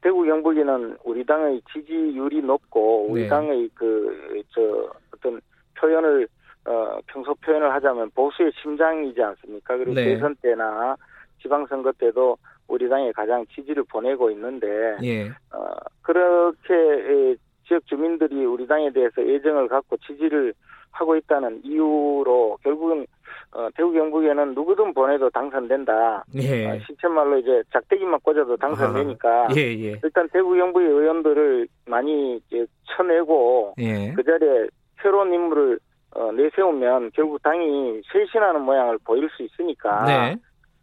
대구 0.02 0.24
경북에는 0.24 0.98
우리 1.04 1.26
당의 1.26 1.62
지지율이 1.74 2.42
높고 2.42 3.08
우리 3.10 3.24
네. 3.24 3.28
당의 3.28 3.70
그 3.74 4.32
저 4.54 4.90
어떤 5.16 5.40
표현을 5.80 6.28
어 6.66 7.00
평소 7.08 7.34
표현을 7.36 7.74
하자면 7.74 8.12
보수의 8.12 8.52
심장이지 8.62 9.22
않습니까? 9.22 9.78
그리고 9.78 9.94
네. 9.94 10.06
대선 10.06 10.36
때나 10.42 10.96
지방선거 11.42 11.92
때도 11.94 12.38
우리 12.68 12.88
당에 12.88 13.12
가장 13.12 13.46
지지를 13.48 13.84
보내고 13.84 14.30
있는데 14.32 14.98
예. 15.04 15.30
어 15.52 15.76
그렇게 16.02 17.36
지역 17.68 17.86
주민들이 17.88 18.46
우리 18.46 18.68
당에 18.68 18.92
대해서 18.92 19.22
애정을 19.22 19.68
갖고 19.70 19.98
지지를 19.98 20.54
하고 20.92 21.16
있다는 21.16 21.62
이유로 21.64 22.58
결국은 22.62 23.08
어, 23.54 23.68
대구 23.76 23.92
경북에는 23.92 24.54
누구든 24.54 24.94
보내도 24.94 25.30
당선된다. 25.30 26.24
예. 26.36 26.68
어, 26.68 26.80
시체말로 26.86 27.38
이제 27.38 27.64
작대기만 27.72 28.20
꽂아도 28.22 28.56
당선되니까 28.58 29.50
예, 29.56 29.62
예. 29.62 30.00
일단 30.04 30.28
대구 30.32 30.56
경북의 30.56 30.88
의원들을 30.88 31.68
많이 31.86 32.38
이제 32.48 32.66
쳐내고 32.96 33.76
예. 33.80 34.14
그 34.14 34.24
자리에 34.24 34.68
새로운 35.02 35.34
인물을 35.34 35.80
어, 36.14 36.32
내세우면 36.32 37.12
결국 37.14 37.42
당이 37.42 38.02
쇄신하는 38.12 38.62
모양을 38.62 38.98
보일 39.06 39.30
수 39.30 39.44
있으니까 39.44 40.06
네. 40.06 40.36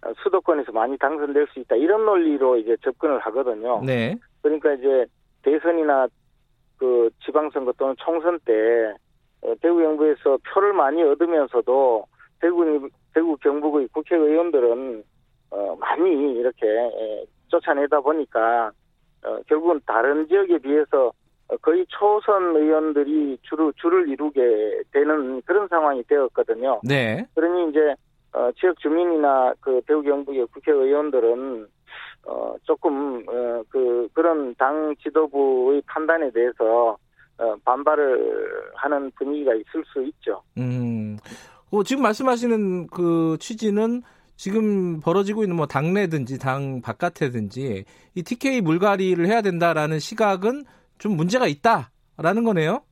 어, 0.03 0.13
수도권에서 0.23 0.73
많이 0.73 0.97
당선될 0.97 1.47
수 1.53 1.61
있다 1.61 1.77
이런 1.77 2.05
논리로 2.05 2.57
이제 2.57 2.77
접근을 2.83 3.19
하거든요. 3.21 3.83
네. 3.85 4.17
그러니까 4.43 4.73
이제 4.75 5.07
대선이나 5.43 6.09
그 6.79 7.11
지방선거 7.25 7.73
또는 7.73 7.95
총선 7.99 8.39
때 8.41 8.95
어, 9.43 9.55
대구 9.61 9.79
경북에서 9.79 10.39
표를 10.53 10.73
많이 10.73 11.03
얻으면서도 11.03 12.07
대구 12.41 12.89
대구 13.13 13.37
경북의 13.37 13.89
국회의원들은 13.89 15.05
어, 15.51 15.77
많이 15.79 16.35
이렇게 16.35 16.67
에, 16.67 17.25
쫓아내다 17.49 18.01
보니까 18.01 18.71
어, 19.25 19.39
결국은 19.47 19.81
다른 19.87 20.27
지역에 20.29 20.59
비해서 20.59 21.13
거의 21.63 21.87
초선 21.89 22.57
의원들이 22.57 23.39
주로 23.43 23.73
줄을 23.73 24.09
이루게 24.09 24.83
되는 24.93 25.41
그런 25.43 25.67
상황이 25.69 26.03
되었거든요. 26.05 26.81
네. 26.85 27.27
그러니 27.35 27.71
이제 27.71 27.95
어, 28.33 28.51
지역 28.59 28.79
주민이나 28.79 29.55
그 29.61 29.81
대구 29.87 30.03
경북의 30.03 30.47
국회의원들은 30.53 31.67
어, 32.27 32.55
조금 32.65 33.25
어, 33.29 33.63
그 33.71 34.09
그런 34.13 34.55
당 34.57 34.95
지도부의 35.03 35.83
판단에 35.87 36.31
대해서 36.31 36.97
어, 37.39 37.57
반발을 37.65 38.73
하는 38.75 39.11
분위기가 39.13 39.55
있을 39.55 39.85
수 39.93 40.05
있죠. 40.05 40.43
음, 40.59 41.17
어, 41.71 41.83
지금 41.83 42.03
말씀하시는 42.03 42.89
그 42.89 43.37
취지는 43.41 44.03
지금 44.37 45.01
벌어지고 45.01 45.43
있는 45.43 45.57
뭐 45.57 45.67
당내든지 45.67 46.39
당 46.39 46.81
바깥에든지 46.83 47.85
이 48.15 48.23
TK 48.23 48.61
물갈이를 48.61 49.27
해야 49.27 49.41
된다라는 49.43 49.99
시각은 49.99 50.65
좀 50.99 51.17
문제가 51.17 51.47
있다라는 51.47 52.45
거네요. 52.45 52.83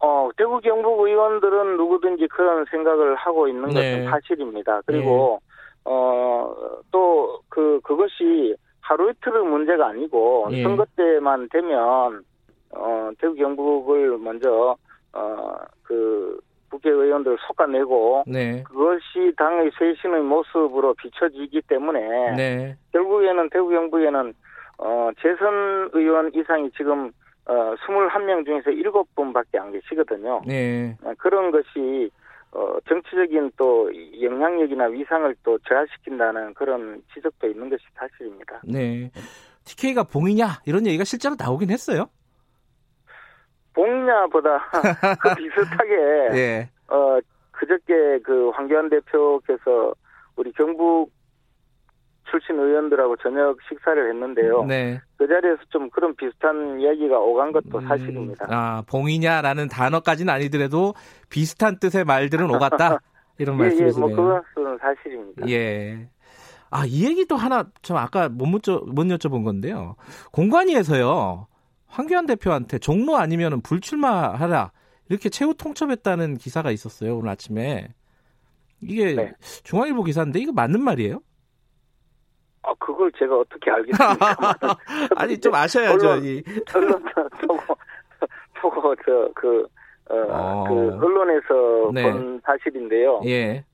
어, 0.00 0.30
대구 0.36 0.60
경북 0.60 1.00
의원들은 1.00 1.76
누구든지 1.76 2.28
그런 2.28 2.64
생각을 2.70 3.14
하고 3.16 3.48
있는 3.48 3.68
네. 3.70 3.74
것은 3.74 4.10
사실입니다. 4.10 4.82
그리고 4.86 5.40
네. 5.40 5.90
어, 5.90 6.54
또 6.90 7.24
그 7.54 7.80
그것이 7.84 8.56
하루 8.80 9.10
이틀의 9.10 9.44
문제가 9.44 9.86
아니고 9.88 10.48
예. 10.50 10.64
선거 10.64 10.84
때만 10.96 11.48
되면 11.50 12.24
어, 12.76 13.10
대구 13.20 13.34
경북을 13.36 14.18
먼저 14.18 14.76
어, 15.12 15.54
그 15.84 16.40
국회 16.68 16.90
의원들 16.90 17.38
솎아내고 17.46 18.24
네. 18.26 18.64
그것이 18.64 19.32
당의 19.36 19.70
쇄신의 19.78 20.22
모습으로 20.22 20.94
비춰지기 20.94 21.62
때문에 21.68 22.32
네. 22.36 22.76
결국에는 22.92 23.48
대구 23.50 23.68
경북에는 23.70 24.34
어, 24.78 25.10
재선 25.20 25.90
의원 25.92 26.32
이상이 26.34 26.70
지금 26.76 27.12
어, 27.46 27.74
21명 27.86 28.44
중에서 28.44 28.70
7분밖에 28.70 29.58
안 29.58 29.72
계시거든요. 29.72 30.42
네. 30.46 30.96
어, 31.02 31.12
그런 31.18 31.50
것이 31.50 32.10
어, 32.52 32.78
정치적인 32.88 33.52
또 33.56 33.90
영향력이나 34.20 34.84
위상을 34.86 35.34
또 35.42 35.58
저하시킨다는 35.68 36.54
그런 36.54 37.02
지적도 37.12 37.48
있는 37.48 37.68
것이 37.68 37.82
사실입니다. 37.94 38.60
네. 38.64 39.10
TK가 39.64 40.04
봉이냐 40.04 40.60
이런 40.66 40.86
얘기가 40.86 41.04
실제로 41.04 41.34
나오긴 41.38 41.70
했어요. 41.70 42.06
봉냐보다 43.74 44.70
그 45.20 45.34
비슷하게 45.34 45.96
예. 46.38 46.70
어 46.88 47.18
그저께 47.50 48.20
그 48.22 48.50
황교안 48.50 48.88
대표께서 48.88 49.94
우리 50.36 50.52
경북 50.52 51.10
출신 52.34 52.58
의원들하고 52.58 53.16
저녁 53.18 53.56
식사를 53.68 54.10
했는데요. 54.10 54.64
네. 54.64 55.00
그 55.16 55.28
자리에서 55.28 55.60
좀 55.70 55.88
그런 55.90 56.16
비슷한 56.16 56.80
이야기가 56.80 57.18
오간 57.18 57.52
것도 57.52 57.78
음, 57.78 57.86
사실입니다. 57.86 58.46
아, 58.48 58.82
봉이냐라는 58.88 59.68
단어까지는 59.68 60.32
아니더라도 60.32 60.94
비슷한 61.30 61.78
뜻의 61.78 62.04
말들은 62.04 62.50
오갔다. 62.50 62.98
이런 63.38 63.56
예, 63.56 63.62
말씀이시네요. 63.62 64.10
예, 64.10 64.14
뭐 64.14 64.40
그것은 64.42 64.78
사실입니다. 64.78 65.48
예. 65.48 66.08
아, 66.70 66.84
이 66.86 67.04
얘기도 67.06 67.36
하나 67.36 67.68
좀 67.82 67.96
아까 67.96 68.28
못, 68.28 68.46
묻죠, 68.46 68.80
못 68.86 69.04
여쭤본 69.04 69.44
건데요. 69.44 69.94
공관위에서요. 70.32 71.46
황교안 71.86 72.26
대표한테 72.26 72.78
종로 72.78 73.16
아니면 73.16 73.60
불출마하라 73.60 74.72
이렇게 75.08 75.28
최후 75.28 75.54
통첩했다는 75.54 76.38
기사가 76.38 76.72
있었어요 76.72 77.18
오늘 77.18 77.28
아침에 77.30 77.94
이게 78.80 79.14
네. 79.14 79.32
중앙일보 79.62 80.02
기사인데 80.02 80.40
이거 80.40 80.50
맞는 80.50 80.82
말이에요? 80.82 81.20
아 82.66 82.72
그걸 82.78 83.12
제가 83.12 83.38
어떻게 83.38 83.70
알겠습니까? 83.70 84.36
아니 85.16 85.38
좀 85.38 85.54
아셔야죠. 85.54 86.08
언론, 86.08 86.42
언론 86.74 87.02
보고 87.46 87.76
보고 88.60 88.96
저 88.96 89.30
그 89.34 89.66
어, 90.10 90.16
어. 90.16 90.64
그 90.68 91.04
언론에서 91.04 91.90
네. 91.92 92.02
본 92.02 92.40
사실인데요. 92.44 93.20
예. 93.24 93.64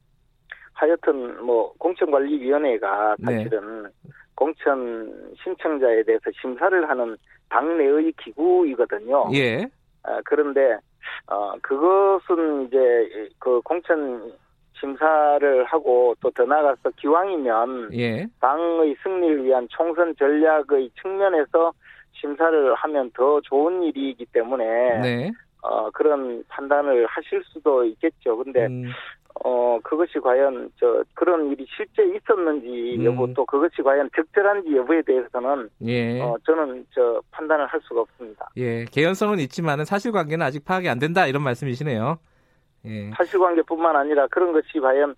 하여튼 0.72 1.44
뭐 1.44 1.72
공천관리위원회가 1.78 3.16
네. 3.18 3.36
사실은 3.36 3.82
네. 3.82 3.88
공천 4.34 5.34
신청자에 5.42 6.02
대해서 6.04 6.30
심사를 6.40 6.88
하는 6.88 7.16
당내의 7.48 8.12
기구이거든요. 8.22 9.28
예. 9.34 9.66
아, 10.02 10.20
그런데 10.24 10.78
어 11.26 11.54
그것은 11.60 12.66
이제 12.66 13.28
그 13.38 13.60
공천 13.62 14.32
심사를 14.80 15.64
하고 15.64 16.14
또 16.20 16.30
더 16.30 16.44
나아가서 16.44 16.90
기왕이면 16.96 17.90
예. 17.94 18.26
당의 18.40 18.96
승리를 19.02 19.44
위한 19.44 19.66
총선 19.70 20.14
전략의 20.16 20.90
측면에서 21.00 21.72
심사를 22.12 22.74
하면 22.74 23.10
더 23.12 23.40
좋은 23.42 23.82
일이기 23.82 24.26
때문에 24.26 24.64
네. 25.00 25.30
어, 25.62 25.90
그런 25.90 26.42
판단을 26.48 27.06
하실 27.06 27.42
수도 27.44 27.84
있겠죠. 27.84 28.36
근데 28.38 28.66
음. 28.66 28.84
어 29.44 29.78
그것이 29.84 30.18
과연 30.18 30.70
저 30.78 31.04
그런 31.14 31.50
일이 31.52 31.64
실제 31.76 32.02
있었는지 32.04 32.96
음. 32.98 33.04
여부 33.04 33.32
또 33.32 33.44
그것이 33.46 33.80
과연 33.82 34.10
적절한지 34.14 34.76
여부에 34.76 35.02
대해서는 35.02 35.68
예. 35.86 36.20
어 36.20 36.36
저는 36.44 36.84
저 36.94 37.22
판단을 37.30 37.66
할 37.66 37.80
수가 37.82 38.00
없습니다. 38.02 38.50
예, 38.56 38.84
개연성은 38.86 39.38
있지만은 39.40 39.84
사실관계는 39.84 40.44
아직 40.44 40.64
파악이 40.64 40.88
안 40.88 40.98
된다 40.98 41.26
이런 41.26 41.42
말씀이시네요. 41.42 42.18
예. 42.86 43.10
사실관계뿐만 43.16 43.94
아니라 43.96 44.26
그런 44.28 44.52
것이 44.52 44.80
과연 44.80 45.14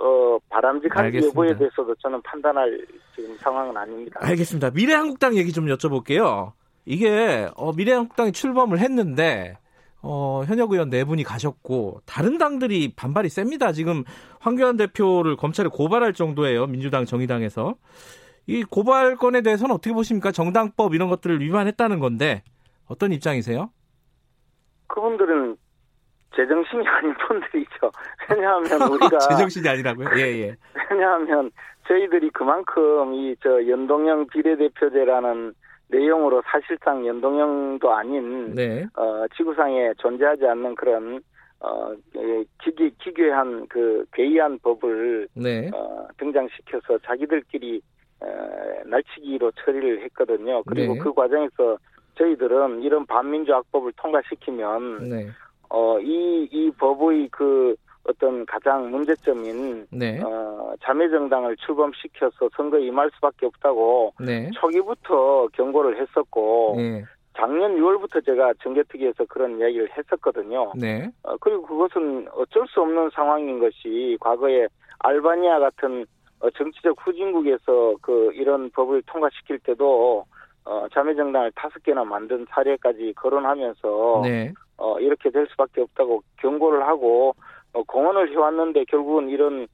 어 0.00 0.38
바람직한지 0.48 1.26
여부에 1.28 1.56
대해서도 1.56 1.94
저는 1.96 2.20
판단할 2.22 2.86
지금 3.14 3.36
상황은 3.36 3.76
아닙니다. 3.76 4.20
알겠습니다. 4.22 4.70
미래한국당 4.70 5.36
얘기 5.36 5.52
좀 5.52 5.66
여쭤볼게요. 5.66 6.52
이게 6.86 7.48
어, 7.56 7.72
미래한국당이 7.72 8.32
출범을 8.32 8.78
했는데 8.78 9.56
어, 10.02 10.42
현역 10.46 10.72
의원 10.72 10.90
네 10.90 11.04
분이 11.04 11.22
가셨고 11.22 12.00
다른 12.04 12.36
당들이 12.36 12.92
반발이 12.94 13.30
셉니다. 13.30 13.72
지금 13.72 14.04
황교안 14.40 14.76
대표를 14.76 15.36
검찰에 15.36 15.68
고발할 15.68 16.12
정도예요. 16.12 16.66
민주당, 16.66 17.06
정의당에서 17.06 17.74
이 18.46 18.62
고발 18.64 19.16
건에 19.16 19.40
대해서는 19.40 19.74
어떻게 19.74 19.94
보십니까? 19.94 20.30
정당법 20.30 20.94
이런 20.94 21.08
것들을 21.08 21.40
위반했다는 21.40 22.00
건데 22.00 22.42
어떤 22.86 23.12
입장이세요? 23.12 23.70
그분들은 24.88 25.56
제정신이 26.36 26.86
아닌 26.86 27.14
분들이죠. 27.14 27.90
왜냐하면 28.30 28.82
우리가 28.90 29.18
제정신이 29.30 29.68
아니라고요? 29.68 30.08
예, 30.16 30.22
예. 30.42 30.56
왜냐하면 30.90 31.50
저희들이 31.88 32.30
그만큼 32.30 33.14
이 33.14 33.36
저 33.42 33.66
연동형 33.68 34.26
비례대표제라는 34.28 35.52
내용으로 35.88 36.42
사실상 36.46 37.06
연동형도 37.06 37.92
아닌 37.92 38.54
네. 38.54 38.86
어, 38.96 39.24
지구상에 39.36 39.92
존재하지 39.98 40.46
않는 40.46 40.74
그런 40.76 41.20
어, 41.60 41.92
기기, 42.62 42.90
기괴한 42.98 43.66
그 43.68 44.04
괴이한 44.12 44.58
법을 44.60 45.28
네. 45.34 45.70
어, 45.74 46.06
등장시켜서 46.18 46.98
자기들끼리 47.06 47.80
어, 48.20 48.26
날치기로 48.86 49.52
처리를 49.64 50.02
했거든요. 50.04 50.62
그리고 50.64 50.94
네. 50.94 50.98
그 51.00 51.12
과정에서 51.12 51.78
저희들은 52.16 52.82
이런 52.82 53.04
반민주 53.06 53.54
악법을 53.54 53.92
통과시키면 53.96 55.08
네. 55.10 55.28
어, 55.74 55.98
이, 55.98 56.48
이 56.52 56.70
법의 56.78 57.28
그 57.32 57.74
어떤 58.04 58.46
가장 58.46 58.90
문제점인 58.92 59.88
네. 59.90 60.20
어, 60.22 60.74
자매정당을 60.82 61.56
출범시켜서 61.56 62.48
선거에 62.56 62.82
임할 62.82 63.10
수밖에 63.14 63.46
없다고 63.46 64.14
네. 64.20 64.50
초기부터 64.54 65.48
경고를 65.48 66.00
했었고 66.00 66.74
네. 66.76 67.02
작년 67.36 67.76
6월부터 67.76 68.24
제가 68.24 68.52
정개특위에서 68.62 69.24
그런 69.24 69.58
이야기를 69.58 69.88
했었거든요. 69.98 70.72
네. 70.76 71.10
어, 71.24 71.36
그리고 71.40 71.62
그것은 71.62 72.28
어쩔 72.32 72.68
수 72.68 72.80
없는 72.80 73.10
상황인 73.12 73.58
것이 73.58 74.16
과거에 74.20 74.68
알바니아 75.00 75.58
같은 75.58 76.06
어, 76.38 76.50
정치적 76.50 76.96
후진국에서 77.04 77.96
그 78.00 78.30
이런 78.34 78.70
법을 78.70 79.02
통과시킬 79.06 79.58
때도 79.60 80.24
어, 80.64 80.86
자매정당을 80.92 81.52
다섯 81.54 81.82
개나 81.82 82.04
만든 82.04 82.46
사례까지 82.48 83.12
거론하면서 83.16 84.20
네. 84.24 84.52
어, 84.78 84.98
이렇게 84.98 85.30
될 85.30 85.46
수밖에 85.50 85.82
없다고 85.82 86.22
경고를 86.38 86.86
하고 86.86 87.34
어, 87.72 87.82
공헌을 87.82 88.30
해왔는데 88.30 88.84
결국은 88.84 89.28
이런 89.28 89.66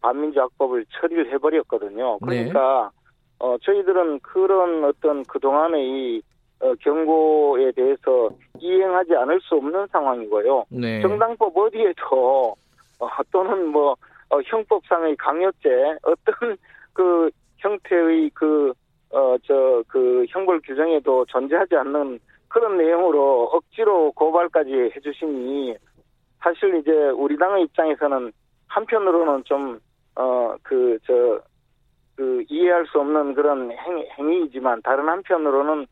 반민주 0.00 0.40
악법을 0.40 0.86
처리를 0.90 1.32
해버렸거든요. 1.32 2.18
네. 2.26 2.26
그러니까 2.26 2.90
네. 2.92 2.98
어, 3.40 3.56
저희들은 3.62 4.20
그런 4.20 4.84
어떤 4.84 5.22
그동안의 5.24 6.22
어, 6.60 6.74
경고에 6.80 7.70
대해서 7.72 8.30
이행하지 8.58 9.14
않을 9.14 9.40
수 9.40 9.54
없는 9.56 9.86
상황이고요. 9.92 10.64
네. 10.70 11.00
정당법 11.02 11.56
어디에도 11.56 12.56
어, 12.98 13.08
또는 13.30 13.68
뭐 13.68 13.94
어, 14.30 14.40
형법상의 14.44 15.16
강요죄 15.16 15.98
어떤 16.02 16.56
그 16.92 17.30
형태의 17.58 18.30
그 18.34 18.72
어, 19.10 19.36
저, 19.44 19.82
그, 19.88 20.24
형벌 20.28 20.60
규정에도 20.60 21.24
존재하지 21.26 21.76
않는 21.76 22.18
그런 22.48 22.76
내용으로 22.78 23.44
억지로 23.52 24.12
고발까지 24.12 24.92
해주시니 24.96 25.76
사실 26.42 26.76
이제 26.76 26.90
우리 27.10 27.36
당의 27.36 27.64
입장에서는 27.64 28.32
한편으로는 28.68 29.44
좀 29.44 29.80
어 30.18 30.56
그 30.62 30.98
저 31.06 31.40
그 32.16 32.42
이해할 32.48 32.84
수 32.86 32.98
없는 32.98 33.34
그런 33.34 33.70
행, 33.70 34.04
행위이지만 34.18 34.82
다른 34.82 35.08
한편으로는 35.08 35.86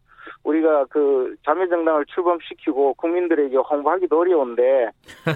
우리가 0.45 0.87
그 0.87 1.35
자매정당을 1.45 2.07
출범시키고 2.07 2.95
국민들에게 2.95 3.57
홍보하기도 3.57 4.19
어려운데 4.19 4.91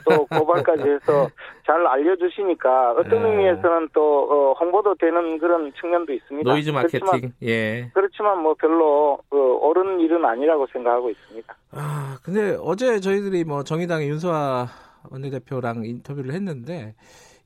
또 0.09 0.27
고발까지 0.31 0.83
해서 0.83 1.29
잘 1.67 1.87
알려주시니까 1.87 2.93
어떤 2.93 3.23
네. 3.23 3.31
의미에서는 3.31 3.89
또 3.93 4.23
어, 4.31 4.53
홍보도 4.55 4.95
되는 4.95 5.39
그런 5.39 5.73
측면도 5.81 6.13
있습니다. 6.13 6.51
노이즈 6.51 6.71
마케팅. 6.71 7.01
그렇지만, 7.01 7.33
예. 7.43 7.91
그렇지만 7.95 8.43
뭐 8.43 8.55
별로 8.55 9.19
그 9.29 9.37
옳은 9.37 10.01
일은 10.01 10.25
아니라고 10.25 10.67
생각하고 10.73 11.11
있습니다. 11.11 11.55
아 11.73 12.19
근데 12.25 12.57
어제 12.61 13.01
저희들이 13.01 13.45
뭐 13.45 13.63
정의당의 13.63 14.09
윤소하 14.09 14.67
원내대표랑 15.11 15.85
인터뷰를 15.85 16.33
했는데 16.33 16.95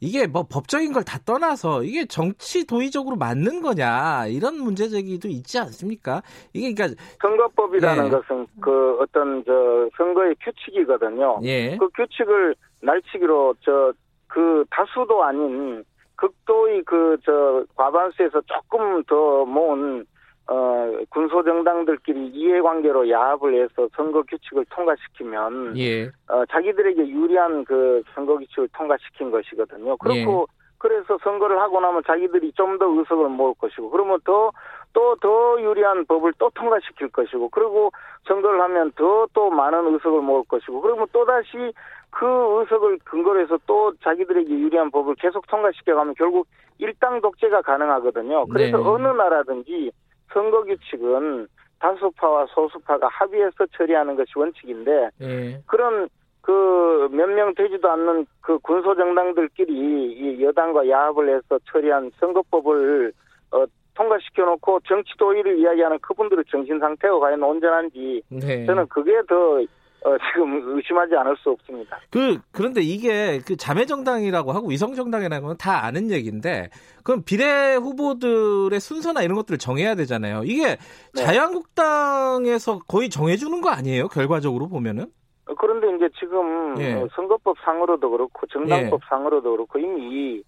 이게 0.04 0.26
뭐 0.26 0.44
법적인 0.50 0.92
걸 0.92 1.04
다 1.04 1.18
떠나서 1.24 1.82
이게 1.82 2.04
정치 2.06 2.66
도의적으로 2.66 3.16
맞는 3.16 3.60
거냐 3.62 4.26
이런 4.28 4.56
문제 4.58 4.88
제기도 4.88 5.28
있지 5.28 5.58
않습니까? 5.58 6.22
이게 6.52 6.72
그러니까 6.72 7.02
선거법이라는 7.20 8.06
예. 8.06 8.10
것은 8.10 8.46
그 8.60 8.98
어떤 9.00 9.44
저 9.44 9.88
선거의 9.96 10.34
규칙이거든요. 10.42 11.40
예. 11.44 11.76
그 11.78 11.88
규칙을 11.94 12.54
날치기로 12.82 13.54
저 13.64 13.92
그 14.34 14.64
다수도 14.70 15.22
아닌 15.22 15.84
극도의 16.16 16.82
그 16.84 17.16
저 17.24 17.64
과반수에서 17.76 18.40
조금 18.46 19.02
더 19.04 19.44
모은 19.44 20.04
어, 20.46 20.92
군소정당들끼리 21.10 22.28
이해관계로 22.28 23.08
야합을 23.08 23.62
해서 23.62 23.88
선거 23.96 24.22
규칙을 24.22 24.66
통과시키면 24.70 25.78
예. 25.78 26.06
어, 26.28 26.44
자기들에게 26.50 27.08
유리한 27.08 27.64
그 27.64 28.02
선거 28.14 28.36
규칙을 28.38 28.68
통과시킨 28.76 29.30
것이거든요. 29.30 29.96
그렇고 29.96 30.46
예. 30.50 30.64
그래서 30.78 31.16
선거를 31.22 31.58
하고 31.60 31.80
나면 31.80 32.02
자기들이 32.06 32.52
좀 32.52 32.78
더 32.78 32.86
의석을 32.86 33.30
모을 33.30 33.54
것이고 33.58 33.88
그러면 33.90 34.18
더 34.24 34.50
또 34.92 35.16
더 35.20 35.60
유리한 35.60 36.04
법을 36.06 36.34
또 36.38 36.50
통과시킬 36.54 37.08
것이고 37.08 37.48
그리고 37.48 37.90
선거를 38.28 38.60
하면 38.60 38.92
더 38.92 39.26
또 39.32 39.50
많은 39.50 39.92
의석을 39.94 40.20
모을 40.20 40.44
것이고 40.46 40.80
그러면 40.80 41.06
또 41.12 41.24
다시 41.24 41.72
그 42.10 42.26
의석을 42.26 42.98
근거로 43.04 43.40
해서 43.40 43.58
또 43.66 43.92
자기들에게 44.04 44.48
유리한 44.50 44.90
법을 44.90 45.16
계속 45.16 45.46
통과시켜가면 45.48 46.14
결국 46.16 46.46
일당 46.78 47.20
독재가 47.20 47.62
가능하거든요. 47.62 48.46
그래서 48.46 48.76
네. 48.78 48.84
어느 48.84 49.08
나라든지 49.08 49.90
선거 50.34 50.64
규칙은 50.64 51.46
다수파와 51.78 52.46
소수파가 52.46 53.08
합의해서 53.08 53.66
처리하는 53.76 54.16
것이 54.16 54.32
원칙인데 54.36 55.10
네. 55.18 55.62
그런 55.66 56.08
그 56.42 57.08
몇 57.10 57.26
명 57.30 57.54
되지도 57.54 57.88
않는 57.90 58.26
그 58.42 58.58
군소 58.58 58.94
정당들끼리 58.94 59.72
이 59.72 60.42
여당과 60.42 60.88
야합을 60.88 61.28
해서 61.36 61.58
처리한 61.70 62.10
선거법을 62.20 63.12
어, 63.52 63.64
통과시켜 63.94 64.44
놓고 64.44 64.80
정치 64.86 65.10
도의를 65.18 65.58
이야기하는 65.58 65.98
그분들의 66.00 66.44
정신 66.50 66.78
상태가 66.78 67.18
과연 67.18 67.42
온전한지 67.42 68.22
네. 68.28 68.66
저는 68.66 68.86
그게 68.88 69.22
더 69.28 69.62
어, 70.04 70.16
지금 70.18 70.76
의심하지 70.76 71.16
않을 71.16 71.34
수 71.38 71.50
없습니다. 71.50 71.98
그 72.10 72.38
그런데 72.52 72.82
이게 72.82 73.40
그 73.46 73.56
자매 73.56 73.86
정당이라고 73.86 74.52
하고 74.52 74.68
위성 74.68 74.94
정당이라는 74.94 75.46
건다 75.46 75.84
아는 75.84 76.10
얘기인데 76.10 76.68
그럼 77.02 77.22
비례 77.24 77.74
후보들의 77.74 78.78
순서나 78.80 79.22
이런 79.22 79.34
것들을 79.36 79.56
정해야 79.58 79.94
되잖아요. 79.94 80.42
이게 80.44 80.76
네. 81.14 81.22
자유한국당에서 81.22 82.80
거의 82.86 83.08
정해주는 83.08 83.62
거 83.62 83.70
아니에요? 83.70 84.08
결과적으로 84.08 84.68
보면은? 84.68 85.06
어, 85.46 85.54
그런데 85.54 85.94
이제 85.96 86.10
지금 86.18 86.78
예. 86.78 86.94
어, 86.94 87.08
선거법 87.14 87.56
상으로도 87.64 88.10
그렇고 88.10 88.46
정당법 88.48 89.00
예. 89.02 89.08
상으로도 89.08 89.52
그렇고 89.52 89.78
이미 89.78 90.42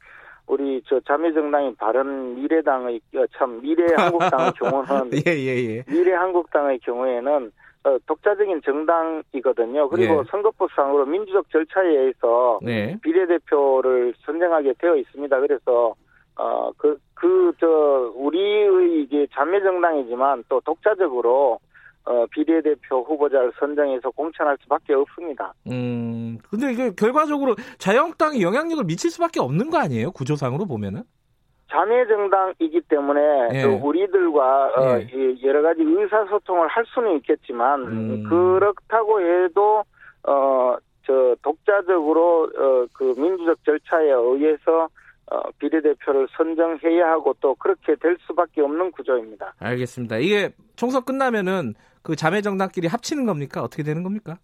우리 0.47 0.83
저 0.87 1.01
자매 1.01 1.33
정당인 1.33 1.75
바른 1.77 2.35
미래당의 2.35 3.01
어, 3.17 3.25
참 3.39 3.63
미래 3.63 3.87
한국당의 3.97 4.53
경우는 4.61 5.11
예, 5.27 5.33
예, 5.33 5.77
예. 5.77 5.85
미래 5.89 6.13
한국당의 6.13 6.79
경우에는 6.81 7.47
어, 7.47 7.51
독자적인 8.07 8.63
정당이거든요. 8.63 9.89
그리고 9.89 10.21
예. 10.21 10.23
선거법상으로 10.31 11.07
민주적 11.07 11.49
절차에 11.51 11.87
의해서 11.89 12.59
네. 12.63 12.99
비례대표를 13.03 14.15
선정하게 14.25 14.75
되어 14.79 14.97
있습니다. 14.97 15.41
그래서 15.41 15.95
어 16.37 16.71
그 16.79 16.99
그 17.15 17.53
저 17.59 17.67
우리의 18.15 19.03
이제 19.05 19.27
자매 19.33 19.61
정당이지만 19.63 20.45
또 20.51 20.61
독자적으로 20.61 21.59
어 22.05 22.27
비례대표 22.31 23.03
후보자를 23.05 23.53
선정해서 23.59 24.11
공천할 24.11 24.57
수밖에 24.63 24.93
없습니다. 24.95 25.55
음. 25.69 26.39
근데 26.51 26.73
이게 26.73 26.91
결과적으로 26.95 27.55
자유한국당이 27.79 28.43
영향력을 28.43 28.85
미칠 28.85 29.11
수밖에 29.11 29.41
없는 29.41 29.71
거 29.71 29.79
아니에요? 29.79 30.11
구조상으로 30.13 30.67
보면은? 30.67 31.03
자매 31.71 32.07
정당이기 32.07 32.83
때문에 32.83 33.49
예. 33.55 33.65
우리들과 33.65 34.67
어, 34.77 35.01
예. 35.01 35.37
여러 35.43 35.63
가지 35.63 35.83
의사소통을 35.83 36.69
할 36.69 36.85
수는 36.87 37.17
있겠지만 37.17 37.83
음. 37.83 38.25
그렇다고 38.29 39.21
해도 39.21 39.85
어 40.25 40.77
저 41.07 41.37
독자적으로 41.43 42.51
어 42.57 42.87
그 42.93 43.15
민주적 43.17 43.65
절차에 43.65 44.11
의해서 44.11 44.89
어, 45.31 45.41
비례대표를 45.59 46.29
선정해야 46.37 47.09
하고 47.11 47.35
또 47.41 47.55
그렇게 47.57 47.95
될 47.97 48.17
수밖에 48.27 48.61
없는 48.61 48.91
구조입니다. 48.93 49.55
알겠습니다. 49.59 50.19
이게 50.19 50.51
총선 50.77 51.05
끝나면은 51.05 51.75
그 52.03 52.15
자매 52.15 52.41
정당끼리 52.41 52.87
합치는 52.87 53.27
겁니까? 53.27 53.63
어떻게 53.63 53.83
되는 53.83 54.03
겁니까? 54.03 54.39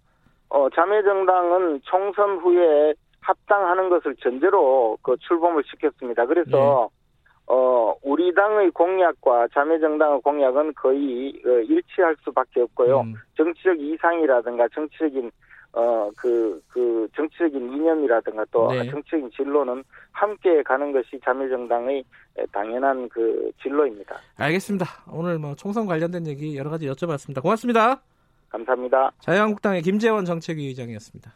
어, 0.48 0.68
자매 0.70 1.02
정당은 1.02 1.80
총선 1.84 2.38
후에 2.38 2.94
합당하는 3.20 3.88
것을 3.90 4.16
전제로 4.16 4.98
그 5.02 5.16
출범을 5.18 5.62
시켰습니다. 5.70 6.26
그래서 6.26 6.90
네. 6.90 7.01
어, 7.46 7.94
우리 8.02 8.32
당의 8.34 8.70
공약과 8.70 9.48
자매정당의 9.52 10.20
공약은 10.22 10.74
거의 10.74 11.32
어, 11.44 11.48
일치할 11.48 12.16
수밖에 12.24 12.60
없고요. 12.60 13.00
음. 13.00 13.14
정치적 13.36 13.80
이상이라든가 13.80 14.68
정치적인 14.74 15.30
어, 15.74 16.10
그, 16.16 16.62
그, 16.68 17.08
정치적인 17.16 17.72
이념이라든가 17.72 18.44
또 18.50 18.70
네. 18.70 18.90
정치적인 18.90 19.30
진로는 19.34 19.82
함께 20.10 20.62
가는 20.62 20.92
것이 20.92 21.18
자매정당의 21.24 22.04
당연한 22.52 23.08
그 23.08 23.50
진로입니다. 23.62 24.16
알겠습니다. 24.36 24.86
오늘 25.10 25.38
뭐 25.38 25.54
총선 25.54 25.86
관련된 25.86 26.26
얘기 26.26 26.58
여러 26.58 26.68
가지 26.68 26.86
여쭤봤습니다. 26.86 27.40
고맙습니다. 27.40 28.02
감사합니다. 28.50 29.12
자유한국당의 29.20 29.80
김재원 29.80 30.26
정책위 30.26 30.66
의장이었습니다. 30.66 31.32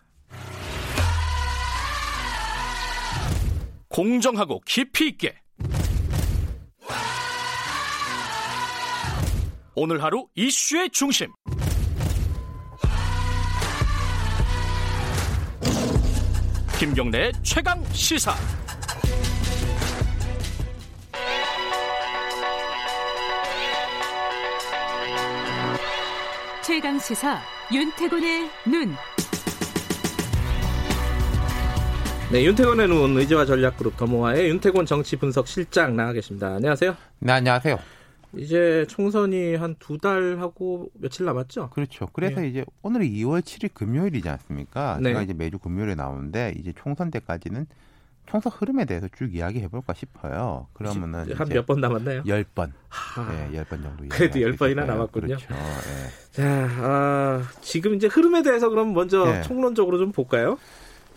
공정하고 3.89 4.61
깊이 4.67 5.09
있게 5.09 5.35
오늘 9.79 10.03
하루 10.03 10.27
이슈의 10.35 10.89
중심. 10.89 11.31
김경래 16.81 17.31
최강 17.43 17.85
시사. 17.93 18.33
최강 26.65 26.99
시사 26.99 27.39
윤태곤의 27.71 28.51
눈. 28.67 28.95
네, 32.33 32.45
윤태곤의 32.45 32.89
눈 32.89 33.19
의지와 33.19 33.45
전략그룹 33.45 33.99
더모아의 33.99 34.49
윤태곤 34.49 34.87
정치 34.87 35.17
분석 35.17 35.47
실장 35.47 35.95
나와 35.95 36.15
계십니다. 36.15 36.55
안녕하세요. 36.55 36.97
네, 37.19 37.33
안녕하세요. 37.35 37.96
이제 38.39 38.87
총선이 38.89 39.55
한 39.57 39.75
두 39.79 39.99
달 39.99 40.39
하고 40.41 40.91
며칠 40.95 41.25
남았죠? 41.27 41.71
그렇죠. 41.71 42.07
그래서 42.13 42.41
네. 42.41 42.49
이제 42.49 42.65
오늘이 42.83 43.11
2월 43.23 43.41
7일 43.41 43.73
금요일이지 43.75 44.29
않습니까? 44.29 44.99
네. 45.01 45.11
제가 45.11 45.23
이제 45.23 45.33
매주 45.35 45.59
금요일에 45.59 45.95
나오는데 45.95 46.55
이제 46.59 46.73
총선 46.77 47.11
때까지는 47.11 47.67
총선 48.27 48.53
흐름에 48.53 48.85
대해서 48.85 49.07
쭉 49.17 49.33
이야기해 49.35 49.69
볼까 49.69 49.95
싶어요. 49.95 50.67
그러면은 50.73 51.33
한 51.33 51.49
몇 51.49 51.65
번 51.65 51.81
남았나요? 51.81 52.25
10번. 52.25 52.73
네, 53.53 53.61
10번 53.63 53.83
정도. 53.83 54.05
그래도 54.09 54.39
10번이나 54.41 54.85
남았군요. 54.85 55.27
그렇죠. 55.37 55.47
네. 55.55 56.33
자, 56.33 56.69
아, 56.81 57.43
지금 57.61 57.95
이제 57.95 58.09
흐름에 58.09 58.43
대해서 58.43 58.69
그럼 58.69 58.93
먼저 58.95 59.25
네. 59.25 59.43
총론적으로 59.43 59.99
좀 59.99 60.11
볼까요? 60.11 60.59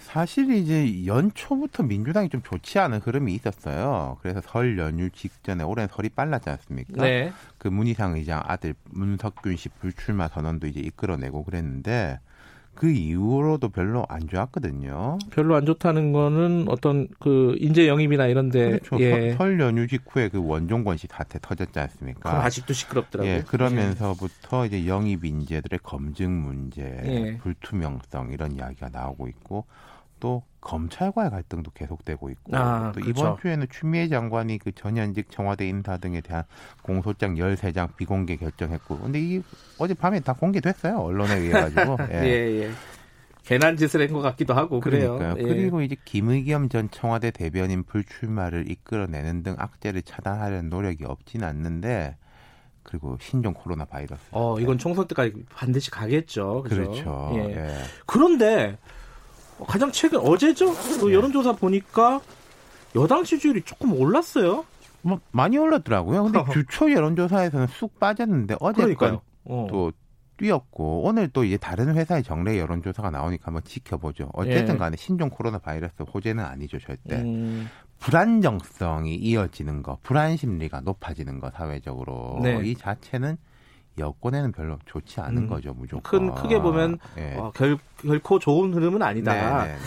사실 0.09 0.49
이제 0.49 1.05
연초부터 1.05 1.83
민주당이 1.83 2.29
좀 2.29 2.41
좋지 2.41 2.79
않은 2.79 2.97
흐름이 2.99 3.31
있었어요. 3.35 4.17
그래서 4.21 4.41
설 4.43 4.79
연휴 4.79 5.11
직전에 5.11 5.63
올해 5.63 5.87
설이 5.87 6.09
빨랐지 6.09 6.49
않습니까? 6.49 7.03
네. 7.03 7.31
그 7.59 7.67
문희상 7.67 8.15
의장 8.15 8.41
아들 8.43 8.73
문석균 8.85 9.55
씨 9.55 9.69
불출마 9.69 10.27
선언도 10.27 10.65
이제 10.65 10.79
이끌어내고 10.79 11.43
그랬는데 11.43 12.19
그 12.73 12.89
이후로도 12.89 13.69
별로 13.69 14.05
안 14.09 14.27
좋았거든요. 14.27 15.19
별로 15.29 15.55
안 15.55 15.65
좋다는 15.67 16.11
거는 16.11 16.65
어떤 16.69 17.07
그 17.19 17.55
인재 17.59 17.87
영입이나 17.87 18.25
이런데 18.25 18.79
그렇죠. 18.79 18.99
예. 19.01 19.33
설 19.33 19.59
연휴 19.59 19.85
직후에 19.85 20.29
그 20.29 20.43
원종권 20.43 20.97
씨 20.97 21.05
사태 21.05 21.37
터졌지 21.39 21.77
않습니까? 21.77 22.43
아직도 22.45 22.73
시끄럽더라고요. 22.73 23.31
예, 23.31 23.43
그러면서부터 23.45 24.65
이제 24.65 24.87
영입 24.87 25.23
인재들의 25.23 25.81
검증 25.83 26.41
문제, 26.41 26.81
예. 26.81 27.37
불투명성 27.37 28.31
이런 28.31 28.53
이야기가 28.53 28.89
나오고 28.89 29.27
있고 29.27 29.65
또 30.19 30.43
검찰과의 30.61 31.29
갈등도 31.29 31.71
계속되고 31.71 32.29
있고 32.31 32.55
아, 32.55 32.91
또 32.93 32.99
그렇죠. 33.01 33.09
이번 33.09 33.37
주에는 33.39 33.67
추미애 33.69 34.07
장관이 34.09 34.57
그 34.57 34.71
전현직 34.73 35.31
청와대 35.31 35.67
인사 35.69 35.97
등에 35.97 36.21
대한 36.21 36.43
공소장 36.81 37.35
13장 37.35 37.95
비공개 37.95 38.35
결정했고 38.35 38.99
근데 38.99 39.19
이 39.21 39.41
어젯밤에 39.77 40.19
다 40.19 40.33
공개됐어요 40.33 40.97
언론에 40.99 41.35
의해 41.37 41.51
가지고 41.51 41.97
예. 42.11 42.23
예, 42.23 42.61
예. 42.63 42.71
괜한 43.45 43.77
짓을 43.77 44.01
한 44.01 44.13
것 44.13 44.21
같기도 44.21 44.53
하고 44.53 44.79
그러니까요. 44.79 45.17
그래요. 45.17 45.35
예. 45.39 45.41
그리고 45.43 45.81
이제 45.81 45.95
김의겸 46.05 46.69
전 46.69 46.89
청와대 46.91 47.31
대변인 47.31 47.83
불출마를 47.83 48.69
이끌어내는 48.69 49.43
등 49.43 49.55
악재를 49.57 50.01
차단하려는 50.03 50.69
노력이 50.69 51.05
없지는 51.05 51.47
않는데 51.47 52.15
그리고 52.83 53.17
신종 53.21 53.53
코로나 53.53 53.85
바이러스. 53.85 54.21
어, 54.31 54.59
이건 54.59 54.77
총선 54.77 55.07
때까지 55.07 55.33
반드시 55.55 55.89
가겠죠. 55.89 56.63
그죠? 56.63 56.75
그렇죠. 56.75 57.31
예. 57.35 57.39
예. 57.55 57.77
그런데 58.05 58.77
가장 59.65 59.91
최근 59.91 60.19
어제죠? 60.19 60.73
그 60.73 61.05
네. 61.05 61.13
여론조사 61.13 61.53
보니까 61.53 62.21
여당 62.95 63.23
지지율이 63.23 63.63
조금 63.63 63.93
올랐어요. 63.93 64.65
뭐 65.01 65.19
많이 65.31 65.57
올랐더라고요. 65.57 66.23
근데 66.23 66.43
주초 66.51 66.91
여론조사에서는 66.91 67.67
쑥 67.67 67.99
빠졌는데 67.99 68.55
어제 68.59 68.93
건또 68.93 69.21
어. 69.45 69.89
뛰었고 70.37 71.03
오늘 71.03 71.27
또 71.29 71.43
이제 71.43 71.57
다른 71.57 71.95
회사의 71.95 72.23
정례 72.23 72.57
여론조사가 72.57 73.09
나오니까 73.11 73.47
한번 73.47 73.63
지켜보죠. 73.63 74.29
어쨌든 74.33 74.75
예. 74.75 74.77
간에 74.77 74.95
신종 74.97 75.29
코로나 75.29 75.57
바이러스 75.57 76.03
호재는 76.03 76.43
아니죠 76.43 76.79
절대. 76.79 77.17
음. 77.17 77.69
불안정성이 77.99 79.15
이어지는 79.15 79.83
거, 79.83 79.97
불안 80.03 80.37
심리가 80.37 80.79
높아지는 80.79 81.41
거 81.41 81.51
사회적으로 81.51 82.39
네. 82.41 82.61
이 82.63 82.75
자체는 82.75 83.37
여권에는 83.99 84.51
별로 84.51 84.79
좋지 84.85 85.19
않은 85.21 85.43
음. 85.43 85.47
거죠 85.49 85.73
무조건. 85.73 86.01
큰 86.03 86.33
크게 86.35 86.59
보면 86.59 86.97
네. 87.15 87.35
어, 87.37 87.51
결, 87.53 87.77
결코 87.97 88.39
좋은 88.39 88.73
흐름은 88.73 89.01
아니다. 89.01 89.33
네, 89.33 89.67
네, 89.67 89.73
네. 89.73 89.79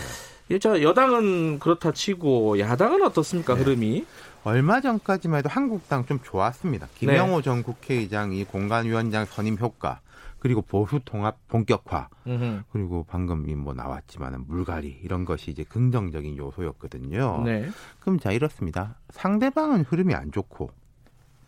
일자 0.49 0.81
여당은 0.81 1.59
그렇다 1.59 1.91
치고 1.91 2.59
야당은 2.59 3.01
어떻습니까 3.03 3.55
네. 3.55 3.61
흐름이? 3.61 4.05
얼마 4.43 4.81
전까지만 4.81 5.39
해도 5.39 5.49
한국당 5.49 6.05
좀 6.05 6.19
좋았습니다. 6.21 6.87
김영호 6.95 7.37
네. 7.37 7.41
전 7.41 7.63
국회의장이 7.63 8.43
공간위원장 8.43 9.25
선임 9.25 9.57
효과 9.59 10.01
그리고 10.39 10.61
보수 10.61 10.99
통합 11.05 11.37
본격화 11.47 12.09
으흠. 12.27 12.63
그리고 12.73 13.05
방금 13.07 13.45
뭐 13.57 13.73
나왔지만은 13.73 14.45
물갈이 14.45 14.99
이런 15.01 15.23
것이 15.23 15.51
이제 15.51 15.63
긍정적인 15.63 16.35
요소였거든요. 16.35 17.43
네. 17.45 17.69
그럼 18.01 18.19
자 18.19 18.31
이렇습니다. 18.33 18.97
상대방은 19.11 19.85
흐름이 19.85 20.13
안 20.13 20.33
좋고 20.33 20.71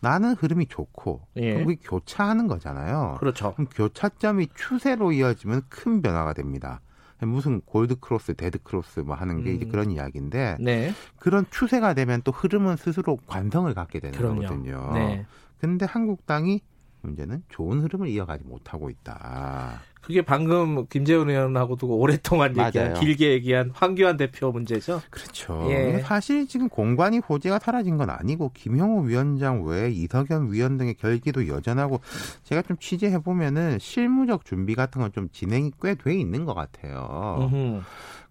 나는 0.06 0.34
흐름이 0.34 0.66
좋고 0.68 1.26
예. 1.38 1.64
그게 1.64 1.76
교차하는 1.82 2.46
거잖아요. 2.46 3.16
그렇죠. 3.18 3.54
그럼 3.54 3.66
교차점이 3.74 4.46
추세로 4.54 5.10
이어지면 5.10 5.62
큰 5.68 6.00
변화가 6.00 6.32
됩니다. 6.32 6.80
무슨 7.22 7.60
골드 7.62 7.96
크로스, 7.96 8.34
데드 8.34 8.58
크로스 8.62 9.00
뭐 9.00 9.16
하는 9.16 9.42
게 9.42 9.50
음. 9.50 9.56
이제 9.56 9.64
그런 9.66 9.90
이야기인데 9.90 10.58
네. 10.60 10.92
그런 11.18 11.44
추세가 11.50 11.92
되면 11.94 12.22
또 12.22 12.30
흐름은 12.30 12.76
스스로 12.76 13.16
관성을 13.26 13.72
갖게 13.74 13.98
되는 13.98 14.16
그럼요. 14.16 14.42
거거든요. 14.42 14.92
네. 14.94 15.26
근데 15.58 15.86
한국당이 15.86 16.60
문제는 17.02 17.42
좋은 17.48 17.80
흐름을 17.80 18.08
이어가지 18.08 18.44
못하고 18.44 18.90
있다. 18.90 19.80
그게 20.00 20.22
방금 20.22 20.86
김재원 20.86 21.30
의원하고도 21.30 21.88
오랫동안 21.88 22.50
얘기한 22.56 22.94
길게 22.94 23.32
얘기한 23.32 23.70
황교안 23.74 24.16
대표 24.16 24.52
문제죠. 24.52 25.02
그렇죠. 25.10 25.66
예. 25.70 26.00
사실 26.04 26.46
지금 26.46 26.68
공관위 26.68 27.18
호재가 27.18 27.58
사라진 27.58 27.96
건 27.96 28.10
아니고 28.10 28.52
김형오 28.54 29.00
위원장 29.02 29.64
외에 29.64 29.90
이석연 29.90 30.52
위원 30.52 30.76
등의 30.76 30.94
결기도 30.94 31.48
여전하고 31.48 32.00
제가 32.44 32.62
좀 32.62 32.76
취재해 32.78 33.18
보면은 33.18 33.78
실무적 33.80 34.44
준비 34.44 34.74
같은 34.76 35.00
건 35.00 35.10
좀 35.12 35.28
진행이 35.30 35.72
꽤 35.82 35.94
돼 35.96 36.14
있는 36.14 36.44
것 36.44 36.54
같아요. 36.54 37.38
으흠. 37.52 37.82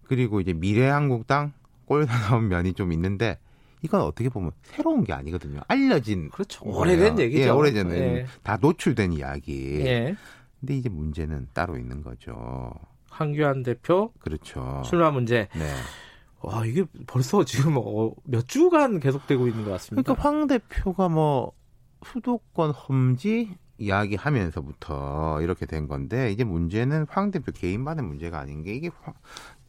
그리고 0.04 0.40
이제 0.40 0.52
미래한국당 0.52 1.52
꼴 1.84 2.06
나온 2.06 2.48
면이 2.48 2.72
좀 2.74 2.92
있는데 2.92 3.38
이건 3.82 4.00
어떻게 4.02 4.28
보면 4.28 4.52
새로운 4.62 5.04
게 5.04 5.12
아니거든요. 5.12 5.60
알려진 5.68 6.30
그렇죠. 6.30 6.64
오래된 6.64 7.18
얘기죠. 7.18 7.42
예, 7.42 7.48
오래전 7.48 7.90
예. 7.92 8.26
다 8.42 8.58
노출된 8.60 9.12
이야기. 9.12 9.80
예. 9.84 10.16
근데 10.60 10.76
이제 10.76 10.88
문제는 10.88 11.48
따로 11.52 11.76
있는 11.76 12.02
거죠. 12.02 12.72
황교안 13.10 13.62
대표 13.62 14.12
그렇죠. 14.18 14.82
출마 14.84 15.10
문제. 15.10 15.48
네. 15.54 15.72
와 16.40 16.64
이게 16.64 16.84
벌써 17.06 17.44
지금 17.44 17.76
어, 17.76 18.12
몇 18.24 18.46
주간 18.46 19.00
계속되고 19.00 19.46
있는 19.48 19.64
것 19.64 19.70
같습니다. 19.72 20.02
그러니까 20.02 20.22
황 20.22 20.46
대표가 20.46 21.08
뭐 21.08 21.52
수도권 22.04 22.70
험지 22.70 23.56
이야기하면서부터 23.78 25.40
이렇게 25.42 25.66
된 25.66 25.86
건데 25.88 26.32
이제 26.32 26.44
문제는 26.44 27.06
황 27.08 27.30
대표 27.30 27.52
개인만의 27.52 28.04
문제가 28.04 28.38
아닌 28.38 28.62
게 28.62 28.74
이게 28.74 28.90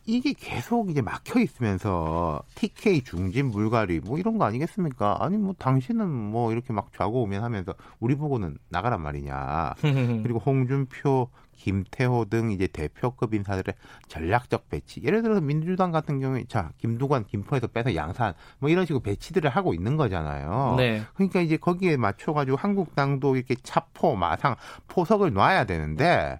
이게 0.09 0.31
계속 0.31 0.89
이제 0.89 1.01
막혀 1.01 1.41
있으면서 1.41 2.41
TK 2.55 3.01
중진 3.03 3.47
물갈이 3.47 3.99
뭐 3.99 4.17
이런 4.17 4.37
거 4.37 4.45
아니겠습니까? 4.45 5.17
아니 5.19 5.37
뭐 5.37 5.53
당신은 5.59 6.09
뭐 6.09 6.53
이렇게 6.53 6.71
막 6.71 6.93
좌고우면 6.93 7.43
하면서 7.43 7.73
우리 7.99 8.15
보고는 8.15 8.57
나가란 8.69 9.01
말이냐. 9.01 9.75
그리고 10.23 10.39
홍준표, 10.39 11.29
김태호 11.57 12.25
등 12.29 12.51
이제 12.51 12.67
대표급 12.67 13.33
인사들의 13.33 13.75
전략적 14.07 14.69
배치. 14.69 15.03
예를 15.03 15.21
들어서 15.23 15.41
민주당 15.41 15.91
같은 15.91 16.21
경우에 16.21 16.45
자 16.47 16.71
김두관, 16.77 17.25
김포에서 17.25 17.67
빼서 17.67 17.93
양산 17.93 18.33
뭐 18.59 18.69
이런 18.69 18.85
식으로 18.85 19.01
배치들을 19.01 19.49
하고 19.49 19.73
있는 19.73 19.97
거잖아요. 19.97 20.75
네. 20.77 21.01
그러니까 21.15 21.41
이제 21.41 21.57
거기에 21.57 21.97
맞춰가지고 21.97 22.55
한국당도 22.55 23.35
이렇게 23.35 23.55
차포, 23.61 24.15
마상, 24.15 24.55
포석을 24.87 25.33
놔야 25.33 25.65
되는데 25.65 26.39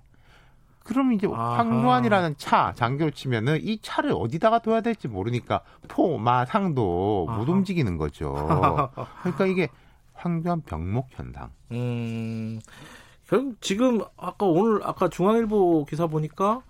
그럼 0.88 1.12
이제 1.12 1.28
황교안이라는 1.28 2.36
차 2.38 2.72
장교를 2.76 3.12
치면은 3.12 3.60
이 3.62 3.78
차를 3.82 4.14
어디다가 4.14 4.60
둬야 4.60 4.80
될지 4.80 5.10
모르니까 5.10 5.62
포, 5.90 6.18
마, 6.18 6.46
상도 6.46 7.26
아하. 7.30 7.38
못 7.40 7.50
움직이는 7.50 7.98
거죠. 7.98 8.34
그러니까 9.22 9.46
이게 9.48 9.68
황교안 10.14 10.62
병목 10.62 11.08
현상. 11.12 11.50
음, 11.72 12.60
결국 13.28 13.62
지금 13.62 14.00
아까 14.16 14.46
오늘 14.46 14.80
아까 14.84 15.10
중앙일보 15.10 15.86
기사 15.90 16.08
보니까 16.08 16.62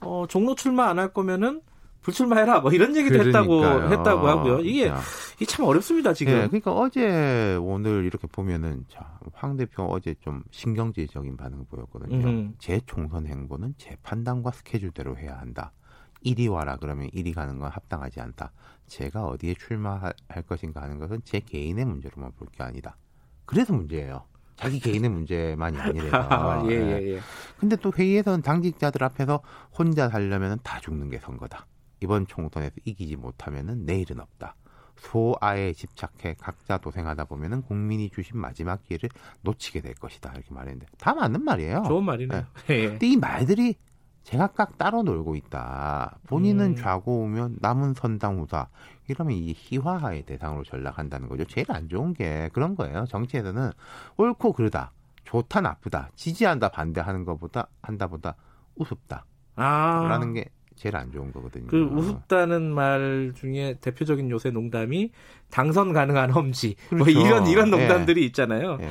어, 0.00 0.24
종로 0.28 0.56
출마 0.56 0.88
안 0.88 0.98
할 0.98 1.12
거면은 1.12 1.60
불출마해라 2.02 2.60
뭐 2.60 2.72
이런 2.72 2.94
얘기도 2.96 3.18
그러니까요. 3.18 3.44
했다고 3.62 3.92
했다고 3.92 4.28
하고요. 4.28 4.58
이게 4.60 4.88
자. 4.88 5.00
이게 5.36 5.44
참 5.46 5.64
어렵습니다 5.66 6.12
지금. 6.12 6.32
네, 6.32 6.46
그러니까 6.48 6.72
어제 6.72 7.56
오늘 7.60 8.04
이렇게 8.04 8.26
보면은 8.26 8.84
자, 8.88 9.18
황 9.32 9.56
대표 9.56 9.84
어제 9.84 10.14
좀 10.20 10.42
신경질적인 10.50 11.36
반응을 11.36 11.64
보였거든요. 11.70 12.26
음. 12.26 12.54
재총선 12.58 13.26
행보는 13.26 13.74
재 13.78 13.96
판단과 14.02 14.50
스케줄대로 14.50 15.16
해야 15.16 15.38
한다. 15.38 15.72
이리 16.20 16.46
와라 16.48 16.76
그러면 16.80 17.08
이리 17.12 17.32
가는 17.32 17.58
건 17.58 17.70
합당하지 17.70 18.20
않다. 18.20 18.52
제가 18.86 19.24
어디에 19.24 19.54
출마할 19.54 20.12
것인가 20.48 20.82
하는 20.82 20.98
것은 20.98 21.20
제 21.24 21.40
개인의 21.40 21.84
문제로만 21.84 22.32
볼 22.36 22.48
게 22.52 22.62
아니다. 22.62 22.96
그래서 23.44 23.72
문제예요. 23.72 24.24
자기 24.56 24.78
개인의 24.78 25.10
문제만이 25.10 25.78
아니래요. 25.78 26.12
예, 26.70 26.72
예, 26.72 27.14
예. 27.14 27.20
근데 27.58 27.74
또 27.76 27.90
회의에서는 27.96 28.42
당직자들 28.42 29.02
앞에서 29.02 29.40
혼자 29.76 30.08
살려면 30.08 30.58
다 30.62 30.78
죽는 30.80 31.10
게 31.10 31.18
선거다. 31.18 31.66
이번 32.02 32.26
총선에서 32.26 32.74
이기지 32.84 33.16
못하면은 33.16 33.84
내일은 33.84 34.20
없다. 34.20 34.56
소아에 34.96 35.72
집착해 35.72 36.36
각자 36.38 36.78
도생하다 36.78 37.24
보면은 37.24 37.62
국민이 37.62 38.10
주신 38.10 38.38
마지막 38.38 38.84
기회를 38.84 39.08
놓치게 39.42 39.80
될 39.80 39.94
것이다. 39.94 40.32
이렇게 40.34 40.52
말했는데 40.52 40.86
다 40.98 41.14
맞는 41.14 41.44
말이에요. 41.44 41.84
좋은 41.86 42.04
말이네요. 42.04 42.44
네. 42.66 42.74
예. 42.74 42.88
근데 42.88 43.06
이 43.06 43.16
말들이 43.16 43.76
제각각 44.24 44.78
따로 44.78 45.02
놀고 45.02 45.34
있다. 45.34 46.18
본인은 46.28 46.66
음. 46.66 46.76
좌고우면 46.76 47.56
남은 47.60 47.94
선당후사. 47.94 48.68
이러면 49.08 49.34
이 49.34 49.54
희화화의 49.56 50.24
대상으로 50.24 50.62
전락한다는 50.64 51.28
거죠. 51.28 51.44
제일 51.44 51.66
안 51.72 51.88
좋은 51.88 52.14
게 52.14 52.48
그런 52.52 52.76
거예요. 52.76 53.04
정치에서는 53.06 53.72
옳고 54.16 54.52
그르다, 54.52 54.92
좋다 55.24 55.60
나쁘다, 55.60 56.10
지지한다 56.14 56.68
반대하는 56.68 57.24
것보다 57.24 57.66
한다보다 57.82 58.36
우습다. 58.76 59.24
아. 59.56 60.06
라는 60.08 60.34
게 60.34 60.46
제일 60.76 60.96
안 60.96 61.10
좋은 61.12 61.32
거거든요. 61.32 61.66
그 61.66 61.82
우습다는 61.82 62.72
말 62.74 63.32
중에 63.36 63.78
대표적인 63.80 64.30
요새 64.30 64.50
농담이 64.50 65.10
당선 65.50 65.92
가능한 65.92 66.30
험지 66.30 66.76
뭐 66.90 67.04
그렇죠. 67.04 67.18
뭐 67.18 67.26
이런 67.26 67.46
이런 67.46 67.70
농담들이 67.70 68.22
예. 68.22 68.26
있잖아요. 68.26 68.78
예. 68.80 68.88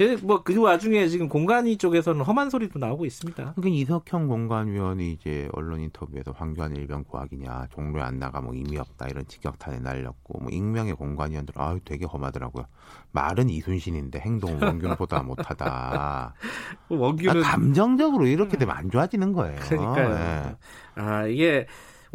예, 0.00 0.16
뭐그 0.16 0.60
와중에 0.60 1.08
지금 1.08 1.28
공간위 1.28 1.78
쪽에서는 1.78 2.20
험한 2.20 2.50
소리도 2.50 2.78
나오고 2.78 3.06
있습니다. 3.06 3.54
그러니까 3.54 3.68
이석형 3.68 4.28
공간위원이 4.28 5.12
이제 5.12 5.48
언론 5.52 5.80
인터뷰에서 5.80 6.32
황교안 6.32 6.76
일병 6.76 7.04
고학이냐 7.04 7.68
종로에 7.72 8.02
안 8.02 8.18
나가 8.18 8.42
뭐 8.42 8.54
의미 8.54 8.76
없다 8.76 9.08
이런 9.08 9.26
직격탄에 9.26 9.78
날렸고 9.78 10.40
뭐 10.40 10.50
익명의 10.50 10.94
공간위원들 10.94 11.54
아유 11.56 11.80
되게 11.84 12.04
험하더라고요. 12.04 12.66
말은 13.12 13.48
이순신인데 13.48 14.20
행동은 14.20 14.62
원균보다 14.62 15.22
못하다. 15.22 16.34
원균은 16.90 17.42
아, 17.42 17.52
감정적으로 17.52 18.26
이렇게 18.26 18.58
되면 18.58 18.76
안 18.76 18.90
좋아지는 18.90 19.32
거예요. 19.32 19.58
그러니까요. 19.60 20.08
네. 20.14 20.56
아 20.96 21.26
이게 21.26 21.66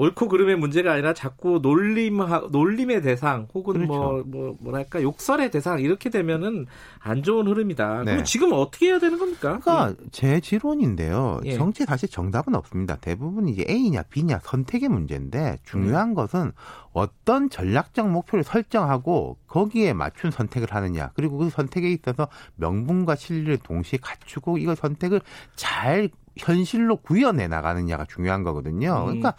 옳고 0.01 0.29
그름의 0.29 0.55
문제가 0.55 0.93
아니라 0.93 1.13
자꾸 1.13 1.59
놀림 1.61 2.17
놀림의 2.51 3.03
대상 3.03 3.47
혹은 3.53 3.85
뭐, 3.85 3.99
그렇죠. 3.99 4.27
뭐, 4.27 4.45
뭐 4.45 4.57
뭐랄까 4.59 5.03
욕설의 5.03 5.51
대상 5.51 5.79
이렇게 5.79 6.09
되면은 6.09 6.65
안 6.97 7.21
좋은 7.21 7.47
흐름이다. 7.47 7.99
네. 8.05 8.11
그럼 8.11 8.23
지금 8.23 8.51
어떻게 8.51 8.87
해야 8.87 8.97
되는 8.97 9.19
겁니까? 9.19 9.59
그러니까 9.59 9.89
예. 10.01 10.07
제 10.11 10.39
지론인데요. 10.39 11.41
예. 11.45 11.53
정치 11.53 11.85
사실 11.85 12.09
정답은 12.09 12.55
없습니다. 12.55 12.95
대부분 12.95 13.47
이제 13.47 13.63
A냐 13.69 14.01
B냐 14.09 14.39
선택의 14.41 14.89
문제인데 14.89 15.57
중요한 15.65 16.09
음. 16.09 16.13
것은 16.15 16.51
어떤 16.93 17.51
전략적 17.51 18.09
목표를 18.09 18.43
설정하고 18.43 19.37
거기에 19.47 19.93
맞춘 19.93 20.31
선택을 20.31 20.69
하느냐 20.71 21.11
그리고 21.13 21.37
그 21.37 21.49
선택에 21.51 21.91
있어서 21.91 22.27
명분과 22.55 23.15
실리를 23.15 23.57
동시에 23.57 23.99
갖추고 24.01 24.57
이거 24.57 24.73
선택을 24.73 25.21
잘 25.55 26.09
현실로 26.37 26.97
구현해 26.97 27.47
나가느냐가 27.47 28.05
중요한 28.05 28.43
거거든요. 28.43 29.01
음. 29.01 29.05
그러니까 29.05 29.33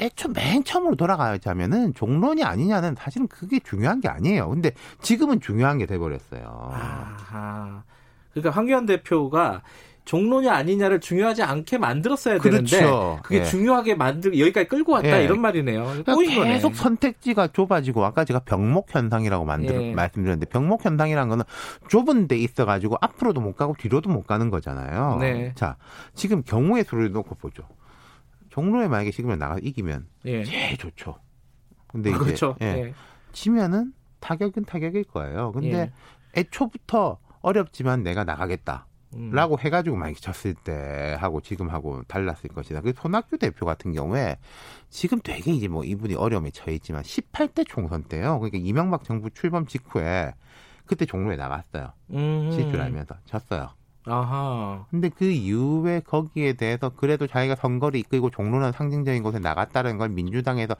애초 0.00 0.28
맨 0.28 0.64
처음으로 0.64 0.96
돌아가자면은 0.96 1.94
종론이 1.94 2.44
아니냐는 2.44 2.94
사실은 2.96 3.26
그게 3.28 3.58
중요한 3.60 4.00
게 4.00 4.08
아니에요. 4.08 4.48
근데 4.48 4.72
지금은 5.00 5.40
중요한 5.40 5.78
게 5.78 5.86
돼버렸어요. 5.86 6.70
아하. 6.72 7.82
그러니까 8.32 8.50
황교안 8.50 8.86
대표가 8.86 9.62
종로냐 10.06 10.52
아니냐를 10.54 11.00
중요하지 11.00 11.42
않게 11.42 11.78
만들었어야 11.78 12.38
그렇죠. 12.38 12.76
되는데 12.76 13.20
그게 13.22 13.40
예. 13.40 13.44
중요하게 13.44 13.96
만들 13.96 14.38
여기까지 14.38 14.68
끌고 14.68 14.92
왔다 14.92 15.20
예. 15.20 15.24
이런 15.24 15.40
말이네요. 15.40 15.84
그러니까 16.04 16.14
계속 16.14 16.68
거네. 16.70 16.74
선택지가 16.74 17.48
좁아지고 17.48 18.04
아까 18.04 18.24
제가 18.24 18.38
병목 18.40 18.94
현상이라고 18.94 19.44
만들 19.44 19.82
예. 19.82 19.94
말씀드렸는데 19.94 20.46
병목 20.46 20.84
현상이라는 20.84 21.28
거는 21.28 21.44
좁은 21.88 22.28
데 22.28 22.38
있어 22.38 22.64
가지고 22.64 22.96
앞으로도 23.00 23.40
못 23.40 23.56
가고 23.56 23.74
뒤로도 23.76 24.08
못 24.08 24.22
가는 24.26 24.48
거잖아요. 24.48 25.18
네. 25.20 25.52
자, 25.56 25.76
지금 26.14 26.42
경우의 26.44 26.84
수를 26.84 27.10
놓고 27.10 27.34
보죠. 27.34 27.64
종로에 28.50 28.86
만약에 28.86 29.10
지금 29.10 29.36
나가 29.36 29.58
이기면 29.60 30.06
예. 30.26 30.44
제일 30.44 30.78
좋죠. 30.78 31.18
근데 31.88 32.10
이제 32.10 32.18
그렇죠. 32.18 32.56
예. 32.62 32.66
예. 32.66 32.94
지면은 33.32 33.92
타격은 34.20 34.66
타격일 34.66 35.04
거예요. 35.04 35.50
근데 35.50 35.76
예. 35.76 35.92
애초부터 36.36 37.18
어렵지만 37.40 38.04
내가 38.04 38.22
나가겠다. 38.22 38.85
음. 39.14 39.30
라고 39.30 39.58
해가지고 39.58 39.96
만약에 39.96 40.18
졌을 40.20 40.54
때 40.54 41.16
하고 41.18 41.40
지금 41.40 41.70
하고 41.70 42.02
달랐을 42.08 42.50
것이다. 42.54 42.80
그 42.80 42.92
손학규 42.96 43.38
대표 43.38 43.66
같은 43.66 43.92
경우에 43.92 44.36
지금 44.90 45.20
되게 45.22 45.52
이제 45.52 45.68
뭐 45.68 45.84
이분이 45.84 46.14
어려움에 46.14 46.50
처해있지만 46.50 47.02
18대 47.02 47.66
총선 47.66 48.02
때요. 48.02 48.38
그러니까 48.38 48.58
이명박 48.58 49.04
정부 49.04 49.30
출범 49.30 49.66
직후에 49.66 50.34
그때 50.84 51.04
종로에 51.04 51.36
나갔어요. 51.36 51.92
음. 52.10 52.50
실주하면서 52.52 53.16
졌어요. 53.24 53.70
아하. 54.06 54.86
근데 54.90 55.08
그 55.08 55.24
이후에 55.24 56.00
거기에 56.00 56.54
대해서 56.54 56.90
그래도 56.90 57.26
자기가 57.26 57.56
선거를 57.56 57.98
이끌고 58.00 58.30
종로는 58.30 58.72
상징적인 58.72 59.22
곳에 59.22 59.38
나갔다는 59.38 59.98
걸 59.98 60.08
민주당에서 60.10 60.76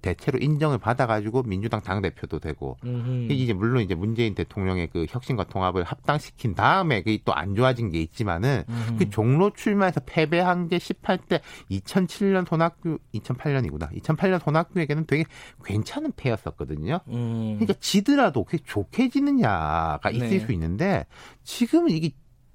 대체로 0.00 0.38
인정을 0.38 0.78
받아가지고 0.78 1.42
민주당 1.42 1.82
당 1.82 2.00
대표도 2.00 2.38
되고 2.38 2.78
음흠. 2.84 3.32
이제 3.32 3.52
물론 3.52 3.82
이제 3.82 3.94
문재인 3.94 4.34
대통령의 4.34 4.88
그 4.88 5.04
혁신과 5.08 5.44
통합을 5.44 5.84
합당시킨 5.84 6.54
다음에 6.54 7.02
그게 7.02 7.18
또 7.24 7.32
안 7.40 7.54
좋아진 7.54 7.90
게 7.90 8.00
있지만은 8.02 8.64
음흠. 8.68 8.98
그 8.98 9.10
종로 9.10 9.50
출마에서 9.50 10.00
패배한 10.04 10.68
게 10.68 10.76
18대 10.78 11.40
2007년 11.70 12.46
손학규 12.46 12.98
2008년이구나 13.14 13.90
2008년 14.02 14.42
손학규에게는 14.42 15.06
되게 15.06 15.24
괜찮은 15.64 16.12
패였었거든요. 16.16 17.00
음. 17.08 17.56
그러니까 17.58 17.74
지더라도 17.80 18.44
그게 18.44 18.58
좋게 18.64 19.08
지느냐가 19.08 20.10
있을 20.10 20.28
네. 20.28 20.38
수 20.40 20.52
있는데 20.52 21.06
지금은 21.44 21.90
이게 21.90 22.10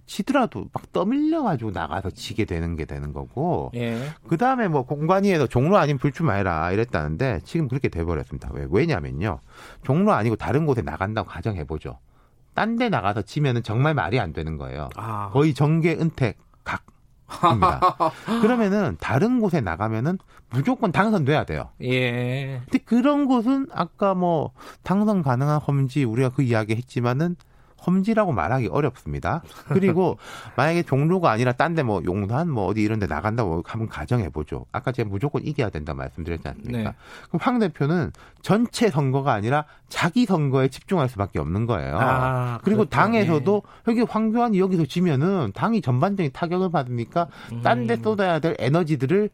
지더라도 0.05 0.67
막 0.71 0.91
떠밀려가지고 0.91 1.71
나가서 1.71 2.11
지게 2.11 2.45
되는 2.45 2.75
게 2.75 2.85
되는 2.85 3.11
거고. 3.13 3.71
예. 3.75 3.99
그 4.27 4.37
다음에 4.37 4.67
뭐 4.67 4.83
공관위에서 4.85 5.47
종로 5.47 5.77
아닌 5.77 5.97
불출 5.97 6.25
마해라 6.25 6.71
이랬다는데 6.71 7.41
지금 7.43 7.67
그렇게 7.67 7.89
돼버렸습니다. 7.89 8.49
왜? 8.53 8.67
왜냐면요. 8.69 9.39
종로 9.83 10.13
아니고 10.13 10.35
다른 10.35 10.65
곳에 10.65 10.81
나간다고 10.81 11.27
가정해보죠. 11.27 11.99
딴 12.53 12.77
데 12.77 12.89
나가서 12.89 13.23
지면은 13.23 13.63
정말 13.63 13.93
말이 13.93 14.19
안 14.19 14.31
되는 14.31 14.57
거예요. 14.57 14.89
아. 14.95 15.29
거의 15.33 15.53
정계 15.53 15.93
은퇴 15.93 16.35
각. 16.63 16.83
입니다. 17.43 17.81
그러면은 18.41 18.97
다른 18.99 19.39
곳에 19.41 19.59
나가면은 19.59 20.19
무조건 20.49 20.91
당선돼야 20.91 21.43
돼요. 21.45 21.69
예. 21.81 22.61
근데 22.65 22.77
그런 22.85 23.25
곳은 23.25 23.67
아까 23.73 24.13
뭐 24.13 24.51
당선 24.83 25.21
가능한 25.23 25.59
험지 25.59 26.03
우리가 26.03 26.29
그 26.29 26.43
이야기 26.43 26.75
했지만은 26.75 27.35
험지라고 27.85 28.31
말하기 28.31 28.67
어렵습니다. 28.67 29.41
그리고 29.67 30.17
만약에 30.57 30.83
종로가 30.83 31.31
아니라 31.31 31.51
딴 31.53 31.75
데 31.75 31.83
뭐 31.83 32.01
용산 32.05 32.49
뭐 32.49 32.65
어디 32.65 32.81
이런 32.81 32.99
데 32.99 33.05
나간다고 33.07 33.61
한번 33.65 33.87
가정해 33.87 34.29
보죠. 34.29 34.65
아까 34.71 34.91
제가 34.91 35.09
무조건 35.09 35.43
이겨야 35.45 35.69
된다 35.69 35.93
말씀드렸지 35.93 36.47
않습니까? 36.47 36.89
네. 36.91 36.95
그럼 37.29 37.39
황 37.41 37.59
대표는 37.59 38.11
전체 38.41 38.89
선거가 38.89 39.33
아니라 39.33 39.65
자기 39.89 40.25
선거에 40.25 40.67
집중할 40.69 41.09
수밖에 41.09 41.39
없는 41.39 41.65
거예요. 41.65 41.97
아, 41.99 42.59
그리고 42.63 42.79
그렇죠. 42.79 42.89
당에서도 42.91 43.61
네. 43.85 43.91
여기 43.91 44.01
황교안이 44.01 44.59
여기서 44.59 44.85
지면은 44.85 45.51
당이 45.53 45.81
전반적인 45.81 46.31
타격을 46.33 46.71
받으니까 46.71 47.27
딴데 47.63 47.95
음. 47.95 48.03
쏟아야 48.03 48.39
될 48.39 48.55
에너지들을 48.59 49.29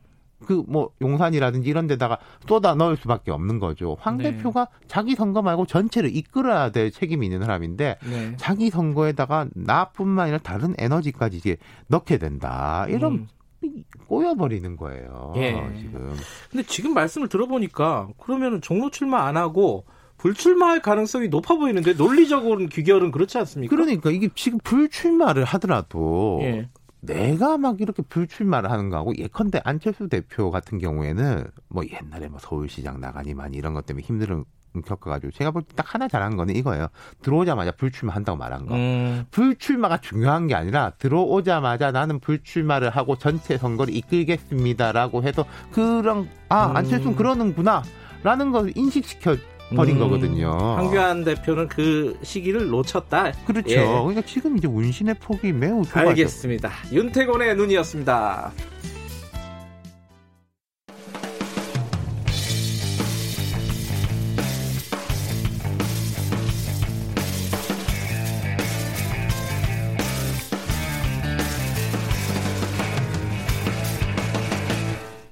그 0.46 0.64
뭐 0.68 0.92
용산이라든지 1.02 1.70
이런 1.70 1.88
데다가 1.88 2.18
쏟아 2.48 2.76
넣을 2.76 2.96
수밖에 2.98 3.32
없는 3.32 3.60
거죠. 3.60 3.98
황 4.00 4.18
네. 4.18 4.32
대표가 4.32 4.68
자기 4.88 5.16
선거 5.16 5.42
말고 5.42 5.66
전체를 5.66 6.16
이끌어야 6.16 6.72
될 6.72 6.92
책임이 6.92 7.26
있는 7.26 7.42
사람인데 7.42 7.98
네. 8.10 8.34
자기 8.38 8.70
선거에다가 8.70 9.48
나뿐만 9.54 10.24
아니라 10.24 10.38
다른 10.40 10.74
에너지까지 10.78 11.38
이제 11.38 11.58
넣게 11.88 12.18
된다. 12.18 12.86
이런 12.90 13.14
음. 13.14 13.28
꼬여버리는 14.08 14.76
거예요. 14.76 15.34
예. 15.38 15.52
지금. 15.78 16.16
근데 16.50 16.66
지금 16.66 16.94
말씀을 16.94 17.28
들어보니까 17.28 18.10
그러면은 18.18 18.60
종로 18.62 18.90
출마 18.90 19.26
안 19.28 19.38
하고 19.38 19.86
불출마할 20.18 20.82
가능성이 20.82 21.30
높아 21.30 21.56
보이는데 21.56 21.94
논리적으로는 21.94 22.70
귀결은 22.70 23.12
그렇지 23.12 23.38
않습니까? 23.40 23.76
그러니까 23.76 24.12
이게 24.12 24.30
지금 24.36 24.60
불출마를 24.64 25.44
하더라도 25.46 26.40
예. 26.44 26.70
내가 27.02 27.58
막 27.58 27.82
이렇게 27.82 28.02
불출마를 28.04 28.70
하는 28.72 28.90
거하고 28.90 29.16
예컨대 29.18 29.62
안철수 29.64 30.08
대표 30.08 30.52
같은 30.52 30.78
경우에는 30.78 31.46
뭐 31.70 31.84
옛날에 31.86 32.28
뭐 32.30 32.40
서울시장 32.40 33.00
나가니만 33.02 33.54
이런 33.54 33.74
것 33.74 33.86
때문에 33.86 34.06
힘든 34.06 34.46
겪어가지고 34.86 35.32
제가 35.32 35.52
볼 35.52 35.64
때 35.64 35.76
딱 35.76 35.94
하나 35.94 36.08
잘한 36.08 36.38
거는 36.38 36.56
이거예요. 36.56 36.88
들어오자마자 37.22 37.72
불출마 37.72 38.14
한다고 38.16 38.38
말한 38.38 38.68
거. 38.68 38.76
음. 38.76 39.26
불출마가 39.32 39.98
중요한 39.98 40.48
게 40.48 40.56
아니라 40.56 40.92
들어오자마자 40.92 41.92
나는 41.92 42.20
불출마를 42.20 42.90
하고 42.90 43.18
전체 43.18 43.58
선거를 43.58 43.94
이끌겠습니다라고 43.96 45.24
해서 45.24 45.44
그런 45.72 46.30
아 46.50 46.68
음. 46.68 46.76
안철수는 46.78 47.16
그러는구나. 47.18 47.84
라는 48.24 48.52
걸 48.52 48.72
인식시켜 48.76 49.36
버린 49.76 49.96
음, 49.96 50.00
거거든요. 50.02 50.52
황교안 50.52 51.24
대표는 51.24 51.68
그 51.68 52.18
시기를 52.24 52.68
놓쳤다. 52.70 53.32
그렇죠. 53.46 53.72
예. 53.72 53.78
그러니까 53.86 54.22
지금 54.22 54.58
이제 54.58 54.68
운신의 54.68 55.16
폭이 55.20 55.52
매우 55.54 55.84
좁아져. 55.86 56.10
알겠습니다. 56.10 56.72
윤태곤의 56.92 57.56
눈이었습니다. 57.56 58.52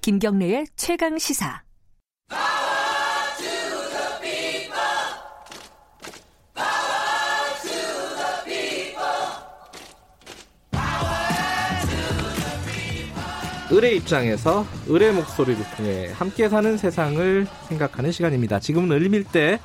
김경래의 0.01 0.65
최강 0.75 1.19
시사. 1.19 1.61
을의 13.71 13.97
입장에서 13.97 14.65
을의 14.89 15.13
목소리를 15.13 15.63
통해 15.75 16.11
함께 16.13 16.49
사는 16.49 16.75
세상을 16.75 17.45
생각하는 17.67 18.11
시간입니다. 18.11 18.59
지금은 18.59 18.91
을밀대 18.91 19.59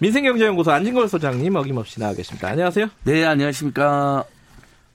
민생경제연구소 0.00 0.72
안진걸 0.72 1.08
소장님 1.08 1.54
어김없이 1.54 2.00
나와 2.00 2.12
계십니다. 2.12 2.48
안녕하세요. 2.48 2.88
네, 3.04 3.24
안녕하십니까. 3.24 4.24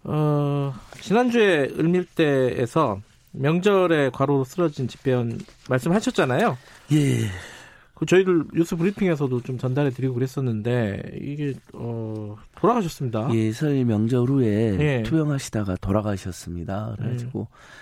어, 0.04 0.74
지난주에 1.00 1.70
을밀대에서 1.78 3.00
명절에 3.32 4.10
과로로 4.12 4.44
쓰러진 4.44 4.90
집배원 4.90 5.40
말씀하셨잖아요. 5.70 6.58
예. 6.92 7.30
그 7.94 8.06
저희들 8.06 8.46
뉴스 8.54 8.76
브리핑에서도 8.76 9.42
좀 9.44 9.58
전달해 9.58 9.90
드리고 9.92 10.14
그랬었는데 10.14 11.18
이게 11.22 11.54
어 11.74 12.38
돌아가셨습니다. 12.56 13.30
예, 13.34 13.52
설 13.52 13.84
명절 13.84 14.28
후에 14.30 14.78
예. 14.80 15.04
투병하시다가 15.04 15.76
돌아가셨습니다. 15.82 16.96
그래가지고 16.98 17.42
음. 17.42 17.79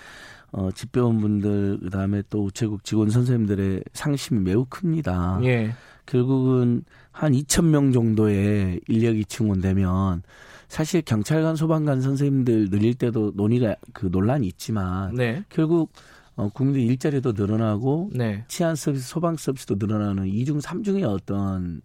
어, 0.51 0.71
집배원분들 0.71 1.79
그다음에 1.83 2.23
또 2.29 2.45
우체국 2.45 2.83
직원 2.83 3.09
선생님들의 3.09 3.83
상심이 3.93 4.39
매우 4.39 4.65
큽니다. 4.65 5.39
예. 5.43 5.73
결국은 6.05 6.83
한 7.11 7.33
2천 7.33 7.65
명 7.65 7.91
정도의 7.91 8.79
인력이 8.87 9.25
증원되면 9.25 10.23
사실 10.67 11.01
경찰관, 11.01 11.55
소방관 11.55 12.01
선생님들 12.01 12.69
늘릴 12.69 12.93
때도 12.93 13.33
논의가 13.35 13.75
그 13.93 14.07
논란이 14.11 14.47
있지만 14.47 15.15
네. 15.15 15.43
결국 15.49 15.91
어, 16.35 16.49
국민들 16.49 16.81
일자리도 16.81 17.33
늘어나고 17.33 18.11
네. 18.13 18.45
치안 18.47 18.75
서비스, 18.75 19.07
소방 19.09 19.37
서비스도 19.37 19.75
늘어나는 19.79 20.27
이중 20.27 20.61
삼중의 20.61 21.03
어떤 21.03 21.81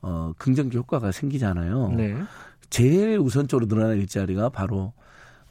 어, 0.00 0.32
긍정적 0.38 0.74
효과가 0.78 1.12
생기잖아요. 1.12 1.92
네. 1.96 2.16
제일 2.70 3.18
우선적으로 3.18 3.66
늘어나는 3.66 3.98
일자리가 3.98 4.48
바로 4.48 4.94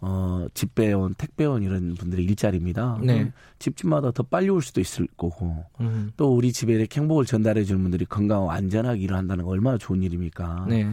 어, 0.02 0.48
집배원, 0.56 1.14
택배원 1.14 1.62
이런 1.62 1.94
분들의 1.94 2.26
일자리입니다. 2.26 3.00
네. 3.04 3.32
집집마다 3.60 4.12
더 4.12 4.24
빨리 4.24 4.50
올 4.50 4.64
수도 4.64 4.82
있을 4.82 5.08
거고 5.16 5.64
음. 5.80 6.12
또 6.18 6.36
우리 6.36 6.52
집에 6.52 6.74
이렇게 6.74 7.00
행복을 7.00 7.26
전달해 7.26 7.64
주는 7.64 7.82
분들이 7.82 8.06
건강하고 8.06 8.52
안전하게 8.52 9.00
일을 9.02 9.16
한다는 9.16 9.46
건 9.46 9.54
얼마나 9.54 9.78
좋은 9.78 10.02
일입니까? 10.02 10.66
네. 10.68 10.90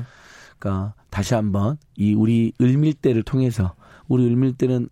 그러니까 0.59 0.93
다시 1.09 1.35
한번 1.35 1.79
이 1.97 2.13
우리 2.13 2.53
을밀대를 2.61 3.23
통해서 3.23 3.75
우리 4.09 4.27
을밀대는 4.27 4.89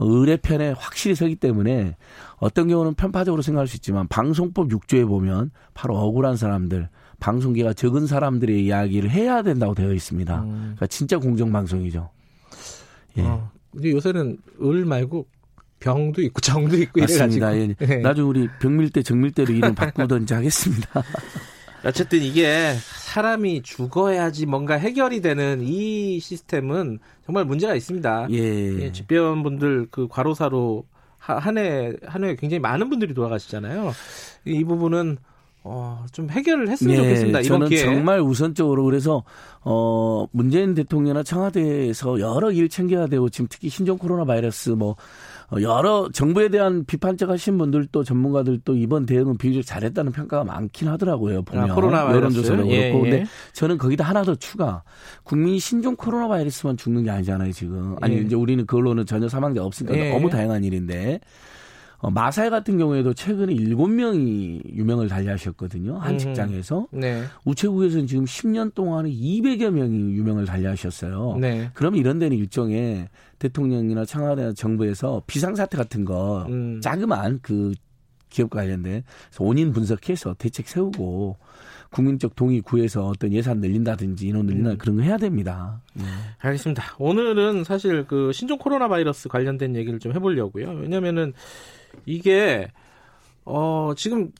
을의 0.00 0.38
편에 0.38 0.72
확실히 0.76 1.14
서기 1.14 1.36
때문에 1.36 1.96
어떤 2.38 2.68
경우는 2.68 2.94
편파적으로 2.94 3.42
생각할 3.42 3.68
수 3.68 3.76
있지만 3.76 4.08
방송법 4.08 4.68
6조에 4.68 5.06
보면 5.06 5.50
바로 5.74 5.96
억울한 5.96 6.36
사람들 6.36 6.88
방송계가 7.20 7.74
적은 7.74 8.06
사람들의 8.06 8.64
이야기를 8.64 9.10
해야 9.10 9.42
된다고 9.42 9.74
되어 9.74 9.92
있습니다. 9.92 10.42
음. 10.42 10.58
그러니까 10.60 10.86
진짜 10.86 11.18
공정방송이죠. 11.18 12.10
예. 13.18 13.22
어, 13.22 13.50
요새는 13.82 14.38
을 14.62 14.84
말고 14.84 15.26
병도 15.80 16.22
있고 16.22 16.40
정도 16.40 16.76
있고 16.76 17.00
맞습니다. 17.00 17.56
예. 17.56 17.74
네. 17.78 17.96
나중에 17.98 18.26
우리 18.26 18.48
병밀대 18.60 19.02
정밀대로 19.02 19.52
이름 19.52 19.74
바꾸든지 19.74 20.34
하겠습니다. 20.34 21.02
어쨌든 21.84 22.20
이게 22.22 22.74
사람이 22.74 23.62
죽어야지 23.62 24.44
뭔가 24.44 24.74
해결이 24.74 25.22
되는 25.22 25.62
이 25.62 26.20
시스템은 26.20 26.98
정말 27.24 27.46
문제가 27.46 27.74
있습니다. 27.74 28.28
예. 28.30 28.82
예 28.82 28.92
집배원분들 28.92 29.88
그 29.90 30.06
과로사로 30.06 30.84
한 31.18 31.58
해, 31.58 31.92
한해 32.04 32.36
굉장히 32.36 32.60
많은 32.60 32.88
분들이 32.90 33.14
돌아가시잖아요. 33.14 33.92
이 34.46 34.64
부분은 34.64 35.18
어, 35.62 36.06
좀 36.12 36.30
해결을 36.30 36.68
했으면 36.68 36.96
네, 36.96 37.02
좋겠습니다. 37.02 37.40
이번 37.40 37.58
저는 37.60 37.68
기회에. 37.68 37.84
정말 37.84 38.20
우선적으로 38.20 38.84
그래서 38.84 39.22
어, 39.60 40.26
문재인 40.32 40.74
대통령이나 40.74 41.22
청와대에서 41.22 42.18
여러 42.20 42.50
일 42.50 42.68
챙겨야 42.70 43.08
되고 43.08 43.28
지금 43.28 43.46
특히 43.50 43.68
신종 43.68 43.98
코로나 43.98 44.24
바이러스 44.24 44.70
뭐 44.70 44.96
어, 45.50 45.60
여러 45.60 46.08
정부에 46.12 46.48
대한 46.48 46.84
비판적 46.86 47.28
하신 47.28 47.58
분들도 47.58 48.04
전문가들도 48.04 48.74
이번 48.76 49.04
대응은 49.04 49.36
비교적 49.36 49.66
잘했다는 49.66 50.12
평가가 50.12 50.44
많긴 50.44 50.88
하더라고요. 50.88 51.42
보면 51.42 51.70
아, 51.70 51.74
코로나 51.74 52.10
여론조사도 52.14 52.66
예, 52.68 52.90
그렇고 52.92 53.06
예. 53.06 53.10
근데 53.10 53.26
저는 53.52 53.76
거기다 53.76 54.04
하나 54.04 54.22
더 54.22 54.34
추가 54.36 54.82
국민이 55.24 55.58
신종 55.58 55.94
코로나 55.96 56.28
바이러스만 56.28 56.76
죽는 56.76 57.04
게 57.04 57.10
아니잖아요 57.10 57.52
지금 57.52 57.96
아니 58.00 58.16
예. 58.16 58.20
이제 58.20 58.34
우리는 58.34 58.64
그걸로는 58.64 59.04
전혀 59.06 59.28
사망자 59.28 59.62
없으니까 59.62 59.96
예. 59.98 60.10
너무 60.10 60.30
다양한 60.30 60.64
일인데 60.64 61.20
어, 62.00 62.10
마살 62.10 62.50
같은 62.50 62.78
경우에도 62.78 63.12
최근에 63.12 63.52
7명이 63.54 64.74
유명을 64.74 65.08
달리하셨거든요. 65.08 65.98
한 65.98 66.14
음. 66.14 66.18
직장에서. 66.18 66.88
네. 66.92 67.24
우체국에서는 67.44 68.06
지금 68.06 68.24
10년 68.24 68.74
동안에 68.74 69.10
200여 69.10 69.70
명이 69.70 70.14
유명을 70.14 70.46
달리하셨어요. 70.46 71.36
네. 71.40 71.70
그러면 71.74 72.00
이런 72.00 72.18
데는 72.18 72.36
일종의 72.38 73.08
대통령이나 73.38 74.04
청와대 74.06 74.52
정부에서 74.54 75.22
비상사태 75.26 75.76
같은 75.76 76.04
거 76.04 76.46
음. 76.48 76.80
자그마한 76.80 77.40
그 77.42 77.72
기업 78.30 78.50
관련된 78.50 79.02
원인 79.38 79.72
분석해서 79.72 80.34
대책 80.38 80.68
세우고 80.68 81.36
국민적 81.90 82.36
동의 82.36 82.60
구해서 82.60 83.08
어떤 83.08 83.32
예산 83.32 83.58
늘린다든지 83.58 84.28
인원 84.28 84.46
늘린다 84.46 84.70
음. 84.70 84.78
그런 84.78 84.96
거 84.96 85.02
해야 85.02 85.16
됩니다. 85.16 85.82
네. 85.94 86.04
알겠습니다. 86.38 86.82
오늘은 86.98 87.64
사실 87.64 88.06
그 88.06 88.32
신종 88.32 88.58
코로나 88.58 88.88
바이러스 88.88 89.28
관련된 89.28 89.74
얘기를 89.74 89.98
좀 89.98 90.14
해보려고요. 90.14 90.70
왜냐면은 90.70 91.32
이게 92.06 92.68
어 93.44 93.92
지금 93.96 94.30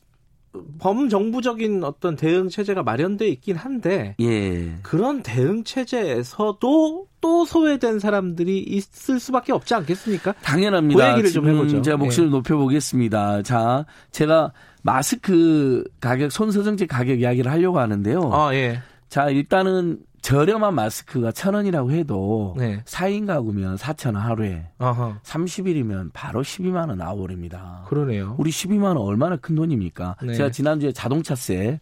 범정부적인 0.79 1.85
어떤 1.85 2.17
대응 2.17 2.49
체제가 2.49 2.83
마련돼 2.83 3.29
있긴 3.29 3.57
한데 3.57 4.17
예. 4.21 4.75
그런 4.83 5.23
대응 5.23 5.63
체제에서도 5.63 7.07
또 7.21 7.45
소외된 7.45 7.99
사람들이 7.99 8.59
있을 8.59 9.21
수밖에 9.21 9.53
없지 9.53 9.75
않겠습니까? 9.75 10.33
당연합니다. 10.43 11.05
그 11.05 11.11
얘기를 11.13 11.31
좀 11.31 11.49
해보죠. 11.49 11.83
제가 11.83 11.97
목소리를 11.99 12.33
예. 12.33 12.37
높여보겠습니다. 12.37 13.43
자, 13.43 13.85
제가 14.11 14.53
마스크 14.83 15.85
가격, 16.01 16.33
손소정제 16.33 16.87
가격 16.87 17.21
이야기를 17.21 17.51
하려고 17.51 17.79
하는데요. 17.79 18.33
아, 18.33 18.55
예. 18.55 18.81
자, 19.09 19.29
일단은 19.29 19.99
저렴한 20.23 20.75
마스크가 20.75 21.33
천 21.33 21.55
원이라고 21.55 21.93
해도 21.93 22.55
네. 22.59 22.83
4인 22.85 23.27
가구면 23.27 23.77
4천 23.77 24.15
원 24.15 24.17
하루에 24.17 24.67
아하. 24.79 25.19
30일이면 25.23 26.11
바로 26.13 26.43
12만 26.43 26.89
원 26.89 26.99
나오버립니다. 26.99 27.85
그러네요. 27.89 28.37
우리 28.39 28.51
12만 28.51 28.85
원 28.85 28.99
얼마나 28.99 29.37
큰 29.37 29.55
돈입니까? 29.55 30.17
네. 30.23 30.35
제가 30.35 30.51
지난주에 30.51 30.93
자동차세 30.93 31.81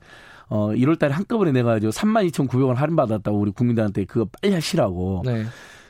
어 0.50 0.70
1월 0.70 0.98
달에 0.98 1.12
한꺼번에 1.12 1.52
내 1.52 1.62
가지고 1.62 1.90
32,900원 1.90 2.74
할인 2.74 2.96
받았다고 2.96 3.38
우리 3.38 3.50
국민들한테 3.50 4.04
그거 4.04 4.26
빨리 4.40 4.54
하시라고. 4.54 5.22
네. 5.24 5.44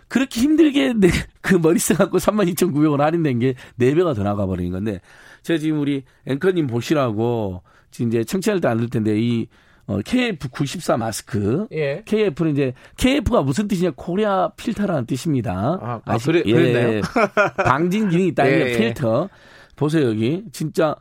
그렇게 0.08 0.40
힘들게 0.40 0.94
내, 0.94 1.08
그 1.42 1.54
머리 1.54 1.78
써갖고 1.78 2.16
32,900원 2.18 2.98
할인된 2.98 3.38
게 3.40 3.54
4배가 3.78 4.16
더 4.16 4.22
나가 4.22 4.46
버리는 4.46 4.72
건데 4.72 5.00
제가 5.42 5.58
지금 5.58 5.80
우리 5.80 6.04
앵커님 6.26 6.66
보시라고 6.66 7.62
지금 7.90 8.08
이제 8.08 8.24
청취자들도 8.24 8.68
안들 8.68 8.88
텐데 8.88 9.20
이 9.20 9.46
어, 9.88 10.00
KF94 10.00 10.98
마스크. 10.98 11.66
예. 11.72 12.02
KF는 12.04 12.52
이제 12.52 12.74
KF가 12.98 13.42
무슨 13.42 13.66
뜻이냐? 13.66 13.92
Korea 13.96 14.50
filter라는 14.50 15.06
뜻입니다. 15.06 15.78
아, 15.80 16.00
아 16.04 16.18
그래, 16.18 16.42
예. 16.44 16.52
그랬나요? 16.52 17.00
방진 17.64 18.10
기능이 18.10 18.28
있다. 18.28 18.46
예, 18.46 18.70
예. 18.70 18.76
필터. 18.76 19.30
보세요, 19.76 20.10
여기. 20.10 20.44
진짜 20.52 20.94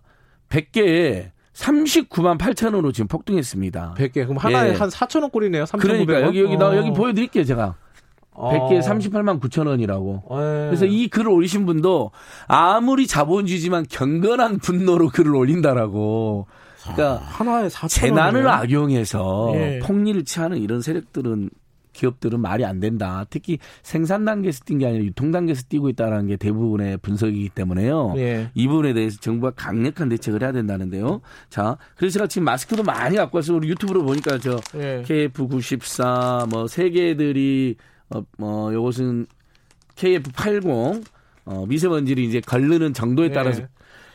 100개에 0.50 1.32
39만 1.54 2.38
8천 2.38 2.68
원으로 2.68 2.94
지금 2.94 3.10
폭등했습니다. 3.10 3.96
100개. 3.98 4.24
그럼 4.26 4.38
하나에 4.38 4.70
예. 4.70 4.74
한 4.74 4.88
4천 4.88 5.22
원 5.22 5.32
꼴이네요. 5.32 5.66
3 5.66 5.82
그러니까 5.82 6.22
여기 6.22 6.40
여기 6.40 6.56
나 6.56 6.76
여기 6.78 6.90
어. 6.90 6.94
보여 6.94 7.14
드릴게요, 7.14 7.44
제가. 7.44 7.76
100개에 8.36 8.78
어. 8.78 8.80
38만 8.80 9.42
9천 9.42 9.68
원이라고. 9.68 10.24
에이. 10.32 10.68
그래서 10.68 10.86
이 10.86 11.10
글을 11.10 11.28
올리신 11.30 11.66
분도 11.66 12.12
아무리 12.48 13.06
자본주의지만 13.06 13.88
경건한 13.90 14.60
분노로 14.60 15.10
글을 15.10 15.36
올린다라고. 15.36 16.48
그러니까 16.94 17.26
하나에 17.26 17.70
재난을 17.70 18.48
악용해서 18.48 19.52
예. 19.56 19.80
폭리를 19.80 20.24
취하는 20.26 20.58
이런 20.58 20.82
세력들은 20.82 21.50
기업들은 21.94 22.40
말이 22.40 22.64
안 22.64 22.80
된다. 22.80 23.26
특히 23.32 23.58
생산 23.82 24.24
단계에서 24.24 24.64
뛴 24.66 24.78
게 24.78 24.86
아니라 24.86 25.04
유통 25.04 25.32
단계에서 25.32 25.64
뛰고 25.68 25.90
있다는 25.90 26.28
게 26.28 26.36
대부분의 26.38 26.98
분석이기 26.98 27.50
때문에요. 27.50 28.14
예. 28.18 28.52
이 28.54 28.68
부분에 28.68 28.94
대해서 28.94 29.20
정부가 29.20 29.54
강력한 29.56 30.08
대책을 30.10 30.44
해야 30.44 30.52
된다는데요. 30.52 31.22
자, 31.50 31.76
그래서 31.96 32.14
제가 32.14 32.28
지금 32.28 32.46
마스크도 32.46 32.84
많이 32.84 33.18
갖고 33.18 33.40
와서 33.40 33.56
우리 33.56 33.68
유튜브로 33.70 34.04
보니까 34.04 34.38
저 34.38 34.60
예. 34.76 35.02
KF94 35.08 36.50
뭐 36.50 36.68
세계들이 36.68 37.76
어, 38.12 38.22
뭐 38.38 38.72
요것은 38.72 39.26
KF80 39.96 41.04
어, 41.46 41.66
미세먼지를 41.68 42.24
이제 42.24 42.40
걸르는 42.42 42.94
정도에 42.94 43.28
예. 43.28 43.32
따라서 43.32 43.64
예. 43.64 43.68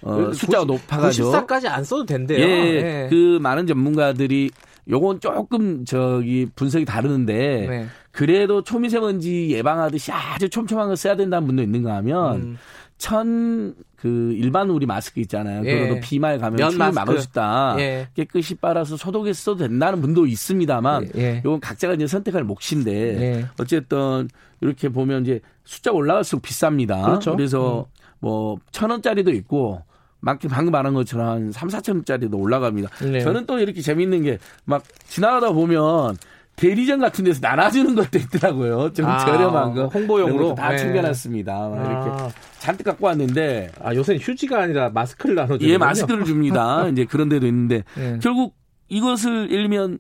어, 0.03 0.33
숫자가 0.33 0.65
높아가지고 0.65 1.33
94까지 1.33 1.67
안 1.69 1.85
써도 1.85 2.05
된대요. 2.05 2.39
예, 2.41 2.83
네. 2.83 3.07
그 3.09 3.39
많은 3.41 3.67
전문가들이 3.67 4.51
요건 4.89 5.21
조금 5.21 5.85
저기 5.85 6.47
분석이 6.55 6.85
다르는데 6.85 7.67
네. 7.69 7.87
그래도 8.11 8.63
초미세먼지 8.63 9.51
예방하듯이 9.51 10.11
아주 10.13 10.49
촘촘한 10.49 10.89
거 10.89 10.97
써야 10.97 11.17
된다는 11.17 11.47
분도 11.47 11.63
있는가 11.63 11.95
하면 11.97 12.37
음. 12.37 12.59
천 12.99 13.75
그 14.03 14.35
일반 14.37 14.69
우리 14.69 14.85
마스크 14.85 15.21
있잖아요. 15.21 15.63
예. 15.65 15.79
그래도 15.79 16.01
비말 16.03 16.37
가면 16.41 16.71
피 16.71 16.77
막을 16.77 17.21
수 17.21 17.29
있다. 17.29 17.77
예. 17.79 18.09
깨끗이 18.15 18.57
빨아서 18.57 18.97
소독해서 18.97 19.41
써도 19.41 19.59
된다는 19.59 20.01
분도 20.01 20.27
있습니다만 20.27 21.11
예. 21.15 21.21
예. 21.21 21.43
요건 21.45 21.61
각자가 21.61 21.95
이제 21.95 22.09
선택할 22.09 22.43
몫인데 22.43 22.91
예. 22.93 23.47
어쨌든 23.61 24.29
이렇게 24.61 24.89
보면 24.89 25.23
이제 25.23 25.39
숫자 25.63 25.93
올라갈수록 25.93 26.43
비쌉니다. 26.43 27.05
그렇죠. 27.05 27.37
그래서 27.37 27.87
음. 27.89 28.03
뭐천 28.19 28.91
원짜리도 28.91 29.31
있고 29.35 29.83
방금 30.25 30.71
말한 30.73 30.95
것처럼 30.95 31.27
한 31.29 31.53
3, 31.53 31.69
4천 31.69 31.95
원짜리도 31.95 32.39
올라갑니다. 32.39 32.89
네. 33.11 33.21
저는 33.21 33.47
또 33.47 33.59
이렇게 33.59 33.81
재밌는 33.81 34.23
게 34.23 34.39
막 34.65 34.83
지나가다 35.09 35.53
보면 35.53 36.17
대리점 36.55 37.01
같은 37.01 37.25
데서 37.25 37.41
나눠주는 37.43 37.95
것도 37.95 38.19
있더라고요. 38.19 38.93
좀 38.93 39.07
아, 39.07 39.19
저렴한 39.19 39.75
거. 39.75 39.87
홍보용으로. 39.87 40.55
다 40.55 40.69
네. 40.71 40.77
챙겨놨습니다. 40.79 41.53
아. 41.55 42.05
이렇게 42.19 42.35
잔뜩 42.59 42.85
갖고 42.85 43.07
왔는데. 43.07 43.71
아, 43.83 43.95
요새는 43.95 44.21
휴지가 44.21 44.61
아니라 44.63 44.91
마스크를 44.91 45.35
나눠주는 45.35 45.73
예, 45.73 45.79
마스크를 45.79 46.25
줍니다. 46.25 46.87
이제 46.93 47.05
그런 47.07 47.29
데도 47.31 47.47
있는데. 47.47 47.83
네. 47.97 48.19
결국 48.23 48.55
이것을 48.89 49.51
일면 49.51 49.99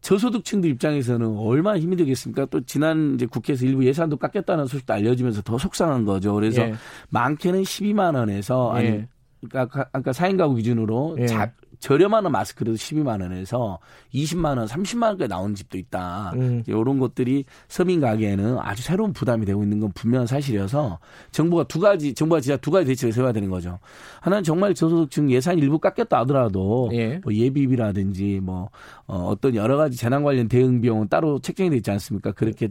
저소득층들 0.00 0.68
입장에서는 0.70 1.38
얼마나 1.38 1.78
힘이 1.78 1.96
되겠습니까? 1.96 2.46
또 2.46 2.60
지난 2.66 3.14
이제 3.14 3.24
국회에서 3.26 3.64
일부 3.64 3.86
예산도 3.86 4.16
깎였다는 4.18 4.66
소식도 4.66 4.92
알려지면서 4.92 5.42
더 5.42 5.56
속상한 5.56 6.04
거죠. 6.04 6.34
그래서 6.34 6.60
예. 6.62 6.74
많게는 7.10 7.62
12만 7.62 8.14
원에서 8.16 8.74
예. 8.76 8.78
아니 8.78 9.04
그러니까 9.48 9.88
아까 9.92 10.10
4인 10.12 10.36
가구 10.38 10.54
기준으로 10.54 11.16
예. 11.20 11.26
자, 11.26 11.52
저렴한 11.80 12.30
마스크라도 12.32 12.76
12만 12.76 13.20
원에서 13.20 13.78
20만 14.14 14.56
원, 14.56 14.66
30만 14.66 15.02
원까지 15.02 15.28
나오는 15.28 15.54
집도 15.54 15.76
있다. 15.76 16.32
음. 16.34 16.62
이런 16.66 16.98
것들이 16.98 17.44
서민 17.68 18.00
가게에는 18.00 18.58
아주 18.58 18.82
새로운 18.82 19.12
부담이 19.12 19.44
되고 19.44 19.62
있는 19.62 19.80
건 19.80 19.92
분명한 19.94 20.26
사실이어서 20.26 20.98
정부가 21.30 21.64
두 21.64 21.80
가지, 21.80 22.14
정부가 22.14 22.40
진짜 22.40 22.56
두 22.56 22.70
가지 22.70 22.86
대책을 22.86 23.12
세워야 23.12 23.32
되는 23.32 23.50
거죠. 23.50 23.78
하나는 24.20 24.42
정말 24.42 24.74
저소득층 24.74 25.30
예산 25.30 25.58
일부 25.58 25.78
깎였다 25.78 26.20
하더라도 26.20 26.88
예. 26.94 27.20
뭐 27.22 27.34
예비비라든지 27.34 28.40
뭐 28.42 28.70
어, 29.06 29.26
어떤 29.26 29.54
여러 29.54 29.76
가지 29.76 29.96
재난 29.98 30.22
관련 30.22 30.48
대응 30.48 30.80
비용은 30.80 31.08
따로 31.08 31.38
책정이 31.38 31.68
되어 31.68 31.76
있지 31.76 31.90
않습니까? 31.90 32.32
그렇게 32.32 32.68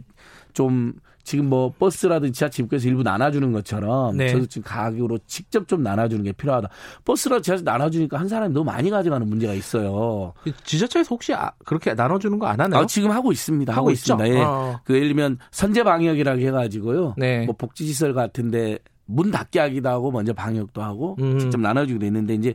좀 0.52 0.94
지금 1.24 1.48
뭐 1.48 1.72
버스라든지 1.78 2.32
지하철 2.38 2.64
입구에서 2.64 2.86
일부 2.86 3.02
나눠주는 3.02 3.50
것처럼 3.50 4.16
네. 4.16 4.28
저도 4.28 4.46
지금 4.46 4.62
가격으로 4.64 5.18
직접 5.26 5.66
좀 5.66 5.82
나눠주는 5.82 6.22
게 6.22 6.32
필요하다. 6.32 6.68
버스라 7.04 7.40
지하철 7.40 7.64
나눠주니까 7.64 8.20
한 8.20 8.28
사람이 8.28 8.52
너무 8.54 8.64
많이 8.66 8.90
가져가는 8.90 9.26
문제가 9.26 9.54
있어요. 9.54 10.34
지자체에서 10.64 11.08
혹시 11.10 11.32
아, 11.34 11.50
그렇게 11.64 11.94
나눠주는 11.94 12.38
거 12.38 12.44
안 12.46 12.60
하나요? 12.60 12.82
아, 12.82 12.86
지금 12.86 13.10
하고 13.10 13.32
있습니다. 13.32 13.72
하고, 13.72 13.80
하고 13.80 13.90
있습니다. 13.90 14.28
예. 14.28 14.40
어. 14.42 14.78
그 14.84 14.94
예를 14.94 15.08
들면 15.08 15.38
선제 15.50 15.82
방역이라고 15.82 16.40
해가지고요. 16.40 17.14
네. 17.16 17.46
뭐 17.46 17.54
복지시설 17.56 18.12
같은데 18.12 18.78
문 19.06 19.30
닫게 19.30 19.60
하기도 19.60 19.88
하고 19.88 20.10
먼저 20.10 20.32
방역도 20.34 20.82
하고 20.82 21.16
음. 21.20 21.38
직접 21.38 21.58
나눠주기도 21.60 22.04
했는데 22.06 22.34
이제 22.34 22.54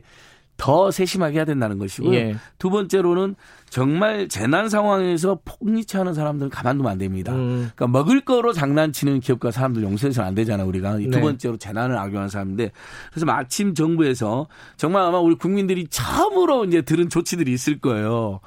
더 0.60 0.90
세심하게 0.90 1.38
해야 1.38 1.46
된다는 1.46 1.78
것이고요. 1.78 2.14
예. 2.14 2.36
두 2.58 2.68
번째로는 2.68 3.34
정말 3.70 4.28
재난 4.28 4.68
상황에서 4.68 5.38
폭리치하는 5.46 6.12
사람들은 6.12 6.50
가만두면 6.50 6.92
안 6.92 6.98
됩니다. 6.98 7.32
음. 7.32 7.70
그러니까 7.74 7.86
먹을 7.86 8.20
거로 8.20 8.52
장난치는 8.52 9.20
기업과 9.20 9.52
사람들 9.52 9.82
용서해서는 9.82 10.28
안 10.28 10.34
되잖아요. 10.34 10.68
우리가 10.68 10.98
네. 10.98 11.08
두 11.08 11.18
번째로 11.18 11.56
재난을 11.56 11.96
악용하는 11.96 12.28
사람인데 12.28 12.72
그래서 13.10 13.24
마침 13.24 13.74
정부에서 13.74 14.48
정말 14.76 15.02
아마 15.02 15.18
우리 15.18 15.34
국민들이 15.34 15.86
처음으로 15.88 16.66
이제 16.66 16.82
들은 16.82 17.08
조치들이 17.08 17.50
있을 17.54 17.78
거예요. 17.78 18.40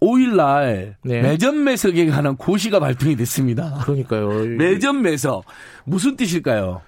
5일날 0.00 0.94
네. 1.02 1.22
매점 1.22 1.64
매석에 1.64 2.06
관한 2.06 2.36
고시가 2.36 2.78
발표이 2.78 3.16
됐습니다. 3.16 3.80
그러니까요. 3.82 4.28
매점 4.58 5.02
매석 5.02 5.44
무슨 5.86 6.14
뜻일까요? 6.14 6.82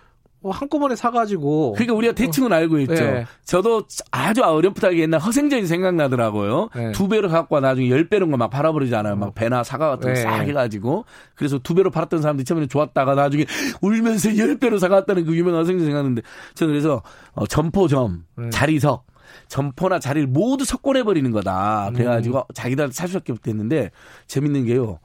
어, 0.44 0.50
한꺼번에 0.50 0.94
사가지고. 0.94 1.72
그러니까 1.72 1.94
우리가 1.94 2.12
대충은 2.12 2.52
어. 2.52 2.56
알고 2.56 2.78
있죠. 2.80 2.92
네. 2.94 3.26
저도 3.44 3.84
아주 4.10 4.42
어렴풋하게 4.42 4.98
옛날 4.98 5.18
허생전이 5.20 5.66
생각나더라고요. 5.66 6.68
네. 6.76 6.92
두 6.92 7.08
배로 7.08 7.30
갖고 7.30 7.54
와 7.54 7.62
나중에 7.62 7.88
열 7.88 8.08
배로 8.10 8.26
막 8.26 8.50
팔아버리잖아요. 8.50 9.16
막 9.16 9.34
배나 9.34 9.64
사과 9.64 9.88
같은 9.88 10.12
거싹 10.12 10.40
네. 10.40 10.48
해가지고. 10.48 11.06
그래서 11.34 11.58
두 11.58 11.74
배로 11.74 11.90
팔았던 11.90 12.20
사람들이 12.20 12.44
처음에 12.44 12.66
좋았다가 12.66 13.14
나중에 13.14 13.46
울면서 13.80 14.36
열 14.36 14.58
배로 14.58 14.78
사갔다는 14.78 15.24
그 15.24 15.34
유명한 15.34 15.62
허생전 15.62 15.86
생각났는데 15.86 16.22
저는 16.54 16.74
그래서 16.74 17.02
어, 17.32 17.46
점포점, 17.46 18.24
네. 18.36 18.50
자리석, 18.50 19.06
점포나 19.48 19.98
자리를 19.98 20.28
모두 20.28 20.66
석권해버리는 20.66 21.30
거다. 21.30 21.90
그래가지고 21.94 22.38
음. 22.38 22.42
자기들 22.52 22.92
살 22.92 23.08
수 23.08 23.14
밖에 23.14 23.32
없겠는데 23.32 23.90
재밌는 24.26 24.66
게요. 24.66 24.98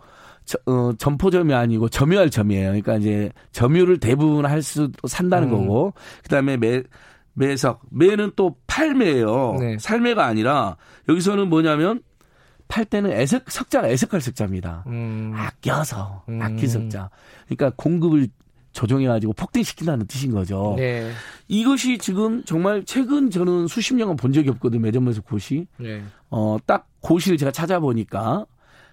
저, 0.49 0.57
어, 0.65 0.93
점포점이 0.97 1.53
아니고 1.53 1.89
점유할 1.89 2.31
점이에요. 2.31 2.69
그러니까 2.69 2.97
이제 2.97 3.31
점유를 3.51 3.99
대부분 3.99 4.47
할 4.47 4.63
수 4.63 4.91
산다는 5.07 5.49
음. 5.49 5.51
거고 5.51 5.93
그다음에 6.23 6.57
매 6.57 6.81
매석 7.33 7.81
매는 7.91 8.31
또 8.35 8.55
팔매예요. 8.65 9.57
네. 9.59 9.77
살매가 9.79 10.25
아니라 10.25 10.75
여기서는 11.07 11.49
뭐냐면 11.49 12.01
팔 12.67 12.83
때는 12.83 13.11
애석 13.11 13.51
석자가 13.51 13.89
애석할 13.89 14.21
석자입니다. 14.21 14.85
음. 14.87 15.33
아껴서 15.35 16.23
음. 16.29 16.41
아끼 16.41 16.65
석자. 16.65 17.11
그러니까 17.45 17.71
공급을 17.75 18.27
조정해가지고 18.71 19.33
폭등시킨다는 19.33 20.07
뜻인 20.07 20.31
거죠. 20.31 20.73
네. 20.77 21.11
이것이 21.47 21.99
지금 21.99 22.43
정말 22.43 22.83
최근 22.85 23.29
저는 23.29 23.67
수십 23.67 23.93
년간 23.93 24.15
본 24.15 24.33
적이 24.33 24.49
없거든요. 24.49 24.81
매점에서 24.81 25.21
고시. 25.21 25.67
네. 25.77 26.01
어, 26.31 26.57
딱 26.65 26.87
고시를 27.01 27.37
제가 27.37 27.51
찾아보니까 27.51 28.47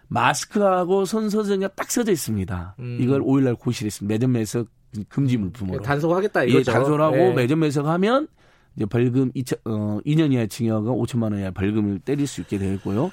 마스크하고 0.09 1.05
손소정이 1.05 1.67
딱 1.75 1.91
써져 1.91 2.13
있습니다. 2.13 2.77
음. 2.79 2.99
이걸 3.01 3.21
5일날 3.23 3.59
고시했습니다. 3.59 4.13
매점 4.13 4.33
매석 4.33 4.69
금지 5.09 5.37
물품으로. 5.37 5.83
단속하겠다 5.83 6.45
이거죠. 6.45 6.71
예, 6.71 6.75
단속하고 6.75 7.17
네. 7.17 7.35
매점 7.35 7.61
매석하면 7.61 8.29
이제 8.77 8.87
벌금 8.87 9.33
2천, 9.33 9.59
어, 9.65 10.01
2년 10.07 10.33
이하 10.33 10.47
징역과 10.47 10.93
5천만 10.93 11.33
원 11.33 11.39
이하 11.41 11.51
벌금을 11.51 11.99
때릴 12.01 12.27
수 12.27 12.41
있게 12.43 12.59
되어 12.59 12.73
있고요. 12.75 13.11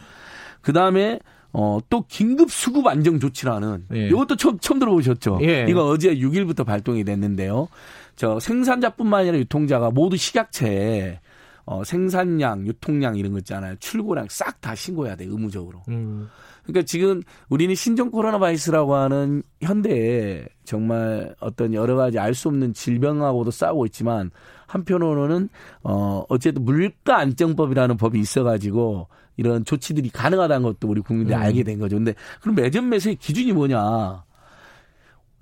그 0.62 0.72
다음에 0.72 1.20
어, 1.52 1.80
또 1.90 2.06
긴급 2.08 2.52
수급 2.52 2.88
안정 2.88 3.20
조치라는 3.20 3.86
예. 3.94 4.08
이것도 4.08 4.36
처음, 4.38 4.58
처음 4.60 4.80
들어보셨죠? 4.80 5.40
예. 5.44 5.66
이거 5.70 5.86
어제 5.86 6.16
6일부터 6.16 6.66
발동이 6.66 7.04
됐는데요. 7.04 7.68
저 8.16 8.40
생산자뿐만 8.40 9.22
아니라 9.22 9.38
유통자가 9.38 9.92
모두 9.92 10.18
식약처에 10.18 11.20
어, 11.66 11.84
생산량, 11.84 12.68
유통량 12.68 13.18
이런 13.18 13.32
거 13.32 13.38
있잖아요. 13.40 13.76
출고량 13.80 14.28
싹 14.30 14.60
다 14.60 14.76
신고해야 14.76 15.16
돼, 15.16 15.26
의무적으로. 15.26 15.82
음. 15.90 16.30
그러니까 16.64 16.86
지금 16.86 17.22
우리는 17.50 17.74
신종 17.76 18.10
코로나 18.10 18.40
바이러스라고 18.40 18.96
하는 18.96 19.44
현대에 19.62 20.46
정말 20.64 21.36
어떤 21.40 21.74
여러 21.74 21.96
가지 21.96 22.20
알 22.20 22.34
수 22.34 22.48
없는 22.48 22.74
질병하고도 22.74 23.52
싸우고 23.52 23.86
있지만 23.88 24.32
한편으로는 24.68 25.50
어 25.84 26.24
어쨌든 26.30 26.64
물가 26.66 27.20
안정법이라는 27.20 27.98
법이 27.98 28.20
있어가지고 28.20 29.08
이런 29.38 29.66
조치들이 29.66 30.10
가능하다는 30.10 30.64
것도 30.64 30.88
우리 30.88 31.02
국민들이 31.02 31.36
음. 31.36 31.42
알게 31.42 31.64
된 31.64 31.80
거죠. 31.80 31.96
근데 31.98 32.14
그럼 32.42 32.56
매점 32.56 32.90
매수의 32.90 33.16
기준이 33.18 33.52
뭐냐? 33.52 34.24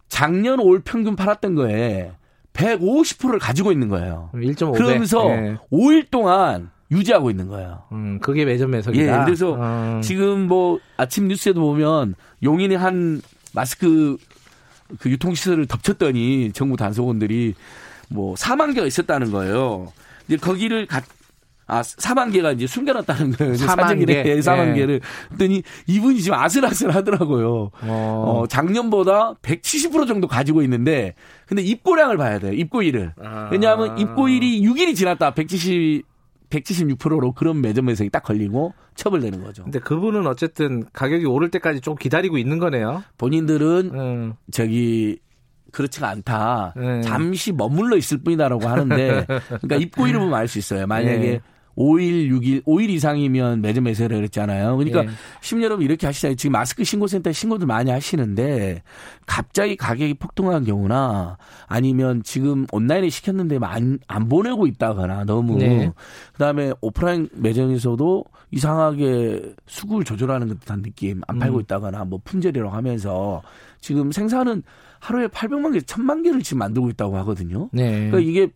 작년 0.10 0.60
올 0.60 0.81
평균 0.84 1.15
팔았던 1.15 1.56
거에 1.56 2.11
150%를 2.53 3.39
가지고 3.39 3.72
있는 3.72 3.88
거예요. 3.88 4.30
1.5배. 4.34 4.73
그러면서 4.73 5.23
네. 5.26 5.57
5일 5.72 6.10
동안 6.11 6.69
유지하고 6.91 7.30
있는 7.31 7.47
거예요. 7.47 7.84
음, 7.91 8.19
그게 8.19 8.43
매점 8.45 8.72
매석이다. 8.72 9.22
예, 9.22 9.26
그래서 9.26 9.55
음. 9.55 10.01
지금 10.01 10.47
뭐 10.47 10.80
아침 10.97 11.27
뉴스에도 11.27 11.61
보면 11.61 12.15
용인의 12.43 12.77
한 12.77 13.22
마스크 13.53 14.18
그 14.99 15.09
유통시설을 15.09 15.68
덮쳤더니 15.68 16.51
정부 16.53 16.76
단속원들이 16.76 17.53
뭐 18.09 18.35
4만 18.35 18.76
개가 18.76 18.85
있었다는 18.85 19.31
거예요. 19.31 19.93
이제 20.27 20.35
거기를 20.35 20.85
가, 20.85 21.01
아, 21.68 21.81
4만 21.81 22.34
개가 22.34 22.51
이제 22.51 22.68
숨겨놨다는 22.68 23.31
거예요. 23.31 23.53
4만 23.53 24.05
개. 24.05 24.23
4만 24.41 24.72
예. 24.72 24.73
개를. 24.73 25.01
그랬더니 25.30 25.63
이분이 25.88 26.22
지금 26.22 26.38
아슬아슬 26.38 26.93
하더라고요. 26.93 27.72
어. 27.84 28.41
어, 28.43 28.47
작년보다 28.47 29.35
170% 29.41 30.07
정도 30.07 30.27
가지고 30.27 30.61
있는데, 30.63 31.15
근데 31.45 31.61
입고량을 31.63 32.18
봐야 32.18 32.39
돼요. 32.39 32.51
입고일을. 32.51 33.13
아. 33.23 33.47
왜냐하면 33.51 33.97
입고일이 33.97 34.61
6일이 34.61 34.95
지났다. 34.95 35.34
170, 35.34 36.03
176%로 36.52 37.32
그런 37.32 37.61
매점에서 37.61 38.06
딱 38.11 38.23
걸리고 38.23 38.73
처벌되는 38.95 39.44
거죠. 39.44 39.64
근데 39.64 39.80
그분은 39.80 40.28
어쨌든 40.28 40.86
가격이 40.94 41.26
오를 41.26 41.49
때까지 41.49 41.82
좀 41.82 41.95
기다리고 41.95 42.38
있는 42.38 42.60
거네요. 42.60 43.03
본인들은 43.18 43.91
음. 43.94 44.34
저기 44.52 45.19
그렇지가 45.72 46.10
않다. 46.10 46.73
음. 46.78 47.02
잠시 47.02 47.52
머물러 47.52 47.98
있을 47.98 48.19
뿐이다라고 48.19 48.68
하는데 48.68 49.26
그러니까 49.48 49.76
입고일을 49.78 50.19
보면 50.19 50.36
알수 50.36 50.60
있어요. 50.60 50.86
만약에 50.86 51.18
네. 51.18 51.41
5일, 51.76 52.30
6일, 52.30 52.64
5일 52.64 52.89
이상이면 52.89 53.61
매점 53.61 53.85
매세를 53.85 54.18
그랬잖아요. 54.18 54.77
그러니까 54.77 55.06
예. 55.06 55.10
심 55.41 55.61
여러분 55.64 55.85
이렇게 55.85 56.06
하시잖아요. 56.06 56.35
지금 56.35 56.53
마스크 56.53 56.84
신고센터 56.84 57.31
신고들 57.31 57.68
많이 57.68 57.91
하시는데 57.91 58.84
갑자기 59.26 59.76
가격이 59.76 60.15
폭등한 60.15 60.65
경우나 60.65 61.38
아니면 61.68 62.22
지금 62.23 62.65
온라인에 62.72 63.10
시켰는데 63.10 63.60
안, 63.61 63.99
안 64.07 64.30
보내고 64.30 64.68
있다거나 64.68 65.26
너무 65.26 65.57
네. 65.57 65.91
그다음에 66.34 66.73
오프라인 66.81 67.30
매장에서도 67.34 68.26
이상하게 68.52 69.53
수급을 69.68 70.03
조절하는 70.03 70.48
듯한 70.49 70.81
느낌 70.81 71.22
안 71.27 71.39
팔고 71.39 71.57
음. 71.57 71.61
있다거나 71.61 72.06
뭐 72.06 72.19
품절이라고 72.23 72.73
하면서 72.76 73.41
지금 73.80 74.11
생산은 74.11 74.64
하루에 74.99 75.27
800만 75.27 75.73
개, 75.73 75.80
1000만 75.80 76.23
개를 76.23 76.41
지금 76.41 76.60
만들고 76.60 76.89
있다고 76.89 77.18
하거든요. 77.18 77.69
네. 77.72 78.10
그러니까 78.10 78.19
이게 78.19 78.49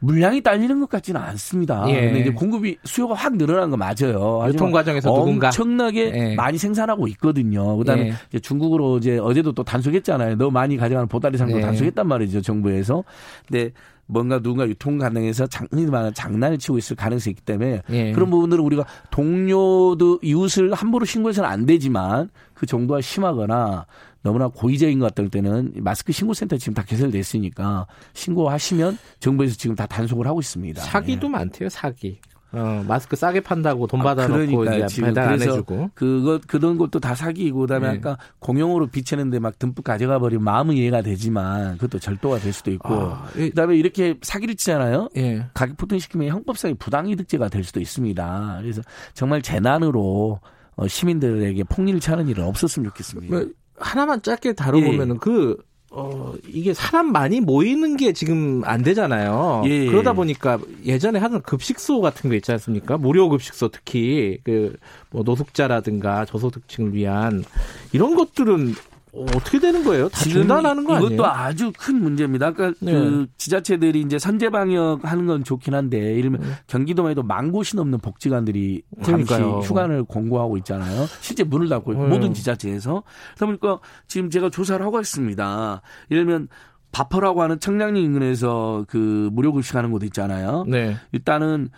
물량이 0.00 0.42
딸리는 0.42 0.78
것 0.80 0.88
같지는 0.88 1.20
않습니다. 1.20 1.84
예. 1.88 2.06
근데 2.06 2.20
이제 2.20 2.30
공급이 2.30 2.78
수요가 2.84 3.14
확 3.14 3.36
늘어난 3.36 3.70
거 3.70 3.76
맞아요. 3.76 4.44
유통 4.48 4.70
과정에서 4.70 5.12
누군가 5.12 5.48
엄청나게 5.48 6.12
예. 6.14 6.34
많이 6.34 6.58
생산하고 6.58 7.08
있거든요. 7.08 7.76
그다음에 7.76 8.08
예. 8.08 8.12
이제 8.28 8.38
중국으로 8.38 8.98
이제 8.98 9.18
어제도 9.18 9.52
또 9.52 9.64
단속했잖아요. 9.64 10.36
너무 10.36 10.50
많이 10.50 10.76
가져가는 10.76 11.08
보따리 11.08 11.36
상도 11.36 11.58
예. 11.58 11.62
단속했단 11.62 12.06
말이죠. 12.06 12.42
정부에서. 12.42 13.02
근데 13.46 13.72
뭔가 14.06 14.40
누군가 14.40 14.66
유통 14.66 14.98
가능해서 14.98 15.46
장난 15.48 16.14
장난을 16.14 16.58
치고 16.58 16.78
있을 16.78 16.96
가능성이 16.96 17.32
있기 17.32 17.42
때문에 17.42 17.82
예. 17.90 18.12
그런 18.12 18.30
부분들은 18.30 18.64
우리가 18.64 18.86
동료도 19.10 20.20
이웃을 20.22 20.72
함부로 20.72 21.04
신고해서는 21.04 21.48
안 21.48 21.66
되지만 21.66 22.30
그 22.54 22.66
정도가 22.66 23.00
심하거나 23.00 23.86
너무나 24.22 24.48
고의적인 24.48 24.98
것 24.98 25.06
같을 25.06 25.28
때는 25.28 25.72
마스크 25.76 26.12
신고센터 26.12 26.56
지금 26.56 26.74
다 26.74 26.82
개설돼 26.82 27.18
있으니까 27.18 27.86
신고하시면 28.14 28.98
정부에서 29.20 29.56
지금 29.56 29.76
다 29.76 29.86
단속을 29.86 30.26
하고 30.26 30.40
있습니다. 30.40 30.82
사기도 30.82 31.28
예. 31.28 31.30
많대요, 31.30 31.68
사기. 31.68 32.20
어, 32.50 32.82
마스크 32.88 33.14
싸게 33.14 33.40
판다고 33.40 33.86
돈 33.86 34.00
받아놓고 34.00 34.70
아, 34.70 34.74
이제 34.74 35.02
배달 35.02 35.28
안 35.28 35.42
해주고. 35.42 35.90
그것 35.94 36.46
그런 36.46 36.78
것도 36.78 36.98
다 36.98 37.14
사기이고 37.14 37.60
그다음에 37.60 37.92
네. 37.92 37.98
아까 37.98 38.16
공용으로 38.38 38.86
비치는데 38.86 39.38
막 39.38 39.58
듬뿍 39.58 39.84
가져가 39.84 40.18
버리면 40.18 40.44
마음은 40.44 40.74
이해가 40.76 41.02
되지만 41.02 41.74
그것도 41.74 41.98
절도가 41.98 42.38
될 42.38 42.54
수도 42.54 42.70
있고 42.70 42.94
아, 42.94 43.28
예. 43.36 43.50
그다음에 43.50 43.76
이렇게 43.76 44.14
사기를 44.22 44.54
치잖아요. 44.54 45.10
예. 45.16 45.46
가격 45.52 45.76
폭등시키면 45.76 46.28
형법상의 46.28 46.76
부당이득죄가 46.76 47.48
될 47.48 47.64
수도 47.64 47.80
있습니다. 47.80 48.58
그래서 48.62 48.80
정말 49.12 49.42
재난으로 49.42 50.40
어, 50.76 50.88
시민들에게 50.88 51.64
폭리를 51.64 52.00
차는 52.00 52.28
일은 52.28 52.44
없었으면 52.44 52.88
좋겠습니다. 52.90 53.36
뭐, 53.78 53.86
하나만 53.86 54.22
짧게 54.22 54.54
다뤄보면은 54.54 55.16
예. 55.16 55.18
그 55.20 55.56
어, 55.90 56.34
이게 56.46 56.74
사람 56.74 57.12
많이 57.12 57.40
모이는 57.40 57.96
게 57.96 58.12
지금 58.12 58.62
안 58.64 58.82
되잖아요. 58.82 59.62
예. 59.66 59.86
그러다 59.86 60.12
보니까 60.12 60.58
예전에 60.84 61.18
하던 61.18 61.42
급식소 61.42 62.00
같은 62.00 62.28
거 62.28 62.36
있지 62.36 62.52
않습니까? 62.52 62.98
무료 62.98 63.28
급식소 63.28 63.68
특히 63.68 64.38
그 64.44 64.76
뭐 65.10 65.22
노숙자라든가 65.22 66.24
저소득층을 66.26 66.94
위한 66.94 67.44
이런 67.92 68.14
것들은 68.14 68.74
어떻게 69.12 69.58
되는 69.58 69.84
거예요? 69.84 70.08
다 70.08 70.20
중단하는 70.20 70.84
거 70.84 70.94
아니에요? 70.94 71.12
이것도 71.12 71.26
아주 71.26 71.72
큰 71.76 72.00
문제입니다. 72.00 72.52
그러니까 72.52 72.78
네. 72.84 72.92
그 72.92 73.26
지자체들이 73.36 74.00
이제 74.00 74.18
선제 74.18 74.50
방역 74.50 75.00
하는 75.04 75.26
건 75.26 75.44
좋긴 75.44 75.74
한데 75.74 76.14
이러면 76.14 76.40
네. 76.40 76.46
경기도만 76.66 77.10
해도 77.10 77.22
만 77.22 77.52
곳이 77.52 77.76
넘는 77.76 77.98
복지관들이 77.98 78.82
잠시 79.02 79.34
휴관을 79.34 80.04
공고하고 80.04 80.56
있잖아요. 80.58 81.06
실제 81.20 81.44
문을 81.44 81.68
닫고 81.68 81.94
네. 81.94 82.06
모든 82.06 82.34
지자체에서. 82.34 83.02
그러다 83.36 83.46
보니까 83.46 83.80
지금 84.06 84.30
제가 84.30 84.50
조사를 84.50 84.84
하고 84.84 85.00
있습니다. 85.00 85.82
예를 86.10 86.24
들면 86.24 86.48
바퍼라고 86.92 87.42
하는 87.42 87.60
청량리 87.60 88.02
인근에서 88.02 88.84
그 88.88 89.28
무료 89.32 89.52
급식하는 89.52 89.90
곳 89.90 90.02
있잖아요. 90.04 90.64
네. 90.68 90.96
일단은 91.12 91.68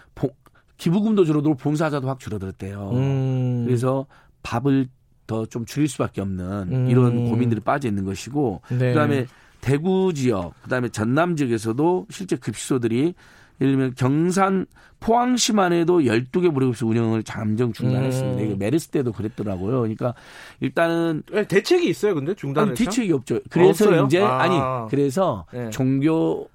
기부금도 0.76 1.24
줄어들고 1.24 1.56
봉사자도 1.56 2.08
확 2.08 2.20
줄어들었대요. 2.20 2.90
음. 2.94 3.64
그래서 3.66 4.06
밥을 4.42 4.88
더 5.30 5.46
좀 5.46 5.64
줄일 5.64 5.88
수밖에 5.88 6.20
없는 6.20 6.44
음. 6.72 6.90
이런 6.90 7.28
고민들이 7.30 7.60
빠져 7.60 7.86
있는 7.88 8.04
것이고 8.04 8.62
네. 8.70 8.88
그다음에 8.92 9.26
대구 9.60 10.12
지역, 10.12 10.60
그다음에 10.62 10.88
전남 10.88 11.36
지역에서도 11.36 12.06
실제 12.10 12.34
급식소들이 12.36 13.14
예를 13.60 13.72
들면 13.74 13.94
경산 13.96 14.66
포항시만 15.00 15.72
해도 15.72 16.00
12개 16.00 16.50
무료급식 16.50 16.86
운영을 16.86 17.22
잠정 17.22 17.72
중단했습니다. 17.72 18.42
음. 18.54 18.58
메르스 18.58 18.88
때도 18.88 19.12
그랬더라고요. 19.12 19.80
그러니까 19.80 20.14
일단은 20.60 21.22
대책이 21.48 21.88
있어요, 21.88 22.14
근데 22.14 22.34
중단했죠? 22.34 22.84
대책이 22.84 23.12
없죠. 23.12 23.40
그래서 23.50 23.84
없어요? 23.86 24.06
이제 24.06 24.20
아. 24.22 24.48
니 24.48 24.90
그래서 24.90 25.46
네. 25.52 25.70
종교 25.70 26.48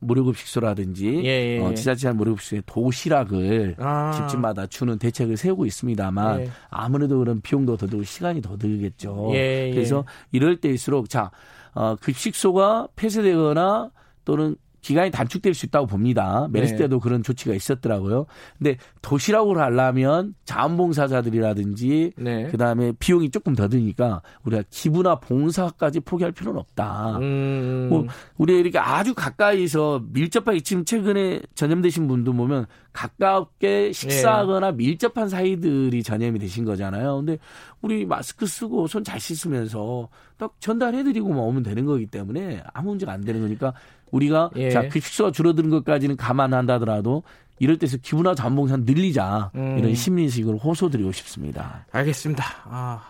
무료급식소라든지 0.00 1.22
예, 1.24 1.56
예. 1.56 1.58
어, 1.60 1.74
지자체한 1.74 2.16
무료급식소의 2.16 2.62
도시락을 2.66 3.76
아. 3.78 4.12
집집마다 4.12 4.66
주는 4.66 4.98
대책을 4.98 5.36
세우고 5.36 5.66
있습니다만 5.66 6.40
예. 6.40 6.50
아무래도 6.70 7.18
그런 7.18 7.40
비용도 7.40 7.76
더 7.76 7.86
들고 7.86 8.04
시간이 8.04 8.42
더 8.42 8.56
들겠죠. 8.56 9.30
예, 9.34 9.68
예. 9.68 9.74
그래서 9.74 10.04
이럴 10.32 10.60
때일수록 10.60 11.08
자 11.08 11.30
어, 11.74 11.96
급식소가 11.96 12.88
폐쇄되거나 12.96 13.90
또는 14.24 14.56
기간이 14.80 15.10
단축될 15.10 15.54
수 15.54 15.66
있다고 15.66 15.86
봅니다. 15.86 16.46
메르스 16.50 16.72
네. 16.72 16.78
때도 16.78 17.00
그런 17.00 17.22
조치가 17.22 17.54
있었더라고요. 17.54 18.26
근데 18.58 18.76
도시락으로 19.02 19.60
하려면 19.60 20.34
자원봉사자들이라든지 20.44 22.12
네. 22.16 22.46
그다음에 22.46 22.92
비용이 22.98 23.30
조금 23.30 23.54
더 23.54 23.68
드니까 23.68 24.22
우리가 24.44 24.62
기부나 24.70 25.16
봉사까지 25.16 26.00
포기할 26.00 26.32
필요는 26.32 26.60
없다. 26.60 27.18
음. 27.18 27.88
뭐 27.90 28.06
우리 28.36 28.58
이렇게 28.58 28.78
아주 28.78 29.14
가까이서 29.14 30.04
밀접하게 30.12 30.60
지금 30.60 30.84
최근에 30.84 31.40
전염되신 31.54 32.06
분도 32.06 32.32
보면 32.32 32.66
가깝게 32.92 33.92
식사하거나 33.92 34.70
네. 34.72 34.76
밀접한 34.76 35.28
사이들이 35.28 36.02
전염이 36.02 36.38
되신 36.38 36.64
거잖아요. 36.64 37.16
근데 37.16 37.38
우리 37.80 38.04
마스크 38.06 38.46
쓰고 38.46 38.86
손 38.86 39.08
잘 39.08 39.18
씻으면서 39.20 40.10
딱 40.36 40.60
전달해드리고만 40.60 41.38
오면 41.38 41.62
되는 41.62 41.86
거기 41.86 42.04
때문에 42.04 42.62
아무 42.74 42.90
문제가 42.90 43.12
안 43.12 43.22
되는 43.22 43.40
거니까 43.40 43.72
우리가 44.10 44.50
예. 44.56 44.70
자 44.70 44.88
급식소가 44.88 45.30
그 45.30 45.36
줄어드는 45.36 45.70
것까지는 45.70 46.16
감안한다더라도 46.16 47.22
이럴 47.58 47.78
때서 47.78 47.96
기부나 47.96 48.34
잠봉산 48.34 48.84
늘리자 48.84 49.50
음. 49.54 49.78
이런 49.78 49.94
심리식으로 49.94 50.58
호소드리고 50.58 51.12
싶습니다. 51.12 51.86
알겠습니다. 51.90 52.44
아, 52.64 53.02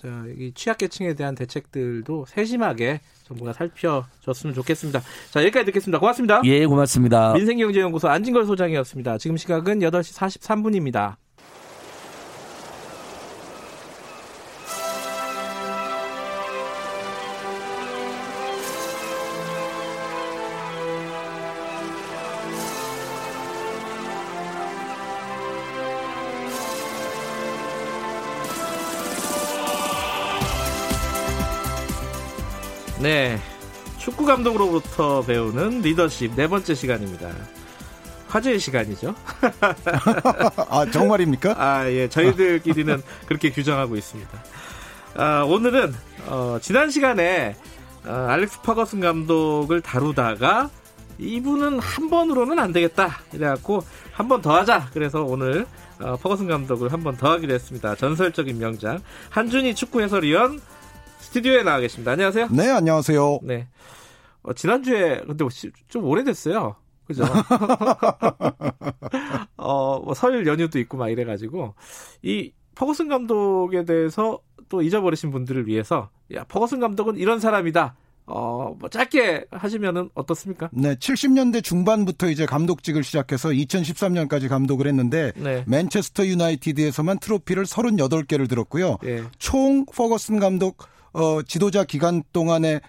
자, 0.00 0.24
이 0.38 0.52
취약계층에 0.54 1.14
대한 1.14 1.34
대책들도 1.34 2.26
세심하게 2.26 3.00
정부가 3.24 3.52
살펴줬으면 3.52 4.54
좋겠습니다. 4.54 5.00
자, 5.30 5.40
여기까지 5.42 5.66
듣겠습니다. 5.66 5.98
고맙습니다. 5.98 6.42
예, 6.44 6.66
고맙습니다. 6.66 7.32
민생경제연구소 7.34 8.08
안진걸 8.08 8.44
소장이었습니다. 8.46 9.18
지금 9.18 9.36
시각은 9.36 9.80
8시 9.80 10.16
43분입니다. 10.16 11.16
네. 33.06 33.38
축구 33.98 34.24
감독으로부터 34.24 35.22
배우는 35.22 35.80
리더십 35.82 36.32
네 36.34 36.48
번째 36.48 36.74
시간입니다. 36.74 37.30
화제의 38.26 38.58
시간이죠. 38.58 39.14
아, 40.68 40.86
정말입니까? 40.90 41.54
아, 41.56 41.88
예. 41.88 42.08
저희들끼리는 42.08 43.00
그렇게 43.28 43.50
규정하고 43.52 43.94
있습니다. 43.94 44.28
아, 45.18 45.44
오늘은, 45.44 45.94
어, 46.26 46.58
지난 46.60 46.90
시간에, 46.90 47.54
어, 48.04 48.10
알렉스 48.28 48.62
퍼거슨 48.62 48.98
감독을 48.98 49.82
다루다가 49.82 50.68
이분은 51.20 51.78
한 51.78 52.10
번으로는 52.10 52.58
안 52.58 52.72
되겠다. 52.72 53.20
이래갖고 53.32 53.84
한 54.10 54.26
번 54.26 54.42
더 54.42 54.56
하자. 54.56 54.88
그래서 54.92 55.22
오늘 55.22 55.64
어, 56.00 56.16
퍼거슨 56.16 56.48
감독을 56.48 56.92
한 56.92 57.04
번 57.04 57.16
더 57.16 57.30
하기로 57.30 57.54
했습니다. 57.54 57.94
전설적인 57.94 58.58
명장. 58.58 58.98
한준희 59.30 59.76
축구 59.76 60.00
해설위원 60.02 60.60
스튜디오에 61.36 61.62
나와 61.64 61.80
계십니다. 61.80 62.12
안녕하세요. 62.12 62.48
네, 62.50 62.70
안녕하세요. 62.70 63.40
네. 63.42 63.68
어, 64.42 64.54
지난주에, 64.54 65.20
근데 65.26 65.44
좀 65.88 66.04
오래됐어요. 66.04 66.76
그죠? 67.04 67.24
어, 69.58 70.00
뭐 70.00 70.14
설 70.14 70.46
연휴도 70.46 70.78
있고 70.78 70.96
막 70.96 71.10
이래가지고, 71.10 71.74
이 72.22 72.52
퍼거슨 72.74 73.08
감독에 73.08 73.84
대해서 73.84 74.38
또 74.70 74.80
잊어버리신 74.80 75.30
분들을 75.30 75.66
위해서, 75.66 76.08
야, 76.34 76.44
퍼거슨 76.44 76.80
감독은 76.80 77.18
이런 77.18 77.38
사람이다. 77.38 77.96
어, 78.28 78.74
뭐 78.78 78.88
짧게 78.88 79.44
하시면은 79.50 80.08
어떻습니까? 80.14 80.70
네, 80.72 80.94
70년대 80.94 81.62
중반부터 81.62 82.30
이제 82.30 82.46
감독직을 82.46 83.04
시작해서 83.04 83.50
2013년까지 83.50 84.48
감독을 84.48 84.86
했는데 84.88 85.32
네. 85.36 85.62
맨체스터 85.68 86.26
유나이티드에서만 86.26 87.20
트로피를 87.20 87.64
38개를 87.64 88.48
들었고요. 88.48 88.96
네. 89.02 89.22
총 89.38 89.84
퍼거슨 89.86 90.40
감독 90.40 90.78
어, 91.16 91.42
지도자 91.42 91.84
기간 91.84 92.22
동안에 92.32 92.80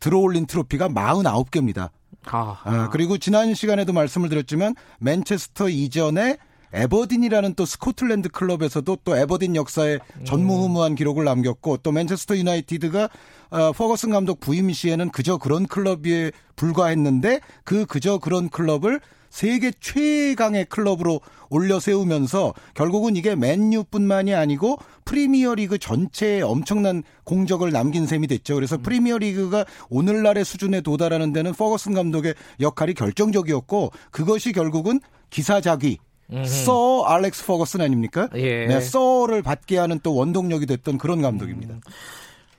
들어올린 0.00 0.46
트로피가 0.46 0.88
49개입니다. 0.88 1.90
아, 2.26 2.60
아, 2.64 2.88
그리고 2.90 3.18
지난 3.18 3.54
시간에도 3.54 3.92
말씀을 3.92 4.28
드렸지만 4.28 4.74
맨체스터 4.98 5.68
이전에 5.68 6.38
에버딘이라는 6.72 7.54
또 7.54 7.64
스코틀랜드 7.64 8.30
클럽에서도 8.30 8.98
또 9.04 9.16
에버딘 9.16 9.54
역사에 9.56 9.98
전무후무한 10.24 10.94
기록을 10.94 11.24
남겼고 11.24 11.78
또 11.78 11.92
맨체스터 11.92 12.36
유나이티드가 12.36 13.08
어, 13.50 13.72
퍼거슨 13.72 14.10
감독 14.10 14.40
부임 14.40 14.72
시에는 14.72 15.10
그저 15.10 15.36
그런 15.36 15.66
클럽에 15.66 16.32
불과했는데 16.56 17.40
그 17.62 17.86
그저 17.86 18.18
그런 18.18 18.48
클럽을 18.48 19.00
세계 19.32 19.70
최강의 19.80 20.66
클럽으로 20.66 21.22
올려 21.48 21.80
세우면서 21.80 22.52
결국은 22.74 23.16
이게 23.16 23.34
맨유뿐만이 23.34 24.34
아니고 24.34 24.76
프리미어리그 25.06 25.78
전체에 25.78 26.42
엄청난 26.42 27.02
공적을 27.24 27.72
남긴 27.72 28.06
셈이 28.06 28.26
됐죠. 28.26 28.54
그래서 28.54 28.76
음. 28.76 28.82
프리미어리그가 28.82 29.64
오늘날의 29.88 30.44
수준에 30.44 30.82
도달하는 30.82 31.32
데는 31.32 31.54
퍼거슨 31.54 31.94
감독의 31.94 32.34
역할이 32.60 32.92
결정적이었고 32.92 33.90
그것이 34.10 34.52
결국은 34.52 35.00
기사자기 35.30 35.96
서 36.44 37.02
알렉스 37.04 37.46
퍼거슨 37.46 37.80
아닙니까? 37.80 38.28
예. 38.34 38.66
네, 38.66 38.80
서를 38.80 39.42
받게 39.42 39.78
하는 39.78 39.98
또 40.02 40.14
원동력이 40.14 40.66
됐던 40.66 40.98
그런 40.98 41.22
감독입니다. 41.22 41.76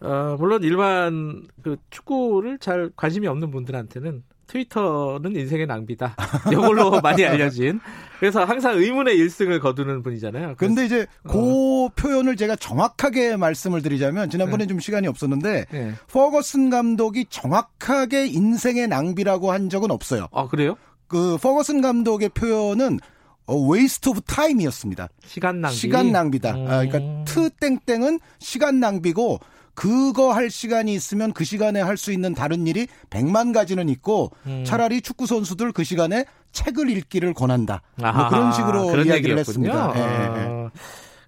음. 0.02 0.06
어, 0.06 0.36
물론 0.40 0.64
일반 0.64 1.45
그 1.62 1.78
축구를 1.91 2.58
잘 2.58 2.91
관심이 2.95 3.28
없는 3.28 3.52
분들한테는 3.52 4.24
트위터는 4.48 5.36
인생의 5.36 5.68
낭비다. 5.68 6.15
이걸로 6.52 7.02
많이 7.02 7.26
알려진. 7.26 7.80
그래서 8.20 8.45
항상 8.45 8.78
의문의 8.78 9.18
1승을 9.18 9.60
거두는 9.61 10.03
분이잖아요. 10.03 10.56
그런데 10.57 10.86
이제 10.86 11.07
그 11.28 11.86
어. 11.86 11.90
표현을 11.95 12.36
제가 12.36 12.56
정확하게 12.56 13.36
말씀을 13.38 13.82
드리자면 13.82 14.30
지난번에 14.30 14.64
네. 14.64 14.68
좀 14.68 14.80
시간이 14.80 15.07
없었는데 15.07 15.65
네. 15.70 15.94
퍼거슨 16.10 16.70
감독이 16.70 17.26
정확하게 17.30 18.28
인생의 18.28 18.88
낭비라고 18.88 19.52
한 19.52 19.70
적은 19.70 19.91
없어요. 19.91 20.28
아 20.32 20.48
그래요? 20.48 20.76
그 21.07 21.38
퍼거슨 21.41 21.82
감독의 21.82 22.30
표현은 22.30 22.99
어, 23.45 23.57
waste 23.58 24.10
of 24.10 24.22
time이었습니다. 24.22 25.10
시간 25.26 25.61
낭비. 25.61 25.76
시간 25.76 26.11
낭비다. 26.11 26.52
음. 26.56 26.68
아, 26.68 26.86
그러니까 26.86 26.99
음. 26.99 27.26
트 27.26 27.49
땡땡은 27.49 28.20
시간 28.40 28.80
낭비고 28.80 29.40
그거 29.76 30.32
할 30.34 30.50
시간이 30.50 30.94
있으면 30.94 31.34
그 31.34 31.44
시간에 31.44 31.82
할 31.82 31.98
수 31.98 32.12
있는 32.12 32.34
다른 32.34 32.68
일이 32.68 32.88
백만 33.10 33.52
가지는 33.54 33.90
있고 33.90 34.32
음. 34.45 34.64
차라리 34.66 35.02
축구 35.02 35.26
선수들 35.26 35.72
그 35.72 35.84
시간에 35.84 36.26
책을 36.52 36.90
읽기를 36.90 37.34
권한다. 37.34 37.82
뭐 37.95 38.30
그런 38.30 38.52
식으로 38.52 38.88
그런 38.88 39.06
이야기를 39.08 39.38
얘기였군요. 39.38 39.40
했습니다. 39.40 39.91
아, 39.91 39.98
예, 39.98 40.70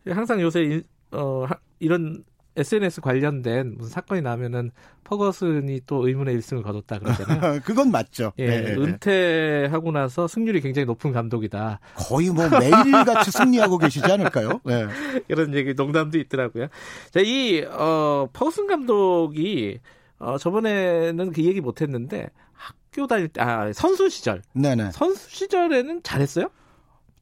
예. 0.08 0.12
항상 0.12 0.40
요새 0.42 0.82
어, 1.12 1.46
이런 1.80 2.24
SNS 2.56 3.02
관련된 3.02 3.76
무슨 3.78 3.92
사건이 3.92 4.22
나면은 4.22 4.72
퍼거슨이 5.04 5.82
또 5.86 6.08
의문의 6.08 6.38
1승을 6.38 6.64
거뒀다 6.64 7.00
그러잖아요. 7.00 7.62
그건 7.66 7.92
맞죠. 7.92 8.32
예, 8.40 8.48
네. 8.48 8.76
은퇴하고 8.76 9.92
나서 9.92 10.28
승률이 10.28 10.62
굉장히 10.62 10.86
높은 10.86 11.12
감독이다. 11.12 11.80
거의 11.96 12.30
뭐 12.30 12.48
매일같이 12.50 13.32
승리하고 13.32 13.78
계시지 13.78 14.12
않을까요? 14.12 14.62
네. 14.64 14.88
이런 15.28 15.54
얘기 15.54 15.74
농담도 15.74 16.18
있더라고요. 16.18 16.68
자, 17.12 17.20
이 17.20 17.62
어, 17.64 18.30
퍼거슨 18.34 18.68
감독이 18.68 19.80
어, 20.18 20.38
저번에는 20.38 21.32
그 21.34 21.44
얘기 21.44 21.62
못 21.62 21.82
했는데 21.82 22.30
학교 22.54 23.06
다닐 23.08 23.28
때 23.28 23.42
아, 23.42 23.72
선수 23.74 24.10
시절. 24.10 24.42
네네. 24.54 24.92
선수 24.92 25.30
시절에는 25.30 26.02
잘했어요? 26.04 26.50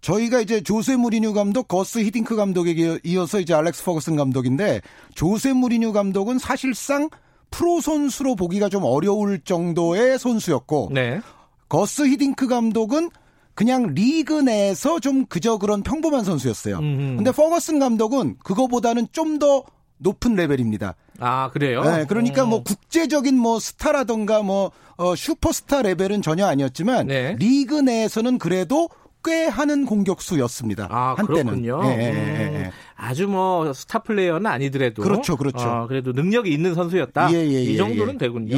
저희가 0.04 0.42
이제 0.42 0.62
조세 0.62 0.98
무리뉴 0.98 1.34
감독, 1.34 1.70
거스 1.70 2.00
히딩크 2.00 2.36
감독에게 2.36 3.00
이어서 3.06 3.40
이제 3.40 3.54
알렉스 3.54 3.86
퍼거슨 3.86 4.18
감독인데 4.18 4.82
조세 5.16 5.54
무리뉴 5.54 5.94
감독은 5.94 6.40
사실상 6.40 7.10
프로 7.50 7.80
선수로 7.80 8.36
보기가 8.36 8.68
좀 8.68 8.84
어려울 8.84 9.40
정도의 9.40 10.20
선수였고 10.20 10.90
네. 10.92 11.22
거스 11.70 12.06
히딩크 12.06 12.48
감독은 12.48 13.12
그냥 13.56 13.94
리그 13.94 14.34
내에서 14.34 15.00
좀 15.00 15.26
그저 15.26 15.58
그런 15.58 15.84
평범한 15.84 16.26
선수였어요. 16.26 16.80
음. 16.80 17.14
근데 17.18 17.32
퍼거슨 17.32 17.80
감독은 17.80 18.38
그거보다는 18.44 19.08
좀 19.12 19.40
더 19.40 19.64
높은 20.04 20.36
레벨입니다. 20.36 20.96
아 21.20 21.50
그래요? 21.52 21.84
네, 21.84 22.06
그러니까 22.06 22.44
오. 22.44 22.48
뭐 22.48 22.60
어. 22.60 22.64
국제적인 22.64 23.38
뭐 23.38 23.60
스타라던가 23.60 24.44
뭐 24.44 24.72
어, 24.98 25.16
슈퍼스타 25.16 25.82
레벨은 25.82 26.22
전혀 26.22 26.46
아니었지만 26.46 27.08
네. 27.08 27.36
리그 27.40 27.80
내에서는 27.80 28.38
그래도 28.38 28.90
꽤 29.24 29.48
하는 29.48 29.86
공격수였습니다. 29.86 30.88
아, 30.92 31.16
한때는. 31.18 31.62
그렇군요. 31.62 31.82
예, 31.86 31.98
예, 31.98 32.04
예, 32.04 32.64
예. 32.66 32.72
아주 32.96 33.28
뭐 33.28 33.72
스타 33.74 34.00
플레이어는 34.00 34.46
아니더라도 34.46 35.02
그렇죠, 35.02 35.38
그렇죠. 35.38 35.68
어, 35.68 35.88
그래도 35.88 36.12
능력이 36.12 36.52
있는 36.52 36.76
선수였다. 36.76 37.34
예, 37.34 37.38
예, 37.38 37.64
이 37.64 37.74
예, 37.74 37.78
정도는 37.78 38.18
되군요. 38.18 38.56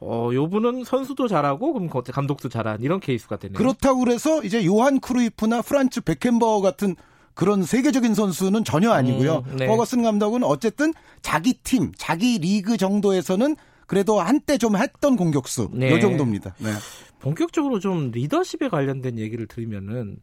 어, 0.00 0.30
요분은 0.32 0.84
선수도 0.84 1.28
잘하고 1.28 1.72
그럼 1.72 1.88
감독도 1.88 2.48
잘한 2.48 2.82
이런 2.82 3.00
케이스가 3.00 3.36
되네요. 3.36 3.56
그렇다고 3.56 4.00
그래서 4.00 4.42
이제 4.42 4.64
요한 4.64 5.00
크루이프나 5.00 5.62
프란츠 5.62 6.00
베켄바워 6.02 6.60
같은 6.60 6.96
그런 7.34 7.62
세계적인 7.62 8.14
선수는 8.14 8.64
전혀 8.64 8.90
아니고요. 8.90 9.44
음, 9.46 9.56
네. 9.58 9.66
버거슨 9.68 10.02
감독은 10.02 10.42
어쨌든 10.42 10.92
자기 11.22 11.54
팀, 11.54 11.92
자기 11.96 12.38
리그 12.38 12.76
정도에서는 12.76 13.54
그래도 13.86 14.20
한때 14.20 14.58
좀 14.58 14.76
했던 14.76 15.16
공격수 15.16 15.70
네. 15.72 15.90
요 15.90 16.00
정도입니다. 16.00 16.54
네. 16.58 16.72
본격적으로 17.20 17.78
좀 17.80 18.10
리더십에 18.10 18.68
관련된 18.68 19.18
얘기를 19.18 19.46
드리면은 19.46 20.18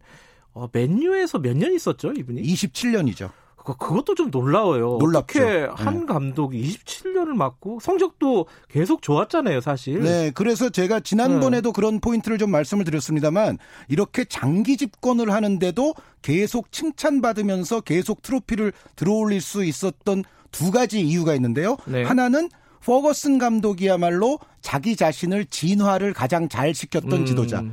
어, 0.54 0.68
맨유에서 0.72 1.40
몇 1.40 1.56
년 1.58 1.74
있었죠, 1.74 2.14
이분이? 2.14 2.42
27년이죠. 2.42 3.30
그, 3.66 3.76
그것도 3.78 4.14
좀 4.14 4.30
놀라워요. 4.30 4.98
놀랍죠. 5.00 5.40
어떻게 5.42 5.68
한 5.84 6.02
네. 6.02 6.06
감독이 6.06 6.62
27년을 6.62 7.34
맡고 7.36 7.80
성적도 7.80 8.46
계속 8.70 9.02
좋았잖아요, 9.02 9.60
사실. 9.60 10.02
네, 10.02 10.32
그래서 10.36 10.70
제가 10.70 11.00
지난번에도 11.00 11.70
네. 11.70 11.74
그런 11.76 12.00
포인트를 12.00 12.38
좀 12.38 12.52
말씀을 12.52 12.86
드렸습니다만 12.86 13.58
이렇게 13.90 14.24
장기 14.24 14.78
집권을 14.78 15.32
하는데도 15.32 15.96
계속 16.22 16.72
칭찬받으면서 16.72 17.82
계속 17.82 18.22
트로피를 18.22 18.72
들어올릴 18.96 19.42
수 19.42 19.66
있었던 19.66 20.24
두 20.52 20.72
가지 20.72 21.02
이유가 21.02 21.34
있는데요. 21.34 21.76
네. 21.86 22.04
하나는 22.04 22.50
포거슨 22.86 23.40
감독이야말로 23.40 24.38
자기 24.62 24.96
자신을 24.96 25.46
진화를 25.46 26.14
가장 26.14 26.48
잘 26.48 26.76
시켰던 26.76 27.12
음. 27.22 27.26
지도자. 27.26 27.64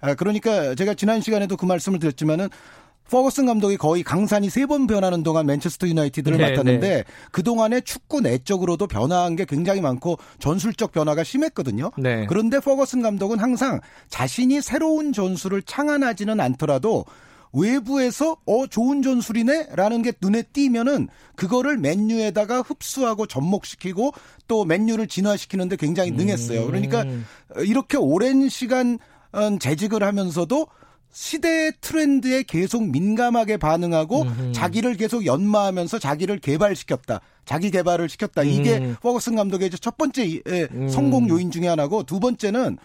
아, 0.00 0.14
그러니까 0.14 0.76
제가 0.76 0.94
지난 0.94 1.20
시간에도 1.20 1.56
그 1.56 1.66
말씀을 1.66 1.98
드렸지만은 1.98 2.48
포거슨 3.10 3.46
감독이 3.46 3.76
거의 3.76 4.04
강산이 4.04 4.48
세 4.48 4.66
번 4.66 4.86
변하는 4.86 5.24
동안 5.24 5.46
맨체스터 5.46 5.88
유나이티드를 5.88 6.38
네, 6.38 6.50
맡았는데 6.50 6.88
네. 6.88 7.04
그동안에 7.32 7.80
축구 7.80 8.20
내적으로도 8.20 8.86
변화한 8.86 9.34
게 9.34 9.44
굉장히 9.44 9.80
많고 9.80 10.18
전술적 10.38 10.92
변화가 10.92 11.24
심했거든요. 11.24 11.90
네. 11.98 12.26
그런데 12.28 12.60
포거슨 12.60 13.02
감독은 13.02 13.40
항상 13.40 13.80
자신이 14.08 14.62
새로운 14.62 15.12
전술을 15.12 15.62
창안하지는 15.62 16.38
않더라도 16.38 17.04
외부에서 17.52 18.36
어 18.46 18.66
좋은 18.66 19.02
전술이네라는 19.02 20.02
게 20.02 20.12
눈에 20.20 20.42
띄면은 20.42 21.08
그거를 21.34 21.78
맨유에다가 21.78 22.60
흡수하고 22.60 23.26
접목시키고 23.26 24.12
또 24.46 24.64
맨유를 24.64 25.08
진화시키는데 25.08 25.76
굉장히 25.76 26.10
능했어요. 26.10 26.66
그러니까 26.66 27.02
음. 27.02 27.24
이렇게 27.64 27.96
오랜 27.96 28.48
시간 28.48 28.98
어, 29.32 29.58
재직을 29.58 30.02
하면서도 30.02 30.66
시대의 31.12 31.72
트렌드에 31.80 32.44
계속 32.44 32.88
민감하게 32.88 33.56
반응하고 33.56 34.22
음흠. 34.22 34.52
자기를 34.52 34.96
계속 34.96 35.26
연마하면서 35.26 35.98
자기를 35.98 36.38
개발시켰다. 36.38 37.20
자기 37.44 37.70
개발을 37.70 38.08
시켰다. 38.08 38.44
이게 38.44 38.78
음. 38.78 38.96
퍼거슨 39.02 39.34
감독의 39.34 39.70
첫 39.70 39.96
번째 39.96 40.40
음. 40.46 40.88
성공 40.88 41.28
요인 41.28 41.50
중의 41.50 41.68
하나고 41.68 42.04
두 42.04 42.20
번째는 42.20 42.78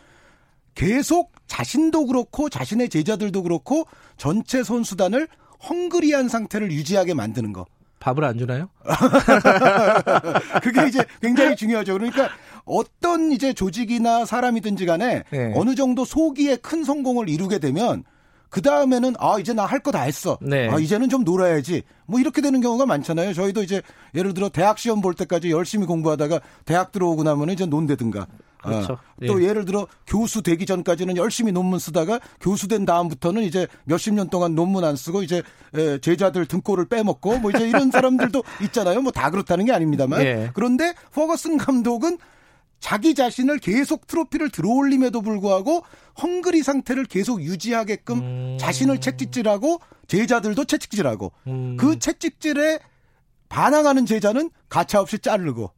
계속 0.76 1.32
자신도 1.48 2.06
그렇고 2.08 2.50
자신의 2.50 2.90
제자들도 2.90 3.44
그렇고 3.44 3.86
전체 4.18 4.64
선수단을 4.64 5.28
헝그리한 5.70 6.30
상태를 6.30 6.72
유지하게 6.72 7.14
만드는 7.14 7.54
거. 7.54 7.66
밥을 8.00 8.24
안 8.24 8.38
주나요? 8.38 8.70
그게 10.62 10.88
이제 10.88 11.04
굉장히 11.22 11.56
중요하죠. 11.56 11.94
그러니까 11.94 12.30
어떤 12.66 13.32
이제 13.32 13.54
조직이나 13.54 14.26
사람이든지 14.26 14.86
간에 14.86 15.24
네. 15.32 15.54
어느 15.56 15.76
정도 15.76 16.06
소기에 16.06 16.58
큰 16.58 16.84
성공을 16.84 17.30
이루게 17.30 17.60
되면 17.60 18.04
그 18.50 18.62
다음에는 18.62 19.16
아 19.20 19.40
이제 19.40 19.54
나 19.54 19.66
할 19.66 19.80
거 19.80 19.92
다 19.92 20.02
했어. 20.02 20.38
네. 20.42 20.70
아 20.70 20.78
이제는 20.80 21.10
좀 21.10 21.24
놀아야지. 21.24 21.84
뭐 22.06 22.20
이렇게 22.20 22.42
되는 22.42 22.62
경우가 22.62 22.86
많잖아요. 22.86 23.34
저희도 23.34 23.64
이제 23.64 23.82
예를 24.14 24.34
들어 24.34 24.50
대학 24.50 24.78
시험 24.78 25.02
볼 25.02 25.14
때까지 25.16 25.50
열심히 25.52 25.86
공부하다가 25.88 26.40
대학 26.66 26.92
들어오고 26.92 27.24
나면 27.24 27.50
이제 27.50 27.66
논대든가. 27.66 28.28
그렇죠. 28.66 28.94
어. 28.94 29.00
또 29.28 29.42
예. 29.44 29.54
를 29.54 29.66
들어 29.66 29.88
교수 30.06 30.42
되기 30.42 30.66
전까지는 30.66 31.18
열심히 31.18 31.52
논문 31.52 31.80
쓰다가 31.80 32.20
교수 32.40 32.68
된 32.68 32.86
다음부터는 32.86 33.44
이제 33.44 33.68
몇십 33.86 34.14
년 34.14 34.30
동안 34.30 34.56
논문 34.56 34.84
안 34.84 34.96
쓰고 34.96 35.24
이제 35.24 35.42
제자들 36.02 36.46
등골을 36.46 36.86
빼먹고 36.88 37.40
뭐 37.40 37.52
이제 37.52 37.68
이런 37.68 37.92
사람들도 37.92 38.44
있잖아요. 38.64 39.02
뭐 39.02 39.12
다 39.12 39.30
그렇다는 39.30 39.66
게 39.66 39.72
아닙니다만. 39.72 40.22
예. 40.22 40.52
그런데 40.54 40.94
퍼거슨 41.14 41.58
감독은 41.58 42.18
자기 42.80 43.16
자신을 43.16 43.60
계속 43.60 44.06
트로피를 44.06 44.50
들어올림에도 44.52 45.22
불구하고 45.22 45.84
헝그리 46.22 46.62
상태를 46.62 47.06
계속 47.06 47.42
유지하게끔 47.42 48.20
음. 48.20 48.58
자신을 48.60 49.00
채찍질하고 49.00 49.80
제자들도 50.08 50.66
채찍질하고 50.66 51.32
음. 51.48 51.78
그 51.78 51.98
채찍질에 51.98 52.80
반항하는 53.50 54.06
제자는 54.06 54.50
가차없이 54.70 55.20
자르고 55.20 55.72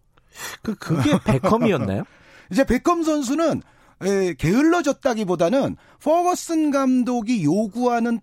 그 0.64 0.76
그게 0.76 1.18
베컴이었나요? 1.24 2.04
이제 2.52 2.64
베컴 2.64 3.04
선수는 3.04 3.62
에, 4.04 4.34
게을러졌다기보다는 4.34 5.76
퍼거슨 6.02 6.72
감독이 6.72 7.44
요구하는 7.44 8.20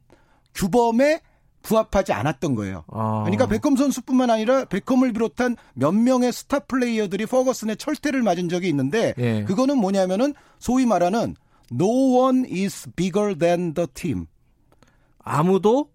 규범에 0.54 1.20
부합하지 1.62 2.12
않았던 2.12 2.54
거예요. 2.54 2.84
아. 2.88 3.22
그러니까 3.24 3.46
베컴 3.46 3.76
선수뿐만 3.76 4.30
아니라 4.30 4.66
베컴을 4.66 5.12
비롯한 5.12 5.56
몇 5.74 5.92
명의 5.92 6.32
스타 6.32 6.60
플레이어들이 6.60 7.26
퍼거슨의 7.26 7.76
철퇴를 7.76 8.22
맞은 8.22 8.48
적이 8.48 8.68
있는데 8.68 9.14
예. 9.18 9.44
그거는 9.44 9.78
뭐냐면은 9.78 10.34
소위 10.58 10.86
말하는 10.86 11.34
no 11.72 12.18
one 12.18 12.44
is 12.50 12.88
bigger 12.94 13.36
than 13.36 13.74
the 13.74 13.86
team. 13.94 14.26
아무도 15.18 15.88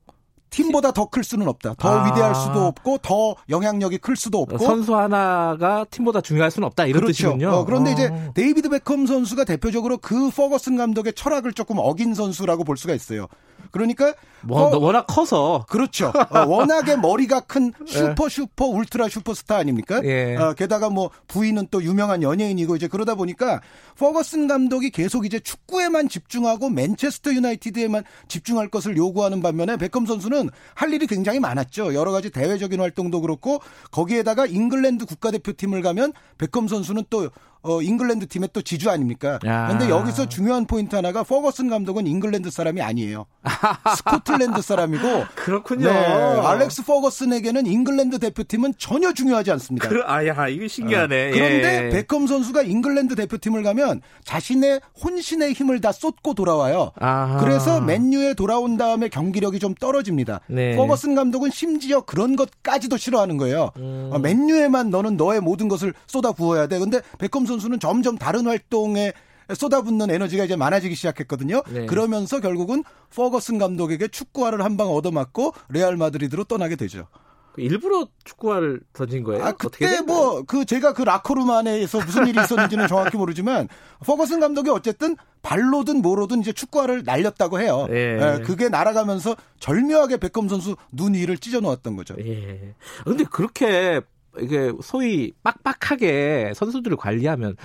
팀보다 0.49 0.91
더 0.91 1.05
클 1.09 1.23
수는 1.23 1.47
없다. 1.47 1.73
더 1.77 1.89
아. 1.89 2.05
위대할 2.05 2.35
수도 2.35 2.65
없고 2.67 2.99
더 2.99 3.35
영향력이 3.49 3.97
클 3.99 4.15
수도 4.15 4.39
없고 4.41 4.57
선수 4.59 4.95
하나가 4.95 5.85
팀보다 5.89 6.21
중요할 6.21 6.51
수는 6.51 6.65
없다 6.67 6.85
이런 6.85 7.01
그렇죠. 7.01 7.13
뜻이군요. 7.13 7.49
어, 7.49 7.65
그런데 7.65 7.91
어. 7.91 7.93
이제 7.93 8.31
데이비드 8.35 8.69
베컴 8.69 9.05
선수가 9.07 9.43
대표적으로 9.45 9.97
그 9.97 10.29
퍼거슨 10.29 10.75
감독의 10.77 11.13
철학을 11.13 11.53
조금 11.53 11.77
어긴 11.79 12.13
선수라고 12.13 12.63
볼 12.63 12.77
수가 12.77 12.93
있어요. 12.93 13.27
그러니까 13.71 14.13
뭐, 14.41 14.61
어, 14.61 14.77
워낙 14.77 15.05
커서 15.07 15.65
그렇죠. 15.67 16.11
어, 16.29 16.45
워낙에 16.45 16.95
머리가 16.95 17.41
큰 17.41 17.73
예. 17.87 17.91
슈퍼 17.91 18.29
슈퍼 18.29 18.65
울트라 18.65 19.09
슈퍼스타 19.09 19.57
아닙니까? 19.57 20.01
예. 20.03 20.35
어, 20.35 20.53
게다가 20.53 20.89
뭐 20.89 21.09
부인은 21.27 21.67
또 21.71 21.83
유명한 21.83 22.23
연예인이고 22.23 22.75
이제 22.75 22.87
그러다 22.87 23.15
보니까 23.15 23.61
퍼거슨 23.97 24.47
감독이 24.47 24.89
계속 24.89 25.25
이제 25.25 25.39
축구에만 25.39 26.09
집중하고 26.09 26.69
맨체스터 26.69 27.33
유나이티드에만 27.33 28.03
집중할 28.27 28.69
것을 28.69 28.97
요구하는 28.97 29.41
반면에 29.41 29.77
베컴 29.77 30.05
선수는 30.05 30.49
할 30.75 30.93
일이 30.93 31.07
굉장히 31.07 31.39
많았죠. 31.39 31.93
여러 31.93 32.11
가지 32.11 32.29
대외적인 32.29 32.79
활동도 32.79 33.21
그렇고 33.21 33.59
거기에다가 33.91 34.45
잉글랜드 34.45 35.05
국가대표팀을 35.05 35.81
가면 35.81 36.13
베컴 36.37 36.67
선수는 36.67 37.03
또 37.09 37.29
어, 37.61 37.81
잉글랜드 37.81 38.27
팀의 38.27 38.49
또 38.53 38.61
지주 38.61 38.89
아닙니까? 38.89 39.37
그런데 39.41 39.89
여기서 39.89 40.29
중요한 40.29 40.65
포인트 40.65 40.95
하나가 40.95 41.23
퍼거슨 41.23 41.69
감독은 41.69 42.07
잉글랜드 42.07 42.49
사람이 42.49 42.81
아니에요. 42.81 43.25
스코틀랜드 43.97 44.61
사람이고 44.61 45.25
그렇군요. 45.35 45.91
네, 45.91 45.95
알렉스 45.97 46.85
퍼거슨에게는 46.85 47.65
잉글랜드 47.65 48.19
대표팀은 48.19 48.73
전혀 48.77 49.13
중요하지 49.13 49.51
않습니다. 49.51 49.89
그, 49.89 50.01
아야, 50.05 50.47
이거 50.47 50.67
신기하네. 50.67 51.29
어. 51.29 51.31
그런데 51.31 51.85
예. 51.85 51.89
베컴 51.89 52.27
선수가 52.27 52.61
잉글랜드 52.63 53.15
대표팀을 53.15 53.63
가면 53.63 54.01
자신의 54.23 54.81
혼신의 55.03 55.53
힘을 55.53 55.81
다 55.81 55.91
쏟고 55.91 56.33
돌아와요. 56.33 56.91
아하. 56.99 57.37
그래서 57.39 57.81
맨유에 57.81 58.33
돌아온 58.35 58.77
다음에 58.77 59.09
경기력이 59.09 59.59
좀 59.59 59.73
떨어집니다. 59.73 60.41
네. 60.47 60.75
퍼거슨 60.75 61.15
감독은 61.15 61.51
심지어 61.51 62.01
그런 62.01 62.35
것까지도 62.35 62.97
싫어하는 62.97 63.37
거예요. 63.37 63.71
음. 63.77 64.09
어, 64.13 64.19
맨유에만 64.19 64.89
너는 64.89 65.17
너의 65.17 65.41
모든 65.41 65.67
것을 65.67 65.93
쏟아 66.07 66.31
부어야 66.31 66.67
돼. 66.67 66.79
근데 66.79 67.01
베컴 67.17 67.45
선수는 67.45 67.79
점점 67.79 68.17
다른 68.17 68.45
활동에 68.45 69.13
쏟아붓는 69.53 70.09
에너지가 70.11 70.45
이제 70.45 70.55
많아지기 70.55 70.95
시작했거든요. 70.95 71.61
네. 71.71 71.85
그러면서 71.85 72.39
결국은 72.39 72.83
퍼거슨 73.15 73.57
감독에게 73.57 74.07
축구화를 74.09 74.63
한 74.63 74.77
방 74.79 74.87
얻어맞고 74.89 75.53
레알 75.69 75.97
마드리드로 75.97 76.45
떠나게 76.45 76.75
되죠. 76.77 77.07
그 77.53 77.61
일부러 77.61 78.07
축구화를 78.23 78.79
던진 78.93 79.23
거예요? 79.23 79.43
아, 79.43 79.51
그때 79.51 79.99
뭐, 80.01 80.43
그, 80.43 80.63
제가 80.63 80.93
그 80.93 81.01
라커룸 81.01 81.49
안에서 81.49 81.97
무슨 82.05 82.27
일이 82.27 82.39
있었는지는 82.39 82.87
정확히 82.87 83.17
모르지만, 83.17 83.67
퍼거슨 84.05 84.39
감독이 84.39 84.69
어쨌든 84.69 85.17
발로든 85.41 86.01
뭐로든 86.03 86.39
이제 86.41 86.53
축구화를 86.53 87.03
날렸다고 87.05 87.59
해요. 87.59 87.87
예. 87.89 87.95
예, 88.39 88.43
그게 88.43 88.69
날아가면서 88.69 89.35
절묘하게 89.59 90.17
백검 90.17 90.47
선수 90.47 90.75
눈 90.91 91.15
위를 91.15 91.37
찢어 91.39 91.59
놓았던 91.59 91.95
거죠. 91.95 92.15
예. 92.19 92.75
근데 93.03 93.23
그렇게 93.25 93.99
이게 94.39 94.71
소위 94.83 95.31
빡빡하게 95.43 96.53
선수들을 96.55 96.97
관리하면 96.97 97.55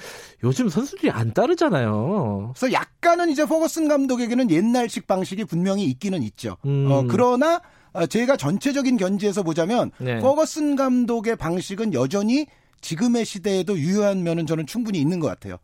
요즘 0.42 0.68
선수들이 0.68 1.10
안 1.10 1.32
따르잖아요. 1.32 2.52
그래서 2.54 2.72
약간은 2.72 3.30
이제 3.30 3.44
포거슨 3.44 3.88
감독에게는 3.88 4.50
옛날식 4.50 5.06
방식이 5.06 5.44
분명히 5.44 5.84
있기는 5.84 6.22
있죠. 6.22 6.56
음. 6.64 6.88
어, 6.90 7.04
그러나 7.08 7.60
어, 7.92 8.06
제가 8.06 8.36
전체적인 8.36 8.96
견지에서 8.96 9.42
보자면 9.42 9.90
네. 9.98 10.18
포거슨 10.18 10.76
감독의 10.76 11.36
방식은 11.36 11.94
여전히 11.94 12.46
지금의 12.80 13.24
시대에도 13.24 13.78
유효한 13.78 14.22
면은 14.22 14.46
저는 14.46 14.66
충분히 14.66 14.98
있는 14.98 15.18
것 15.18 15.26
같아요. 15.28 15.56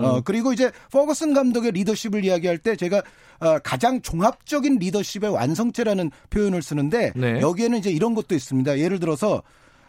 어, 0.00 0.20
그리고 0.24 0.52
이제 0.52 0.70
포거슨 0.92 1.34
감독의 1.34 1.72
리더십을 1.72 2.24
이야기할 2.24 2.58
때 2.58 2.76
제가 2.76 3.02
어, 3.40 3.58
가장 3.58 4.00
종합적인 4.00 4.78
리더십의 4.78 5.30
완성체라는 5.30 6.12
표현을 6.30 6.62
쓰는데 6.62 7.12
네. 7.16 7.40
여기에는 7.40 7.76
이제 7.78 7.90
이런 7.90 8.14
것도 8.14 8.36
있습니다. 8.36 8.78
예를 8.78 9.00
들어서 9.00 9.42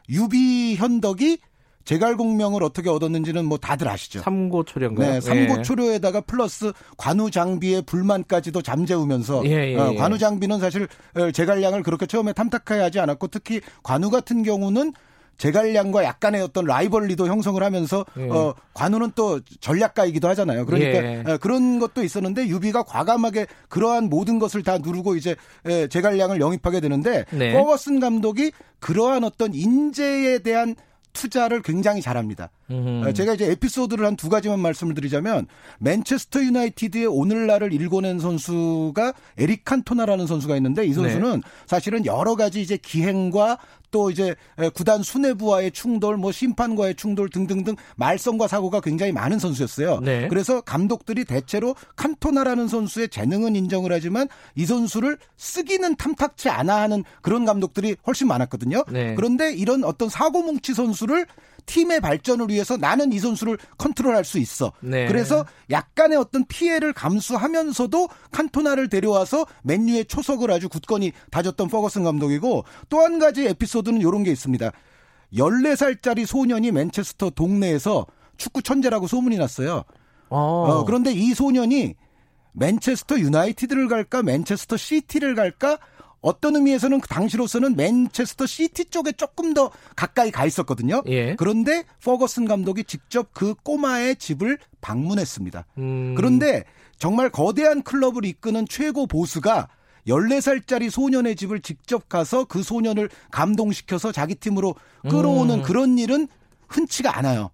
유비 0.10 0.76
현덕이 0.76 1.40
제갈공명을 1.84 2.64
어떻게 2.64 2.90
얻었는지는 2.90 3.46
뭐 3.46 3.58
다들 3.58 3.88
아시죠. 3.88 4.20
삼고초려인가요? 4.22 5.14
네, 5.14 5.22
삼고초려에다가 5.22 6.22
플러스 6.22 6.72
관우 6.98 7.32
장비의 7.32 7.84
불만까지도 7.84 8.62
잠재우면서 8.62 9.44
예, 9.46 9.72
예, 9.72 9.76
어, 9.76 9.92
예. 9.94 9.96
관우 9.96 10.18
장비는 10.18 10.60
사실 10.60 10.88
어, 11.16 11.32
제갈량을 11.32 11.84
그렇게 11.84 12.06
처음에 12.06 12.34
탐탁하게 12.34 12.82
하지 12.82 13.00
않았고 13.00 13.28
특히 13.28 13.62
관우 13.84 14.10
같은 14.10 14.44
경우는 14.44 14.94
제갈량과 15.42 16.04
약간의 16.04 16.40
어떤 16.44 16.66
rivalry도 16.66 17.26
형성을 17.26 17.62
하면서 17.64 18.06
예. 18.18 18.30
어 18.30 18.54
관우는 18.76 19.14
또 19.16 19.40
전략가이기도 19.60 20.28
하잖아요. 20.30 20.68
그러니까 20.68 21.04
예. 21.04 21.24
어, 21.26 21.38
그런 21.40 21.80
것도 21.80 22.04
있었는데 22.04 22.48
유비가 22.48 22.84
과감하게 22.84 23.48
그러한 23.68 24.08
모든 24.08 24.38
것을 24.38 24.62
다 24.62 24.78
누르고 24.78 25.16
이제 25.16 25.36
예, 25.68 25.88
제갈량을 25.88 26.40
영입하게 26.40 26.80
되는데 26.80 27.26
네. 27.32 27.54
퍼거슨 27.54 28.00
감독이 28.00 28.52
그러한 28.80 29.24
어떤 29.24 29.56
인재에 29.56 30.40
대한 30.40 30.76
투자를 31.14 31.62
굉장히 31.62 32.02
잘합니다. 32.02 32.52
음흠. 32.70 33.12
제가 33.14 33.34
이제 33.34 33.52
에피소드를 33.52 34.06
한 34.06 34.16
두 34.16 34.30
가지만 34.30 34.60
말씀을 34.60 34.94
드리자면 34.94 35.48
맨체스터 35.80 36.42
유나이티드의 36.42 37.08
오늘날을 37.08 37.74
일궈낸 37.74 38.20
선수가 38.20 39.14
에릭 39.38 39.66
칸토나라는 39.66 40.28
선수가 40.28 40.56
있는데 40.58 40.86
이 40.86 40.94
선수는 40.94 41.42
네. 41.42 41.50
사실은 41.66 42.06
여러 42.06 42.36
가지 42.36 42.62
이제 42.62 42.78
기행과 42.78 43.58
또 43.92 44.10
이제 44.10 44.36
구단 44.74 45.04
수뇌부와의 45.04 45.72
충돌, 45.72 46.18
뭐 46.18 46.32
심판과의 46.32 46.96
충돌 46.96 47.30
등등등 47.30 47.76
말썽과 47.98 48.48
사고가 48.48 48.80
굉장히 48.82 49.12
많은 49.12 49.38
선수였어요. 49.38 50.00
네. 50.00 50.28
그래서 50.30 50.62
감독들이 50.62 51.26
대체로 51.26 51.76
칸토나라는 51.98 52.68
선수의 52.68 53.10
재능은 53.10 53.56
인정을 53.56 53.92
하지만 53.92 54.28
이 54.56 54.66
선수를 54.66 55.18
쓰기는 55.38 55.96
탐탁치 55.96 56.50
않아 56.50 56.82
하는 56.82 57.04
그런 57.22 57.46
감독들이 57.46 57.96
훨씬 58.08 58.28
많았거든요. 58.28 58.86
네. 58.92 59.14
그런데 59.16 59.54
이런 59.54 59.84
어떤 59.84 60.10
사고뭉치 60.10 60.74
선수를 60.74 61.26
팀의 61.66 62.00
발전을 62.02 62.50
위해서 62.50 62.78
나는 62.78 63.14
이 63.14 63.20
선수를 63.20 63.58
컨트롤할 63.78 64.24
수 64.26 64.40
있어. 64.40 64.72
네. 64.80 65.08
그래서 65.08 65.46
약간의 65.70 66.18
어떤 66.18 66.46
피해를 66.46 66.94
감수하면서도 66.94 68.08
칸토나를 68.32 68.90
데려와서 68.90 69.46
맨유의 69.64 70.06
초석을 70.06 70.50
아주 70.52 70.70
굳건히 70.70 71.12
다졌던 71.30 71.68
퍼거슨 71.68 72.04
감독이고 72.04 72.64
또 72.90 73.02
한 73.02 73.20
가지 73.20 73.48
에피소드는 73.48 74.00
이런 74.00 74.24
게 74.24 74.32
있습니다. 74.32 74.72
14살짜리 75.34 76.26
소년이 76.26 76.72
맨체스터 76.72 77.32
동네에서 77.32 78.06
축구 78.38 78.62
천재라고 78.62 79.08
소문이 79.08 79.38
났어요. 79.38 79.84
어. 80.30 80.38
어, 80.38 80.86
그런데 80.86 81.12
이 81.12 81.34
소년이 81.34 81.96
맨체스터 82.54 83.20
유나이티드를 83.20 83.88
갈까 83.88 84.24
맨체스터 84.24 84.78
시티를 84.78 85.36
갈까 85.36 85.78
어떤 86.22 86.56
의미에서는 86.56 87.00
그 87.02 87.08
당시로서는 87.08 87.76
맨체스터 87.76 88.46
시티 88.46 88.86
쪽에 88.86 89.12
조금 89.12 89.54
더 89.54 89.72
가까이 89.96 90.32
가 90.32 90.46
있었거든요. 90.46 91.02
예. 91.08 91.36
그런데 91.36 91.84
퍼거슨 92.04 92.46
감독이 92.46 92.84
직접 92.84 93.34
그 93.34 93.56
꼬마의 93.56 94.16
집을 94.18 94.60
방문했습니다. 94.82 95.66
음. 95.80 96.16
그런데 96.16 96.64
정말 96.98 97.30
거대한 97.30 97.82
클럽을 97.82 98.26
이끄는 98.26 98.68
최고 98.70 99.08
보스가 99.08 99.68
14살짜리 100.08 100.90
소년의 100.90 101.36
집을 101.36 101.62
직접 101.62 102.10
가서 102.10 102.46
그 102.46 102.64
소년을 102.64 103.10
감동시켜서 103.32 104.12
자기 104.12 104.36
팀으로 104.36 104.76
끌어오는 105.04 105.60
음. 105.60 105.64
그런 105.64 105.98
일은 105.98 106.28
흔치가 106.68 107.18
않아요. 107.18 107.50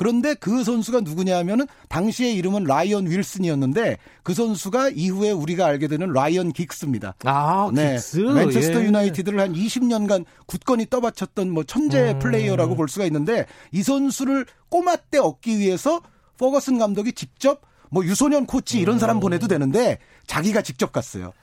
그런데 0.00 0.32
그 0.32 0.64
선수가 0.64 1.02
누구냐 1.02 1.36
하면은 1.40 1.66
당시의 1.90 2.34
이름은 2.36 2.64
라이언 2.64 3.10
윌슨이었는데 3.10 3.98
그 4.22 4.32
선수가 4.32 4.92
이후에 4.94 5.30
우리가 5.30 5.66
알게 5.66 5.88
되는 5.88 6.10
라이언 6.10 6.54
긱스입니다. 6.54 7.16
아, 7.24 7.70
네. 7.74 7.96
긱스. 7.96 8.16
맨체스터 8.20 8.80
예. 8.80 8.86
유나이티드를 8.86 9.38
한 9.38 9.52
20년간 9.52 10.24
굳건히 10.46 10.86
떠받쳤던 10.88 11.50
뭐 11.50 11.64
천재 11.64 12.12
음. 12.12 12.18
플레이어라고 12.18 12.76
볼 12.76 12.88
수가 12.88 13.04
있는데 13.04 13.44
이 13.72 13.82
선수를 13.82 14.46
꼬마 14.70 14.96
때 14.96 15.18
얻기 15.18 15.58
위해서 15.58 16.00
퍼거슨 16.38 16.78
감독이 16.78 17.12
직접 17.12 17.60
뭐 17.90 18.02
유소년 18.02 18.46
코치 18.46 18.80
이런 18.80 18.98
사람 18.98 19.18
음. 19.18 19.20
보내도 19.20 19.48
되는데 19.48 19.98
자기가 20.26 20.62
직접 20.62 20.92
갔어요. 20.92 21.34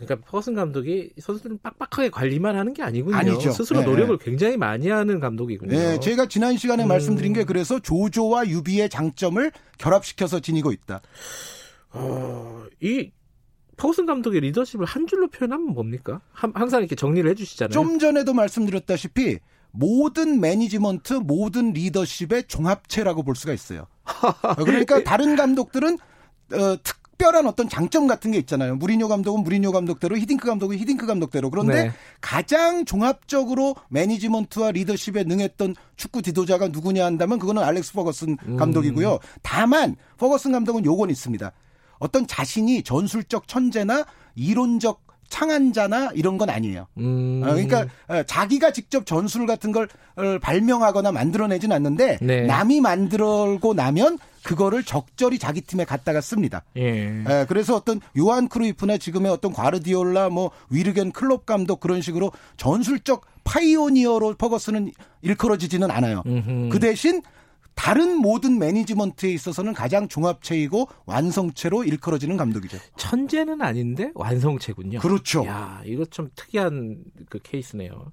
그러니까 0.00 0.26
퍼거슨 0.28 0.54
감독이 0.54 1.10
선수들은 1.20 1.58
빡빡하게 1.62 2.10
관리만 2.10 2.56
하는 2.56 2.72
게 2.72 2.82
아니군요. 2.82 3.16
아니죠. 3.16 3.50
스스로 3.50 3.80
네. 3.80 3.86
노력을 3.86 4.16
굉장히 4.18 4.56
많이 4.56 4.88
하는 4.88 5.20
감독이군요. 5.20 5.76
네, 5.76 6.00
제가 6.00 6.26
지난 6.26 6.56
시간에 6.56 6.84
음. 6.84 6.88
말씀드린 6.88 7.34
게 7.34 7.44
그래서 7.44 7.78
조조와 7.78 8.48
유비의 8.48 8.88
장점을 8.88 9.52
결합시켜서 9.78 10.40
지니고 10.40 10.72
있다. 10.72 11.02
어, 11.92 12.64
이 12.80 13.10
퍼거슨 13.76 14.06
감독의 14.06 14.40
리더십을 14.40 14.86
한 14.86 15.06
줄로 15.06 15.28
표현하면 15.28 15.68
뭡니까? 15.74 16.20
항상 16.32 16.80
이렇게 16.80 16.94
정리를 16.96 17.28
해주시잖아요. 17.30 17.72
좀 17.72 17.98
전에도 17.98 18.32
말씀드렸다시피 18.32 19.38
모든 19.70 20.40
매니지먼트, 20.40 21.14
모든 21.14 21.72
리더십의 21.72 22.44
종합체라고 22.48 23.22
볼 23.22 23.36
수가 23.36 23.52
있어요. 23.52 23.86
그러니까 24.64 25.04
다른 25.04 25.36
감독들은 25.36 25.98
어, 26.52 26.76
특 26.82 26.99
특별한 27.20 27.46
어떤 27.46 27.68
장점 27.68 28.06
같은 28.06 28.30
게 28.30 28.38
있잖아요. 28.38 28.76
무리뉴 28.76 29.06
감독은 29.06 29.42
무리뉴 29.42 29.72
감독대로, 29.72 30.16
히딩크 30.16 30.46
감독은 30.46 30.78
히딩크 30.78 31.06
감독대로. 31.06 31.50
그런데 31.50 31.84
네. 31.84 31.92
가장 32.22 32.86
종합적으로 32.86 33.76
매니지먼트와 33.90 34.72
리더십에 34.72 35.24
능했던 35.24 35.76
축구 35.96 36.22
지도자가 36.22 36.68
누구냐 36.68 37.04
한다면 37.04 37.38
그거는 37.38 37.62
알렉스 37.62 37.92
퍼거슨 37.92 38.38
음. 38.46 38.56
감독이고요. 38.56 39.18
다만 39.42 39.96
퍼거슨 40.16 40.52
감독은 40.52 40.86
요건 40.86 41.10
있습니다. 41.10 41.52
어떤 41.98 42.26
자신이 42.26 42.82
전술적 42.82 43.46
천재나 43.46 44.06
이론적 44.34 45.02
창안자나 45.30 46.10
이런 46.14 46.36
건 46.36 46.50
아니에요. 46.50 46.86
음. 46.98 47.40
어, 47.42 47.50
그러니까 47.52 47.86
어, 48.08 48.22
자기가 48.24 48.72
직접 48.72 49.06
전술 49.06 49.46
같은 49.46 49.72
걸 49.72 49.88
어, 50.16 50.38
발명하거나 50.42 51.12
만들어내진 51.12 51.72
않는데 51.72 52.18
네. 52.20 52.42
남이 52.42 52.82
만들고 52.82 53.72
나면 53.72 54.18
그거를 54.42 54.82
적절히 54.84 55.38
자기 55.38 55.60
팀에 55.60 55.84
갖다가 55.84 56.20
씁니다. 56.20 56.62
예. 56.76 57.22
예. 57.26 57.46
그래서 57.48 57.76
어떤 57.76 58.00
요한 58.18 58.48
크루이프나 58.48 58.98
지금의 58.98 59.30
어떤 59.30 59.52
과르디올라 59.52 60.28
뭐 60.30 60.50
위르겐 60.68 61.12
클롭 61.12 61.46
감독 61.46 61.80
그런 61.80 62.02
식으로 62.02 62.32
전술적 62.56 63.24
pioneer로 63.44 64.34
퍼거슨은 64.34 64.92
일컬어지지는 65.22 65.90
않아요. 65.90 66.22
음흠. 66.26 66.68
그 66.70 66.78
대신 66.78 67.22
다른 67.74 68.16
모든 68.16 68.58
매니지먼트에 68.58 69.30
있어서는 69.30 69.72
가장 69.72 70.08
종합체이고 70.08 70.88
완성체로 71.06 71.84
일컬어지는 71.84 72.36
감독이죠. 72.36 72.78
천재는 72.96 73.62
아닌데 73.62 74.10
완성체군요. 74.14 75.00
그렇죠. 75.00 75.44
야, 75.46 75.80
이거 75.86 76.04
좀 76.04 76.30
특이한 76.34 76.98
그 77.28 77.38
케이스네요. 77.42 78.12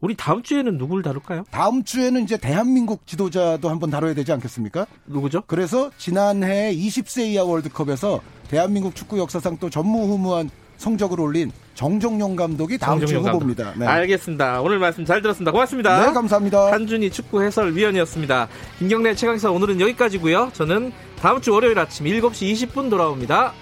우리 0.00 0.14
다음 0.14 0.42
주에는 0.42 0.76
누구를 0.76 1.02
다룰까요? 1.02 1.44
다음 1.50 1.82
주에는 1.82 2.22
이제 2.24 2.36
대한민국 2.36 3.06
지도자도 3.06 3.70
한번 3.70 3.90
다뤄야 3.90 4.14
되지 4.14 4.32
않겠습니까? 4.32 4.86
누구죠? 5.06 5.42
그래서 5.46 5.90
지난해 5.96 6.74
20세 6.74 7.26
이하 7.28 7.44
월드컵에서 7.44 8.20
대한민국 8.48 8.94
축구 8.94 9.18
역사상 9.18 9.56
또 9.58 9.70
전무후무한 9.70 10.50
성적을 10.84 11.18
올린 11.18 11.50
정종용 11.74 12.36
감독이 12.36 12.76
다음 12.78 13.04
주에 13.04 13.16
후보입니다. 13.16 13.72
네. 13.76 13.86
알겠습니다. 13.86 14.60
오늘 14.60 14.78
말씀 14.78 15.04
잘 15.04 15.22
들었습니다. 15.22 15.50
고맙습니다. 15.50 16.06
네, 16.06 16.12
감사합니다. 16.12 16.72
한준희 16.72 17.10
축구 17.10 17.42
해설위원이었습니다. 17.42 18.48
김경래 18.78 19.14
최강사 19.14 19.50
오늘은 19.50 19.80
여기까지고요. 19.80 20.50
저는 20.52 20.92
다음 21.20 21.40
주 21.40 21.52
월요일 21.52 21.78
아침 21.78 22.06
7시 22.06 22.52
20분 22.52 22.90
돌아옵니다. 22.90 23.54